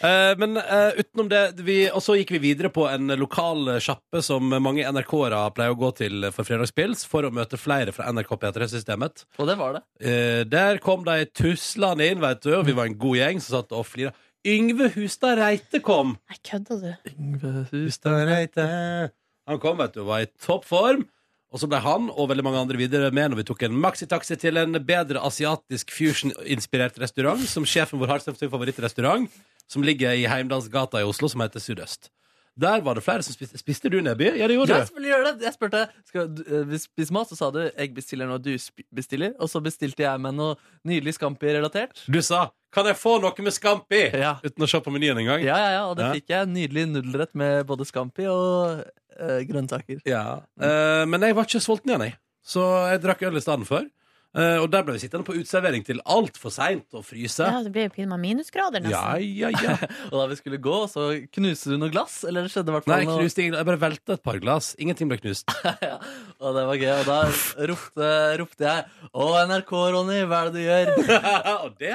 [0.09, 4.23] eh, men eh, utenom det vi, Og så gikk vi videre på en lokal sjappe
[4.25, 8.33] som mange NRK-ere pleier å gå til for fredagspils, for å møte flere fra NRK
[8.41, 9.25] P3-systemet.
[9.37, 9.83] Og det var det.
[10.01, 13.59] Eh, der kom de tuslende inn, vet du, og vi var en god gjeng som
[13.59, 14.13] satt og flira.
[14.43, 16.17] Yngve Hustad Reite kom!
[16.27, 17.11] Nei, kødder du?
[17.13, 18.65] Yngve Hustad Reite
[19.47, 21.05] Han kom, vet du, og var i toppform.
[21.53, 24.35] Og så ble han og veldig mange andre videre med når vi tok en maxitaxi
[24.41, 29.29] til en bedre asiatisk fusion-inspirert restaurant, som sjefen vår har som sin favorittrestaurant,
[29.69, 32.09] som ligger i Heimdalsgata i Oslo, som heter Sydøst.
[32.59, 33.57] Der var det flere som spiste.
[33.57, 34.27] Spiste du, Neby?
[34.37, 35.05] Ja, det Ja, gjorde du.
[35.07, 35.45] Jeg, det.
[35.47, 38.51] Jeg spurte skal du eh, vi spise mat, så sa du jeg bestiller noe du
[38.93, 39.33] bestiller.
[39.41, 42.05] Og så bestilte jeg meg noe nydelig Scampi-relatert.
[42.05, 44.13] Du sa 'kan jeg få noe med Scampi?'
[44.43, 45.41] uten å se på menyen engang.
[45.41, 46.13] Ja, ja, ja, og det Ja.
[46.13, 46.47] fikk jeg.
[46.47, 48.83] Nydelig nudelrett med både Scampi og
[49.19, 50.03] eh, grønnsaker.
[50.09, 50.43] Ja.
[50.59, 52.17] Uh, men jeg var ikke sulten igjen, jeg.
[52.43, 53.85] Så jeg drakk øl i stedet for.
[54.33, 57.45] Uh, og der ble vi sittende på uteservering til altfor seint og fryse.
[57.45, 59.27] Ja, det ble jo pinadø minusgrader, nesten.
[59.37, 59.75] Ja, ja, ja.
[60.09, 62.23] og da vi skulle gå, så knuste du noe glass?
[62.25, 63.59] Eller det skjedde i hvert Nei, fall jeg noe knuste ingen.
[63.59, 64.71] Jeg bare velta et par glass.
[64.81, 65.53] Ingenting ble knust.
[66.43, 66.93] Og det var gøy.
[66.95, 67.19] Og da
[67.69, 68.09] ropte,
[68.41, 71.21] ropte jeg Å, NRK, Ronny, hva er det du gjør?
[71.63, 71.93] og det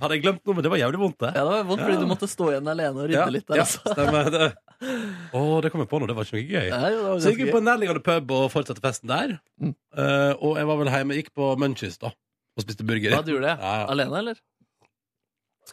[0.00, 1.30] hadde jeg glemt noe, men det var jævlig vondt, det.
[1.34, 3.60] Ja, det var vondt fordi du måtte stå igjen alene og rydde Ja, litt der.
[3.60, 3.94] ja, altså.
[3.94, 4.30] stemmer.
[4.34, 4.48] Det.
[5.34, 6.06] Å, det kom jeg på nå.
[6.10, 6.68] Det var ikke noe gøy.
[6.70, 9.34] Nei, jo, det var så gikk vi på en nærliggende pub og fortsatte festen der.
[9.64, 13.12] Eh, og jeg var vel hjemme, gikk på Munchies da og spiste burger.
[13.14, 13.56] Hva du gjorde det?
[13.62, 13.88] Ja, ja.
[13.94, 14.38] Alene, eller?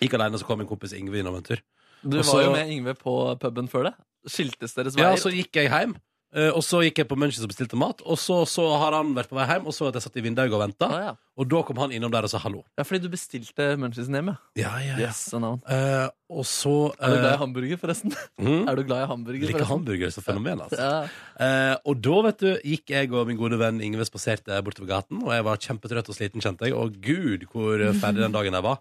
[0.01, 1.61] Gikk alene, så kom min kompis Ingve innom en tur.
[2.05, 3.93] Du Og var jo med Yngve på puben før det.
[4.29, 5.95] Skiltes deres Ja, så gikk jeg hjem.
[6.35, 8.03] Eh, og så gikk jeg på Munchies og bestilte mat.
[8.05, 10.23] Og så, så har han vært på vei hjem og så at jeg satt i
[10.25, 10.89] vinduet og venta.
[10.91, 11.13] Ah, ja.
[11.35, 12.61] Og da kom han innom der og sa hallo.
[12.79, 14.29] Ja, fordi du bestilte Munchiesen hjem,
[14.59, 15.09] Ja, ja, ja.
[15.09, 15.25] Yes.
[15.35, 18.13] Eh, og så Er du glad i eh, hamburger, forresten?
[18.39, 20.79] mm, Er du glad i hamburger, Liker hamburger som fenomen, altså.
[20.79, 21.01] Ja.
[21.35, 25.19] Uh, og da, vet du, gikk jeg og min gode venn Ingve spaserte bortover gaten,
[25.25, 26.75] og jeg var kjempetrøtt og sliten, kjente jeg.
[26.77, 28.79] Og gud, hvor ferdig den dagen jeg var.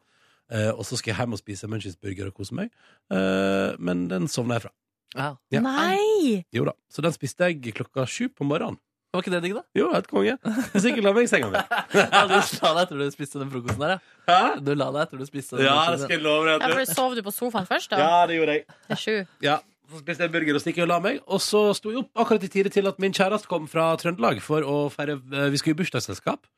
[0.77, 2.69] Og så skal jeg hjem og spise Munchies-burger og kose meg.
[3.11, 4.75] Men den sovna jeg fra.
[5.15, 5.37] Ja.
[5.55, 5.61] Ja.
[5.65, 6.45] Nei!
[6.53, 6.73] Jo da.
[6.91, 8.79] Så den spiste jeg klokka sju på morgenen.
[9.15, 9.63] Var ikke det digg, da?
[9.79, 10.33] Jo, helt konge.
[10.73, 11.61] Hvis ikke la meg i senga mi.
[11.95, 14.41] Ja, du la deg etter du spiste den frokosten der, ja.
[14.59, 16.57] Du la deg etter du spiste den Ja, det skal jeg love deg.
[16.65, 18.01] Ja, for du- Sov du på sofaen først, da?
[18.03, 18.67] Ja, det gjorde jeg.
[18.91, 19.15] Til sju?
[19.47, 21.21] Ja, Så spiste jeg en burger og stikk og la meg.
[21.29, 24.41] Og så sto jeg opp akkurat i tide til at min kjæreste kom fra Trøndelag
[24.43, 26.49] for å feire eh, Vi skulle i bursdagsselskap.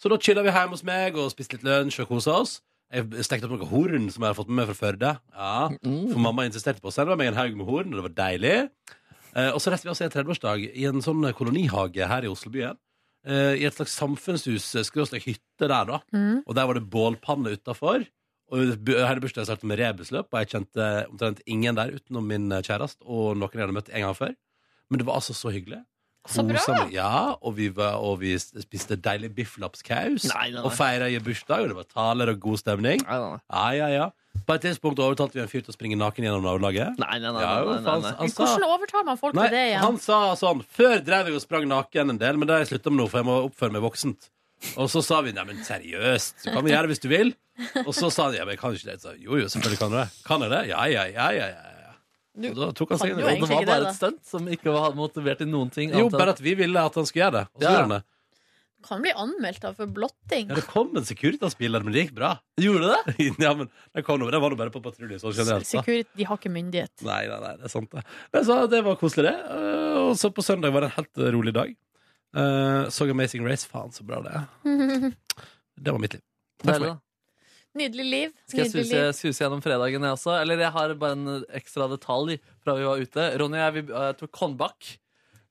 [0.00, 2.56] Så da chilla vi hjemme hos meg og spiste litt lunsj og kosa oss.
[2.92, 5.10] Jeg stekte opp noen horn som jeg hadde fått med meg fra Førde.
[5.30, 5.68] Ja,
[6.10, 8.54] For mamma insisterte på å sende meg en haug med horn, og det var deilig.
[9.36, 12.30] Eh, og så reiste vi oss i en 30-årsdag i en sånn kolonihage her i
[12.32, 12.74] Oslobyen.
[13.24, 16.00] Eh, I et slags samfunnshus, skråstrek hytte der, da.
[16.10, 16.40] Mm.
[16.46, 18.06] Og der var det bålpanne utafor.
[18.50, 22.48] Og bu- hele bursdagen startet med rebusløp, og jeg kjente omtrent ingen der utenom min
[22.50, 24.34] kjæreste og noen jeg hadde møtt en gang før.
[24.90, 25.84] Men det var altså så hyggelig.
[26.28, 26.60] Så bra!
[26.60, 26.92] Kosa meg.
[26.92, 30.64] Ja, og vi, var, og vi spiste deilig bifflapskaus Nei, nei, nei.
[30.68, 33.00] og feira i bursdag, og det var taler og god stemning.
[33.06, 33.40] Nei, nei, nei.
[33.48, 34.08] Ja, ja, ja.
[34.46, 36.98] På et tidspunkt overtalte vi en fyr til å springe naken gjennom nabolaget.
[37.02, 38.12] Nei, nei, nei, Ja, jo, nei, nei, faen, nei.
[38.20, 39.80] han sa- Hvordan overtar man folk Nei, til det igjen?
[39.86, 42.70] han sa sånn Før drev jeg og sprang naken en del, men det har jeg
[42.74, 44.28] slutta med nå, for jeg må oppføre meg voksent.
[44.76, 47.34] Og så sa vi nei, men seriøst, så kan vi gjøre det hvis du vil.
[47.86, 49.00] Og så sa han ja, men jeg kan ikke det.
[49.02, 50.08] Så, jo, jo, selvfølgelig kan du det.
[50.28, 50.62] Kan jeg det?
[50.68, 51.48] Ja, ja, ja, ja.
[51.56, 51.69] ja.
[52.38, 54.94] Og da tok han seg en Og det var bare et stunt som ikke var
[54.94, 55.90] motivert til noen ting.
[55.90, 57.46] Jo, annet bare at vi ville at han skulle gjøre det.
[57.54, 57.70] Og så Ja.
[57.74, 58.02] gjorde han det.
[58.80, 60.48] Kan bli anmeldt da for blotting.
[60.48, 62.30] Ja, det kom en Securitas-bil, men det gikk bra.
[62.56, 63.16] Gjorde det?
[63.44, 65.18] ja, men det, kom noe, det var nå bare på patrulje.
[65.20, 66.94] Security, de har ikke myndighet.
[67.04, 68.06] Nei, nei, nei, det er sant det.
[68.32, 69.36] Men så, det var koselig, det.
[69.52, 71.76] Eh, Og så på søndag var det en helt rolig dag.
[72.32, 73.66] Uh, så Amazing Race.
[73.68, 74.48] Faen, så bra det er.
[75.80, 76.22] Det var mitt liv.
[76.62, 76.98] Takk for meg.
[77.78, 78.32] Nydelig liv.
[78.50, 80.34] Skal jeg suse, suse gjennom fredagen, jeg også?
[80.40, 83.28] Eller jeg har bare en ekstra detalj fra vi var ute.
[83.38, 84.90] Ronny og jeg vi, uh, tok håndbak.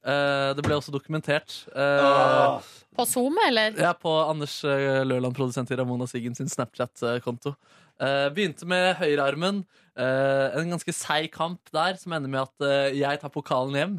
[0.04, 1.54] Uh, det ble også dokumentert.
[1.76, 3.76] Eh, På SoMe, eller?
[3.80, 7.56] Ja, på Anders Lørland, produsent i Ramona Siggen sin Snapchat-konto.
[8.00, 9.64] Eh, begynte med høyrearmen.
[10.00, 13.98] Eh, en ganske seig kamp der, som ender med at eh, jeg tar pokalen hjem.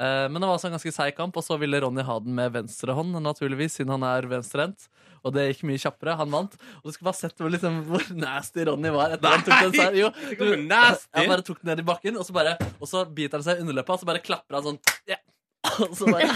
[0.00, 2.32] Eh, men det var altså en ganske seig kamp, og så ville Ronny ha den
[2.38, 4.88] med venstrehånd, naturligvis, siden han er venstrehendt.
[5.22, 6.16] Og det gikk mye kjappere.
[6.18, 6.56] Han vant.
[6.82, 9.76] Og du skulle bare sett hvor, liksom, hvor nasty Ronny var etter han tok den
[9.78, 9.98] seg.
[10.02, 11.10] Jo, du, nasty.
[11.18, 13.60] Jeg bare tok den ned i bakken, og så, bare, og så biter han seg
[13.60, 14.82] i underleppa, og så bare klapper han sånn.
[15.10, 15.20] Ja.
[15.86, 16.26] Og så bare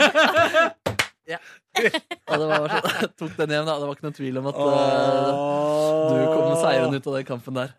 [1.27, 1.41] ja.
[2.31, 3.75] Og det var sånn, tok den hjem, da.
[3.75, 5.31] Det var ikke noen tvil om at uh,
[6.07, 7.73] du kom seieren ut av den kampen der.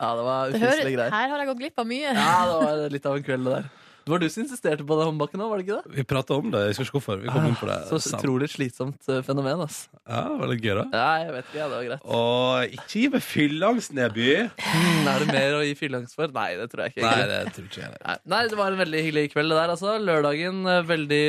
[0.00, 1.12] Ja, det var hører, greier.
[1.12, 2.14] her har jeg gått glipp av mye.
[2.16, 3.68] Ja, det var litt av en kveld, det der.
[4.06, 5.94] Det var du som insisterte på det håndbakken òg, var det ikke det?
[5.96, 6.60] Vi prata om det.
[6.68, 7.16] Jeg skal ikke hvorfor.
[7.24, 7.78] Vi kom inn på det.
[7.88, 8.20] Så Sant.
[8.22, 9.80] utrolig slitsomt eh, fenomen, ass.
[10.06, 10.84] Ja, var det gøy, da.
[10.94, 12.04] Ja, jeg vet ikke, ja, det var greit.
[12.14, 14.28] Og ikke gi meg fylleangst, Neby.
[14.62, 16.30] Mm, er det mer å gi fylleangst for?
[16.38, 17.02] Nei, det tror jeg ikke.
[17.02, 17.98] Nei, det tror ikke jeg.
[18.04, 19.96] Nei, Nei, det var en veldig hyggelig kveld det der, altså.
[20.06, 21.24] Lørdagen eh, veldig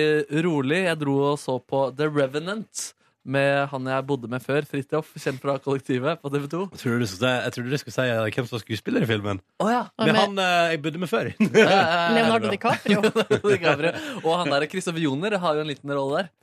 [0.46, 0.84] rolig.
[0.86, 2.92] Jeg dro og så på The Revenant
[3.28, 6.62] med han jeg bodde med før, Fridtjof, kjent fra Kollektivet på TV 2.
[6.72, 9.10] Jeg trodde du skulle jeg trodde du skulle si uh, hvem som var skuespiller i
[9.10, 9.42] filmen.
[9.64, 9.84] Oh, ja.
[10.02, 11.32] Med han uh, jeg bodde med før.
[12.16, 13.04] Leonardo DiCaprio.
[13.52, 13.94] DiCaprio.
[14.24, 16.34] Og han der Kristoffer Joner har jo en liten rolle der.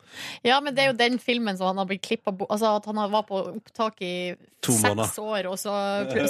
[0.47, 3.01] Ja, men det er jo den filmen som han har blitt klippa Altså at han
[3.11, 4.15] var på opptak i
[4.65, 5.16] To måneder.
[5.20, 5.73] år, og så,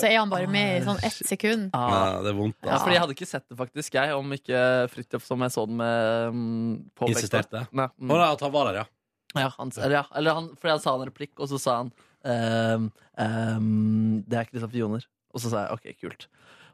[0.00, 1.68] så er han bare med i sånn ett sekund.
[1.70, 2.56] Ja, det er vondt.
[2.64, 2.80] Ja, Altså.
[2.86, 5.78] fordi jeg hadde ikke sett det, faktisk, jeg, om ikke Fridtjof, som jeg så den
[5.78, 7.20] med, mm, påpekte.
[7.20, 7.62] Insisterte.
[7.70, 8.10] Nei, mm.
[8.10, 8.86] Oh, nei, at han var der, ja.
[9.34, 11.90] Ja, han, eller, ja, eller han, fordi han sa en replikk, og så sa han
[12.30, 12.88] ehm,
[13.18, 15.06] ehm, Det er Kristoffer Joner.
[15.34, 16.28] Og så sa jeg OK, kult.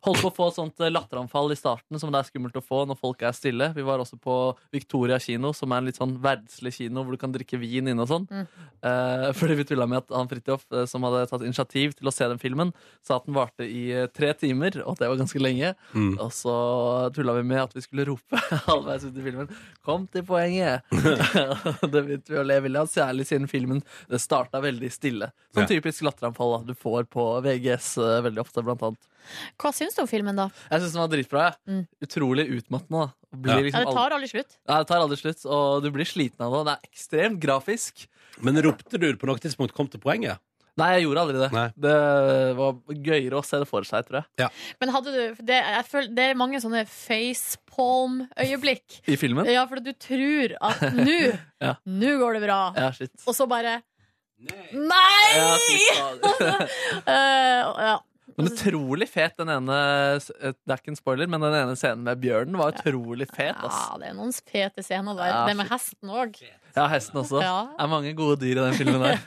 [0.06, 2.62] Holdt på å få et sånt eh, latteranfall i starten som det er skummelt å
[2.64, 3.66] få når folk er stille.
[3.76, 4.36] Vi var også på
[4.72, 8.06] Victoria kino, som er en litt sånn verdslig kino hvor du kan drikke vin inne
[8.06, 8.24] og sånn.
[8.30, 8.46] Mm.
[8.80, 12.14] Eh, fordi vi tulla med at han Fridtjof, eh, som hadde tatt initiativ til å
[12.16, 12.72] se den filmen,
[13.04, 15.74] sa at den varte i eh, tre timer, og det var ganske lenge.
[15.92, 16.14] Mm.
[16.16, 16.56] Og så
[17.16, 18.40] tulla vi med at vi skulle rope
[18.70, 19.52] halvveis ut i filmen
[19.84, 20.88] 'Kom til poenget!'
[21.92, 25.28] det begynte vi å le veldig av, særlig siden filmen det starta veldig stille.
[25.52, 29.10] Sånn typisk latteranfall da, du får på VGS veldig ofte, blant annet.
[29.60, 30.48] Hva syns du om filmen, da?
[30.70, 31.44] Jeg syns den var dritbra.
[31.68, 31.84] Mm.
[32.02, 33.00] Utrolig utmattende.
[33.06, 33.12] da.
[33.32, 33.56] Og blir Ja.
[33.58, 34.56] Ja, liksom det tar aldri slutt.
[34.68, 36.64] ja, det tar aldri slutt, og du blir sliten av det.
[36.66, 38.06] Det er ekstremt grafisk.
[38.42, 40.38] Men ropte du på noe tidspunkt 'kom til poenget'?
[40.78, 41.52] Nei, jeg gjorde aldri det.
[41.52, 41.68] Nei.
[41.76, 44.50] Det var gøyere å se det for seg, tror jeg.
[44.80, 49.00] Men hadde du det, jeg føler, det er mange sånne facepalm-øyeblikk.
[49.08, 49.46] I filmen.
[49.50, 51.74] Ja, for du tror at nå Ja.
[51.86, 52.60] Nå går det bra.
[52.76, 53.10] Ja, shit.
[53.26, 53.82] Og så bare
[54.72, 55.36] Nei!
[55.36, 55.56] Ja,
[56.16, 56.64] uh.
[57.90, 57.98] Ja.
[58.40, 59.76] Men utrolig fet den ene
[60.20, 63.56] Det er ikke en spoiler, men den ene scenen med bjørnen var utrolig fet.
[63.56, 63.76] ass.
[63.76, 65.32] ja, det er noen fete scener der.
[65.32, 66.40] Ja, det med hesten òg.
[66.76, 67.42] Ja, hesten også.
[67.44, 67.58] Ja.
[67.74, 69.20] Det er mange gode dyr i den filmen der.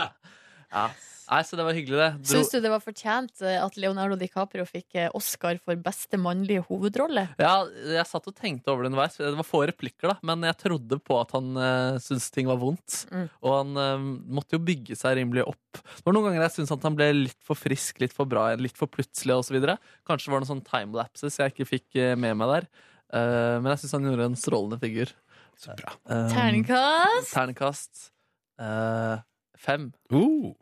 [0.76, 0.86] ja.
[1.32, 2.08] Nei, så det var hyggelig, det.
[2.20, 2.30] Dro...
[2.34, 6.64] Syns du det var fortjent eh, at Leonardo DiCaprio fikk eh, Oscar for beste mannlige
[6.66, 7.24] hovedrolle?
[7.40, 9.16] Ja, jeg satt og tenkte over det underveis.
[9.16, 12.60] Det var få replikker, da, men jeg trodde på at han uh, syntes ting var
[12.60, 13.06] vondt.
[13.08, 13.26] Mm.
[13.40, 14.04] Og han uh,
[14.36, 15.80] måtte jo bygge seg rimelig opp.
[15.80, 18.50] Det var noen ganger jeg syntes at han ble litt for frisk, litt for bra,
[18.60, 19.56] litt for plutselig osv.
[20.08, 22.72] Kanskje var det noen sånne timelapses jeg ikke fikk med meg der.
[23.12, 25.16] Uh, men jeg syns han gjorde en strålende figur.
[25.62, 25.96] Så bra.
[26.08, 27.32] Um, Terningkast?
[27.32, 28.08] Terningkast
[28.60, 29.22] uh,
[29.56, 29.92] fem.
[30.12, 30.52] Uh.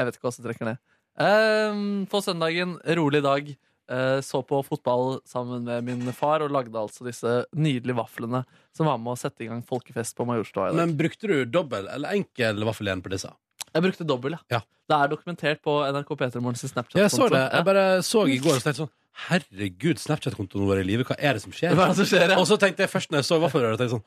[0.00, 0.80] Jeg vet ikke hva som trekker ned.
[1.20, 3.50] Um, på søndagen, rolig dag.
[3.90, 8.44] uh, så på fotball sammen med min far og lagde altså disse nydelige vaflene
[8.76, 10.78] som var med å sette i gang folkefest på Majorstua i dag.
[10.80, 13.32] Men brukte du dobbel eller enkel vaffel igjen på disse?
[13.70, 14.40] Jeg brukte dobbel, ja.
[14.56, 14.62] Ja.
[14.90, 16.96] Det er dokumentert på NRK P3morgens Snapchat.
[16.96, 17.02] -konto.
[17.02, 17.44] Jeg så det.
[17.52, 18.94] Jeg bare så i går og tenkte sånn
[19.28, 21.04] Herregud, Snapchat-kontoen vår i live.
[21.04, 21.74] Hva er det som skjer?
[21.74, 22.38] Er det som skjer, ja?
[22.40, 24.02] Og så tenkte jeg først når jeg så vaffelrøret, sånn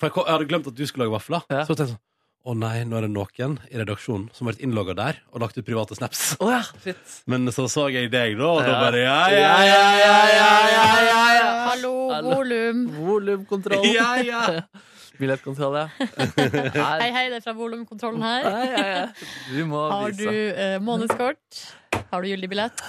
[0.00, 1.46] For jeg hadde glemt at du skulle lage vafler.
[1.48, 1.64] Ja.
[1.64, 2.04] Så tenkte jeg sånn
[2.40, 5.58] Å nei, nå er det noen i redaksjonen som har vært innlogga der og lagt
[5.60, 6.22] ut private snaps.
[6.40, 7.18] Oh, ja, shit.
[7.28, 10.86] Men så så jeg deg da, og da bare ja, ja, ja, ja, ja, ja,
[11.04, 11.50] ja, ja.
[11.68, 11.92] Hallo,
[12.24, 12.80] volum.
[12.96, 13.84] Volumkontroll.
[13.92, 14.40] Ja, ja.
[15.20, 16.08] Billettkontroll, ja.
[17.02, 18.48] Hei, hei, det er fra volumkontrollen her.
[18.48, 19.28] Hei, hei, hei.
[19.52, 20.32] Du må Har vise.
[20.32, 21.60] du eh, månedskort?
[22.08, 22.80] Har du gyldig billett?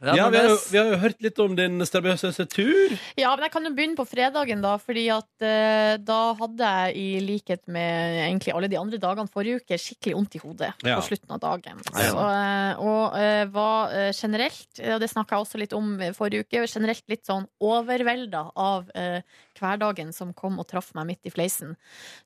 [0.00, 2.92] Ja, vi, har jo, vi har jo hørt litt om din strabasiøse tur.
[3.18, 4.76] Ja, men jeg kan jo begynne på fredagen, da.
[4.78, 9.62] Fordi at eh, da hadde jeg, i likhet med egentlig alle de andre dagene forrige
[9.64, 11.00] uke, skikkelig vondt i hodet Ja.
[11.00, 11.82] på slutten av dagen.
[11.90, 12.06] Ja.
[12.12, 16.46] Så, eh, og eh, var eh, generelt, og det snakka jeg også litt om forrige
[16.46, 19.18] uke, generelt litt sånn overvelda av eh,
[19.58, 21.74] hverdagen som kom og traff meg midt i fleisen.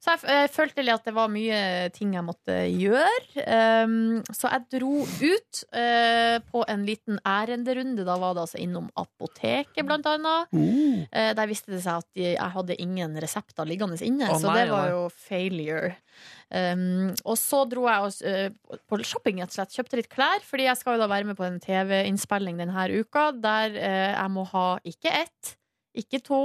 [0.03, 3.47] Så jeg eh, følte litt at det var mye ting jeg måtte gjøre.
[3.49, 7.17] Um, så jeg dro ut eh, på en liten
[7.63, 8.05] ærenderunde.
[8.05, 10.53] Da var det altså innom apoteket, blant annet.
[11.13, 14.59] Eh, der viste det seg at jeg hadde ingen resepter liggende inne, oh, så nei,
[14.63, 14.95] det var nei.
[14.95, 15.95] jo failure.
[16.53, 19.77] Um, og så dro jeg også, uh, på shopping, rett og slett.
[19.77, 23.31] Kjøpte litt klær, fordi jeg skal jo da være med på en TV-innspilling denne uka
[23.33, 25.55] der uh, jeg må ha ikke ett,
[25.97, 26.43] ikke to,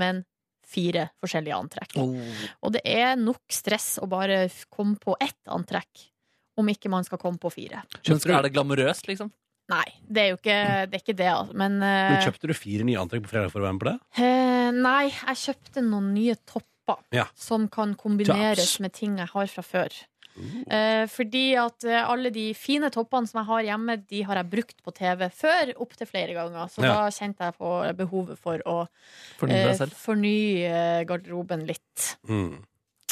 [0.00, 0.24] men
[0.72, 1.98] fire forskjellige antrekk.
[2.00, 6.08] Og det er nok stress å bare komme på ett antrekk,
[6.56, 7.82] om ikke man skal komme på fire.
[8.06, 9.32] Men Er det glamorøst, liksom?
[9.72, 10.58] Nei, det er jo ikke
[10.92, 11.56] det, er ikke det altså.
[11.64, 13.90] men, eh, Men kjøpte du fire nye antrekk på fredag for å være med på
[13.90, 13.98] det?
[14.26, 17.26] eh, Nei, jeg kjøpte noen nye topper Ja.
[17.38, 18.80] som kan kombineres Tops.
[18.84, 19.88] med ting jeg har fra før.
[20.72, 24.48] Eh, fordi at eh, alle de fine toppene som jeg har hjemme, de har jeg
[24.50, 26.70] brukt på TV før opptil flere ganger.
[26.72, 26.94] Så Ja.
[26.94, 28.88] da kjente jeg på behovet for å
[29.38, 32.16] Fornye eh, fornye garderoben litt.
[32.28, 32.62] Mm.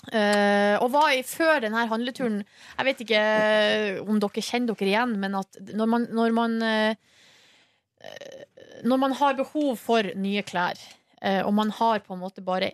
[0.09, 3.25] Eh, og var i, før denne handleturen Jeg vet ikke
[4.01, 6.95] om dere kjenner dere igjen, men at når man, når man eh,
[8.01, 10.81] eh, Når man har behov for nye klær,
[11.21, 12.73] uh, og man har på en måte bare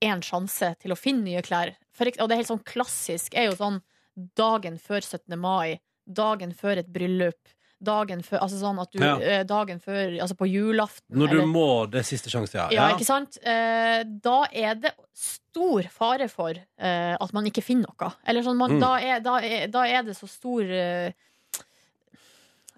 [0.00, 3.50] én sjanse til å finne nye klær for, Og det er helt sånn klassisk er
[3.50, 3.82] jo sånn
[4.16, 5.36] dagen før 17.
[5.36, 5.76] mai,
[6.08, 7.52] dagen før et bryllup,
[7.82, 9.14] dagen før Altså sånn at du Ja.
[9.18, 11.16] eh, Dagen før Altså på julaften.
[11.16, 12.68] Når du eller- må, det er siste sjanse, ja.
[12.70, 13.38] ja, ikke sant?
[13.42, 18.12] Eh, da er det stor fare for eh, at man ikke finner noe.
[18.26, 18.80] Eller sånn, man, Mm.
[18.80, 21.12] da, er, da, er, da er det så stor eh,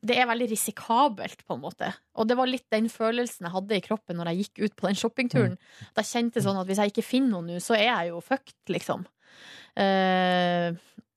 [0.04, 1.92] Det er veldig risikabelt, på en måte.
[2.18, 4.88] Og det var litt den følelsen jeg hadde i kroppen når jeg gikk ut på
[4.88, 5.58] den shoppingturen.
[5.94, 8.20] Da kjente jeg sånn at hvis jeg ikke finner noe nå, så er jeg jo
[8.20, 9.06] fucked, liksom.
[9.76, 10.72] Eh,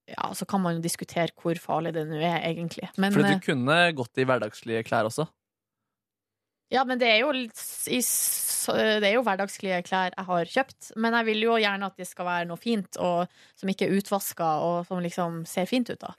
[0.06, 2.90] ja, så kan man jo diskutere hvor farlig det nå er, egentlig.
[2.98, 5.28] Men, Fordi eh, du kunne gått i hverdagslige klær også.
[6.74, 10.92] Ja, men det er jo i, Det er jo hverdagslige klær jeg har kjøpt.
[10.98, 14.00] Men jeg vil jo gjerne at det skal være noe fint, og som ikke er
[14.00, 16.16] utvaska, og som liksom ser fint ut, da.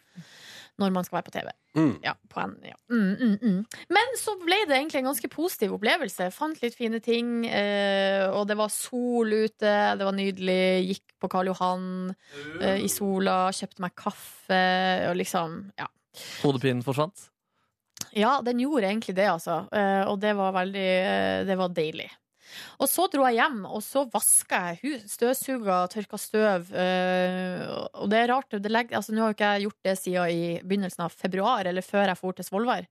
[0.76, 1.50] Når man skal være på TV.
[1.76, 1.92] Mm.
[2.04, 2.74] Ja, på en, ja.
[2.92, 3.60] Mm, mm, mm.
[3.96, 6.28] Men så ble det egentlig en ganske positiv opplevelse.
[6.34, 10.60] Fant litt fine ting, eh, og det var sol ute, det var nydelig.
[10.90, 11.86] Gikk på Karl Johan
[12.60, 14.60] eh, i sola, kjøpte meg kaffe,
[15.08, 15.88] og liksom, ja.
[16.42, 17.30] Hodepinen forsvant.
[18.16, 19.62] Ja, den gjorde egentlig det, altså.
[19.72, 22.08] Eh, og det var veldig eh, Det var deilig.
[22.80, 26.72] Og så dro jeg hjem, og så vaska jeg støvsuga, tørka støv.
[26.72, 27.62] eh,
[27.94, 28.56] og det er rart.
[28.56, 31.66] Det legger, altså, nå har jo ikke jeg gjort det siden i begynnelsen av februar,
[31.66, 32.88] eller før jeg for til Svolvær.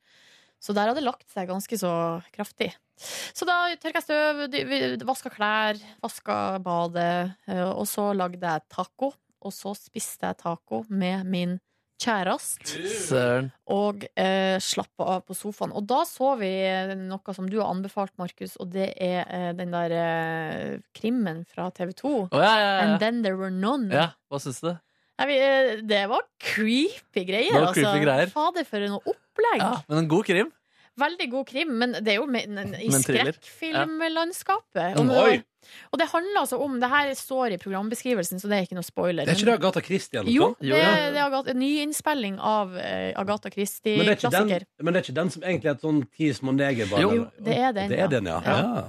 [0.62, 1.92] Så der hadde det lagt seg ganske så
[2.34, 2.72] kraftig.
[2.98, 9.14] Så da tørka jeg støv, vaska klær, vaska badet, eh, og så lagde jeg taco.
[9.46, 11.60] Og så spiste jeg taco med min
[12.02, 15.74] kjæreste og eh, slappa av på sofaen.
[15.76, 16.52] Og da så vi
[17.00, 21.70] noe som du har anbefalt, Markus, og det er eh, den der eh, krimmen fra
[21.76, 22.14] TV 2.
[22.32, 22.82] Oh, ja, ja, ja.
[22.86, 23.92] And Then There Were None.
[23.94, 24.74] Ja, hva syns du?
[25.16, 27.96] Nei, eh, det var creepy greier, Det var altså.
[28.04, 28.32] greier.
[28.34, 29.62] Fader, for noe opplegg.
[29.64, 30.52] Ja, men en god krim.
[30.96, 33.36] Veldig god krim, men det er jo med, i Men thriller.
[33.36, 34.96] skrekkfilmlandskapet.
[35.00, 35.44] Og, nå-
[35.92, 38.88] og det handler altså om Det her står i programbeskrivelsen, så det er ikke noe
[38.88, 39.26] spoiler.
[39.26, 40.82] Det er ikke det Agatha Christie eller Jo, det, det
[41.20, 44.68] er Agatha, en nyinnspilling av uh, Agatha Men det, er Christie-klassiker.
[44.82, 47.02] men det er ikke den som egentlig er et sånn Ti små negerbarn?
[47.02, 48.40] Jo, det er den, Det er den, ja.
[48.46, 48.60] Ja.
[48.62, 48.86] ja.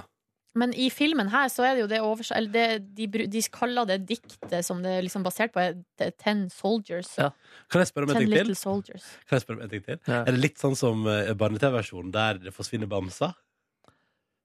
[0.57, 2.31] Men i filmen her så er det jo det overs...
[2.35, 2.67] Eller det,
[2.97, 7.13] de, de kaller det diktet som det er liksom basert på, er Ten Soldiers.
[7.17, 8.53] Kan jeg spørre om en ting til?
[8.57, 9.99] Kan jeg spørre om en ting til?
[10.07, 13.35] Er det litt sånn som uh, barne-TV-versjonen der det forsvinner bamser?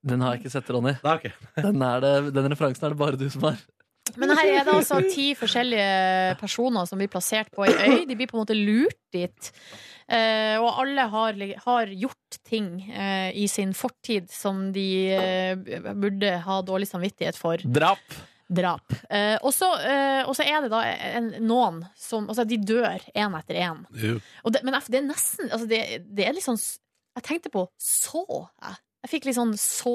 [0.02, 0.96] Den har jeg ikke sett, Ronny.
[1.04, 1.32] Nei, okay.
[1.62, 3.60] Den, er det, den referansen er det bare du som har.
[4.18, 8.00] Men her er det altså ti forskjellige personer som blir plassert på ei øy.
[8.08, 9.52] De blir på en måte lurt dit.
[10.12, 14.86] Eh, og alle har, har gjort ting eh, i sin fortid som de
[15.16, 17.62] eh, burde ha dårlig samvittighet for.
[17.64, 18.18] Drap.
[18.52, 18.92] Drap.
[19.08, 20.82] Eh, og, så, eh, og så er det da
[21.16, 23.86] en, noen som Altså, de dør én etter én.
[23.96, 25.80] Men det er nesten altså det,
[26.12, 28.76] det er litt sånn Jeg tenkte på så jeg.
[29.02, 29.94] Jeg fikk litt sånn så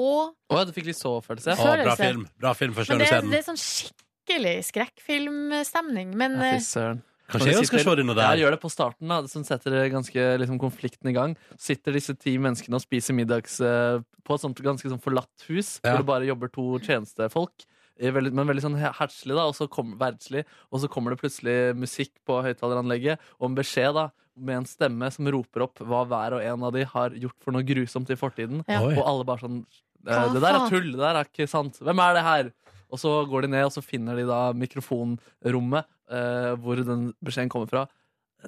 [0.50, 1.54] Å ja, du fikk litt så-følelse?
[1.54, 2.26] Å, bra film.
[2.42, 3.30] Bra film for Men gang det, er- den.
[3.32, 6.10] det er sånn skikkelig skrekkfilmstemning.
[6.18, 6.94] Men Ja.
[7.28, 8.30] Kanskje jeg skal se den nå der.
[8.32, 11.34] Ja, gjør det på starten, da, som setter ganske liksom, konflikten i gang.
[11.60, 15.74] Sitter disse ti menneskene og spiser middags eh, på et sånt ganske sånn forlatt hus,
[15.84, 15.92] Ja.
[15.92, 17.66] hvor det bare jobber to tjenestefolk.
[18.00, 20.44] eh, Veldig, men veldig sånn herdslig, da, og så kom, verdslig.
[20.72, 24.06] Og så kommer det plutselig musikk på høyttaleranlegget og en beskjed da,
[24.38, 27.52] med en stemme som roper opp hva hver og en av de har gjort for
[27.52, 28.62] noe grusomt i fortiden.
[28.70, 28.80] Ja.
[28.86, 28.94] Oi.
[28.96, 29.64] Og alle bare sånn
[30.06, 31.76] eh, Hva Det der er tull, det der er ikke sant.
[31.82, 32.50] Hvem er det her?
[32.88, 37.52] Og så går de ned, og så finner de da mikrofonrommet eh, hvor den beskjeden
[37.52, 37.86] kommer fra.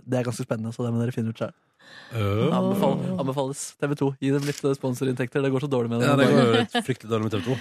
[0.00, 1.54] Det er ganske spennende, så det må dere finne ut sjøl.
[2.14, 2.50] Uh.
[2.54, 4.08] Anbefal, anbefales TV 2.
[4.22, 5.42] Gi dem litt eh, sponsorinntekter.
[5.42, 6.38] Det går så dårlig med Ja, det dem.
[6.38, 7.56] går fryktelig dårlig med TV 2.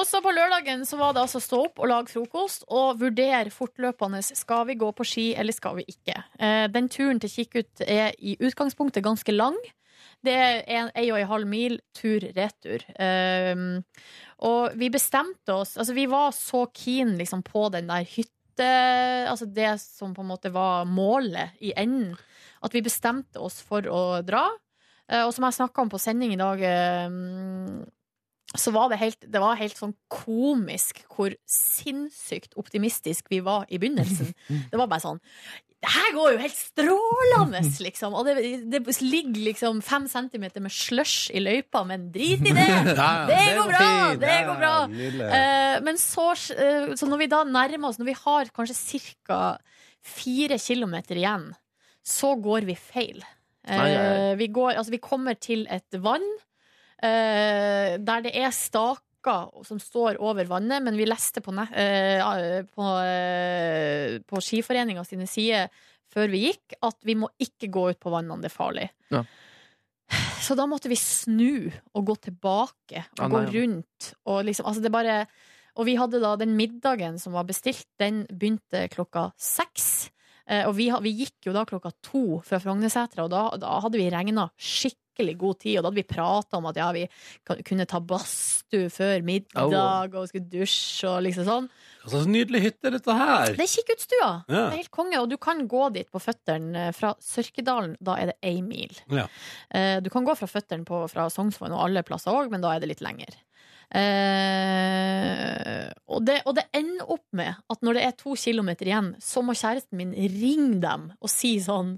[0.00, 4.22] Også på lørdagen så var det altså stå opp og lage frokost og vurdere fortløpende
[4.24, 6.16] skal vi gå på ski eller skal vi ikke.
[6.40, 9.58] Eh, den turen til Kikkut er i utgangspunktet ganske lang.
[10.24, 12.84] Det er en, en og en halv mil tur-retur.
[12.96, 13.82] Um,
[14.44, 18.32] og vi bestemte oss Altså, vi var så keen liksom, på den der hytte
[18.62, 22.14] Altså det som på en måte var målet i enden.
[22.64, 24.46] At vi bestemte oss for å dra.
[25.10, 27.16] Eh, og som jeg snakka om på sending i dag eh,
[28.54, 33.80] så var det helt, det var helt sånn komisk hvor sinnssykt optimistisk vi var i
[33.82, 34.30] begynnelsen.
[34.70, 35.20] Det var bare sånn
[35.84, 38.14] Det her går jo helt strålende, liksom!
[38.16, 38.34] Og det,
[38.72, 42.64] det ligger liksom fem centimeter med slush i løypa, men drit i det!
[43.30, 43.90] Det går bra!
[44.22, 44.72] Det går bra!
[45.84, 49.42] Men så, eh, så når vi da nærmer oss, når vi har kanskje ca.
[50.00, 51.50] fire kilometer igjen,
[52.04, 53.20] så går vi feil.
[53.68, 54.32] Eh.
[54.40, 56.24] Vi, går, altså, vi kommer til et vann
[57.04, 58.52] eh, der det er
[59.24, 65.04] staker som står over vannet, men vi leste på, ne- eh, på, eh, på Skiforeninga
[65.06, 65.68] sine sider
[66.12, 68.88] før vi gikk at vi må ikke gå ut på vannene, det er farlig.
[69.10, 69.24] Ja.
[70.44, 73.60] Så da måtte vi snu og gå tilbake og Ah, gå nei, ja.
[73.64, 74.14] rundt.
[74.26, 75.26] Og, liksom, altså det bare,
[75.76, 80.10] og vi hadde da den middagen som var bestilt, den begynte klokka seks.
[80.46, 83.98] Eh, og vi, vi gikk jo da klokka to fra Frognersetra, og da, da hadde
[83.98, 85.78] vi regna skikkelig god tid.
[85.78, 87.06] Og da hadde vi prata om at ja, vi
[87.64, 91.68] kunne ta badstue før middag og skulle dusje og liksom sånn.
[92.04, 93.54] Hva slags nydelig hytte dette her?
[93.54, 94.30] Det er Kikkutstua!
[94.48, 94.66] Ja.
[94.66, 95.20] Det er helt konge.
[95.22, 97.94] Og du kan gå dit på føttene eh, fra Sørkedalen.
[98.04, 98.92] Da er det ei mil.
[99.08, 99.28] Ja.
[99.70, 102.80] Eh, Du kan gå fra føttene fra Sognsvann og alle plasser òg, men da er
[102.82, 103.32] det litt lenger.
[103.94, 109.12] Eh, og, det, og det ender opp med at når det er to kilometer igjen,
[109.22, 111.96] så må kjæresten min ringe dem og si sånn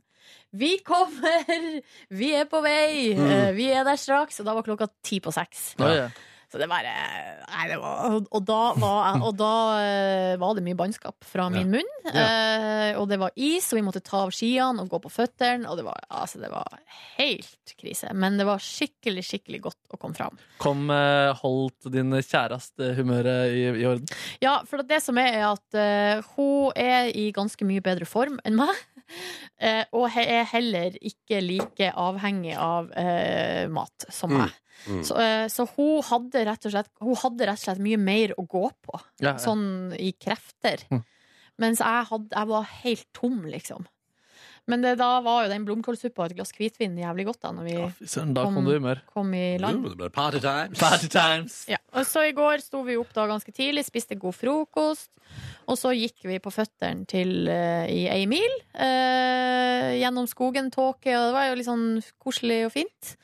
[0.56, 1.82] Vi kommer!
[2.08, 3.12] Vi er på vei!
[3.16, 3.26] Mm.
[3.26, 4.40] Eh, vi er der straks!
[4.40, 5.74] Og da var klokka ti på seks.
[5.80, 6.08] Ja.
[6.46, 6.92] Så det bare
[7.50, 9.52] Nei, det var Og da var, og da
[9.82, 11.92] eh, var det mye bannskap fra min munn.
[12.06, 12.94] Ja.
[13.00, 15.66] og det var is, og vi måtte ta av skiene og gå på føttene.
[15.68, 16.78] Og det var, altså, det var
[17.18, 18.12] helt krise.
[18.14, 20.38] Men det var skikkelig, skikkelig godt å komme fram.
[20.62, 24.06] Kom, eh, holdt din kjæreste humøret i, i orden?
[24.44, 28.38] Ja, for det som er, er at eh, hun er i ganske mye bedre form
[28.46, 28.86] enn meg.
[29.60, 34.46] Eh, og er heller ikke like avhengig av eh, mat som Mm.
[34.86, 35.02] Mm.
[35.08, 38.34] Så, eh, så hun, hadde rett og slett, hun hadde rett og slett mye mer
[38.36, 39.38] å gå på, Ja, ja.
[39.40, 40.84] sånn i krefter.
[40.92, 41.00] Mm.
[41.64, 43.86] Mens jeg, hadde, jeg var helt tom, liksom.
[44.66, 47.68] Men det, da var jo den blomkålsuppa og et glass hvitvin jævlig godt da når
[47.68, 47.90] vi ja,
[48.34, 49.84] da kom du i kom i land.
[49.84, 50.80] Jo, det ble party times!
[50.80, 51.60] Party times!
[51.70, 55.12] Ja, og så i går sto vi opp da ganske tidlig, spiste god frokost.
[55.66, 58.52] Og så gikk vi på føttene til uh, i ei mil.
[58.78, 61.86] Uh, gjennom skogen, tåke, og det var jo litt sånn
[62.22, 63.16] koselig og fint.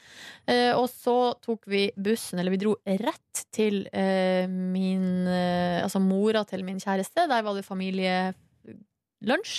[0.50, 6.00] Uh, og så tok vi bussen, eller vi dro rett til eh, min eh, Altså
[6.02, 7.26] mora til min kjæreste.
[7.30, 9.54] Der var det familielunsj.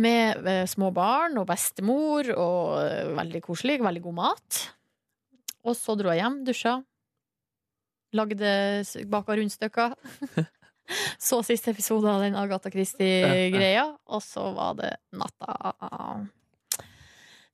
[0.00, 4.60] Med eh, små barn og bestemor, og eh, veldig koselig, veldig god mat.
[5.68, 6.78] Og så dro jeg hjem, dusja,
[8.16, 8.54] lagde
[9.12, 9.94] baka rundstykker.
[11.28, 15.76] så siste episode av den Agatha Christie-greia, og så var det natta.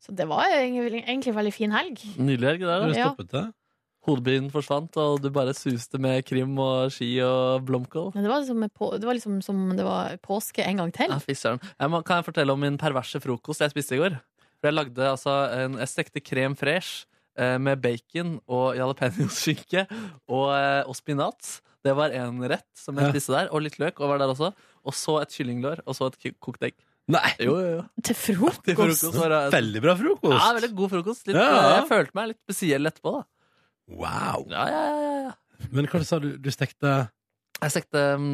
[0.07, 2.03] Så det var egentlig, egentlig en veldig fin helg.
[2.15, 2.85] Nydelig helg, det der.
[2.87, 2.99] Du da.
[3.01, 3.09] Ja.
[3.11, 3.47] stoppet det?
[4.07, 8.13] Hodepinen forsvant, og du bare suste med krim og ski og blomkål.
[8.15, 11.11] Det var liksom, på, det var liksom som det var påske en gang til.
[11.11, 11.61] Ja, fy søren.
[11.81, 14.19] Kan jeg fortelle om min perverse frokost jeg spiste i går?
[14.61, 17.05] For jeg lagde altså en, Jeg stekte krem fresh
[17.37, 19.87] eh, med bacon og jalapeñoskinke
[20.31, 21.59] og, eh, og spinat.
[21.87, 24.01] Det var én rett som jeg spiste der, og litt løk.
[24.01, 24.53] Og var der også
[24.87, 26.75] Og så et kyllinglår, og så et kokt egg.
[27.11, 27.29] Nei!
[27.39, 27.83] Jo, jo, jo.
[28.03, 28.63] Til frokost.
[28.67, 30.35] Til frokost var Veldig bra frokost.
[30.35, 31.27] Ja, veldig god frokost.
[31.29, 31.77] Litt, Ja.
[31.77, 33.25] Jeg følte meg litt spesiell etterpå, da.
[33.89, 34.47] Wow.
[34.51, 35.35] Ja, ja, ja, ja.
[35.73, 36.33] Men hva sa du?
[36.43, 36.95] Du stekte
[37.63, 38.31] Jeg stekte um,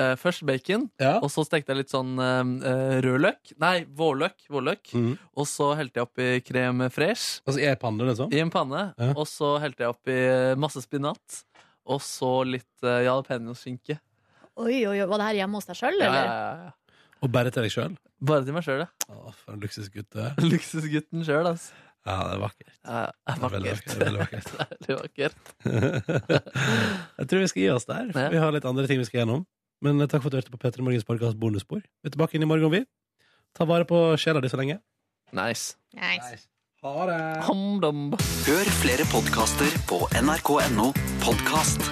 [0.00, 1.14] uh, først bacon, Ja.
[1.24, 3.54] og så stekte jeg litt sånn um, eh, rødløk.
[3.62, 4.44] Nei, vårløk.
[4.52, 4.90] vårløk.
[4.92, 5.14] Mm.
[5.40, 8.32] Og så helte jeg oppi krem fresh Altså i ei panne, liksom?
[8.34, 8.90] i en panne.
[9.00, 9.12] Ja.
[9.16, 10.18] Og så helte jeg oppi
[10.60, 11.40] masse spinat.
[11.86, 13.96] Og så litt uh, jalapeñoskinke.
[14.56, 15.06] Oi, oi, oi.
[15.08, 16.26] Var det her hjemme hos deg sjøl, eller?
[16.26, 16.74] ja, ja, ja.
[17.24, 17.94] Og bare til deg sjøl?
[18.26, 18.88] Bare til meg sjøl, ja.
[19.12, 20.36] Å, for en luksusgutt du er.
[20.52, 21.72] Luksusgutten sjøl, altså.
[22.06, 22.72] Ja, det er vakkert.
[22.86, 23.66] Ja, det er Det er vakkert.
[23.66, 24.48] vakkert, veldig vakkert.
[24.80, 25.36] Det er vakkert.
[27.18, 28.12] Jeg tror vi skal gi oss der.
[28.12, 28.28] for Ja.
[28.30, 29.46] Vi har litt andre ting vi skal gjennom.
[29.82, 31.82] Men takk for at du hørte på Petter Morgens podkast Bonusspor.
[31.82, 32.84] Vi er tilbake inn i morgen, vi.
[33.58, 34.78] Ta vare på sjela di så lenge.
[35.36, 35.74] Nice.
[36.82, 37.18] Ha det.
[37.48, 38.12] Hamdom.
[38.46, 40.92] Hør flere podkaster på nrk.no
[41.24, 41.82] podkast.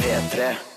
[0.00, 0.69] P3.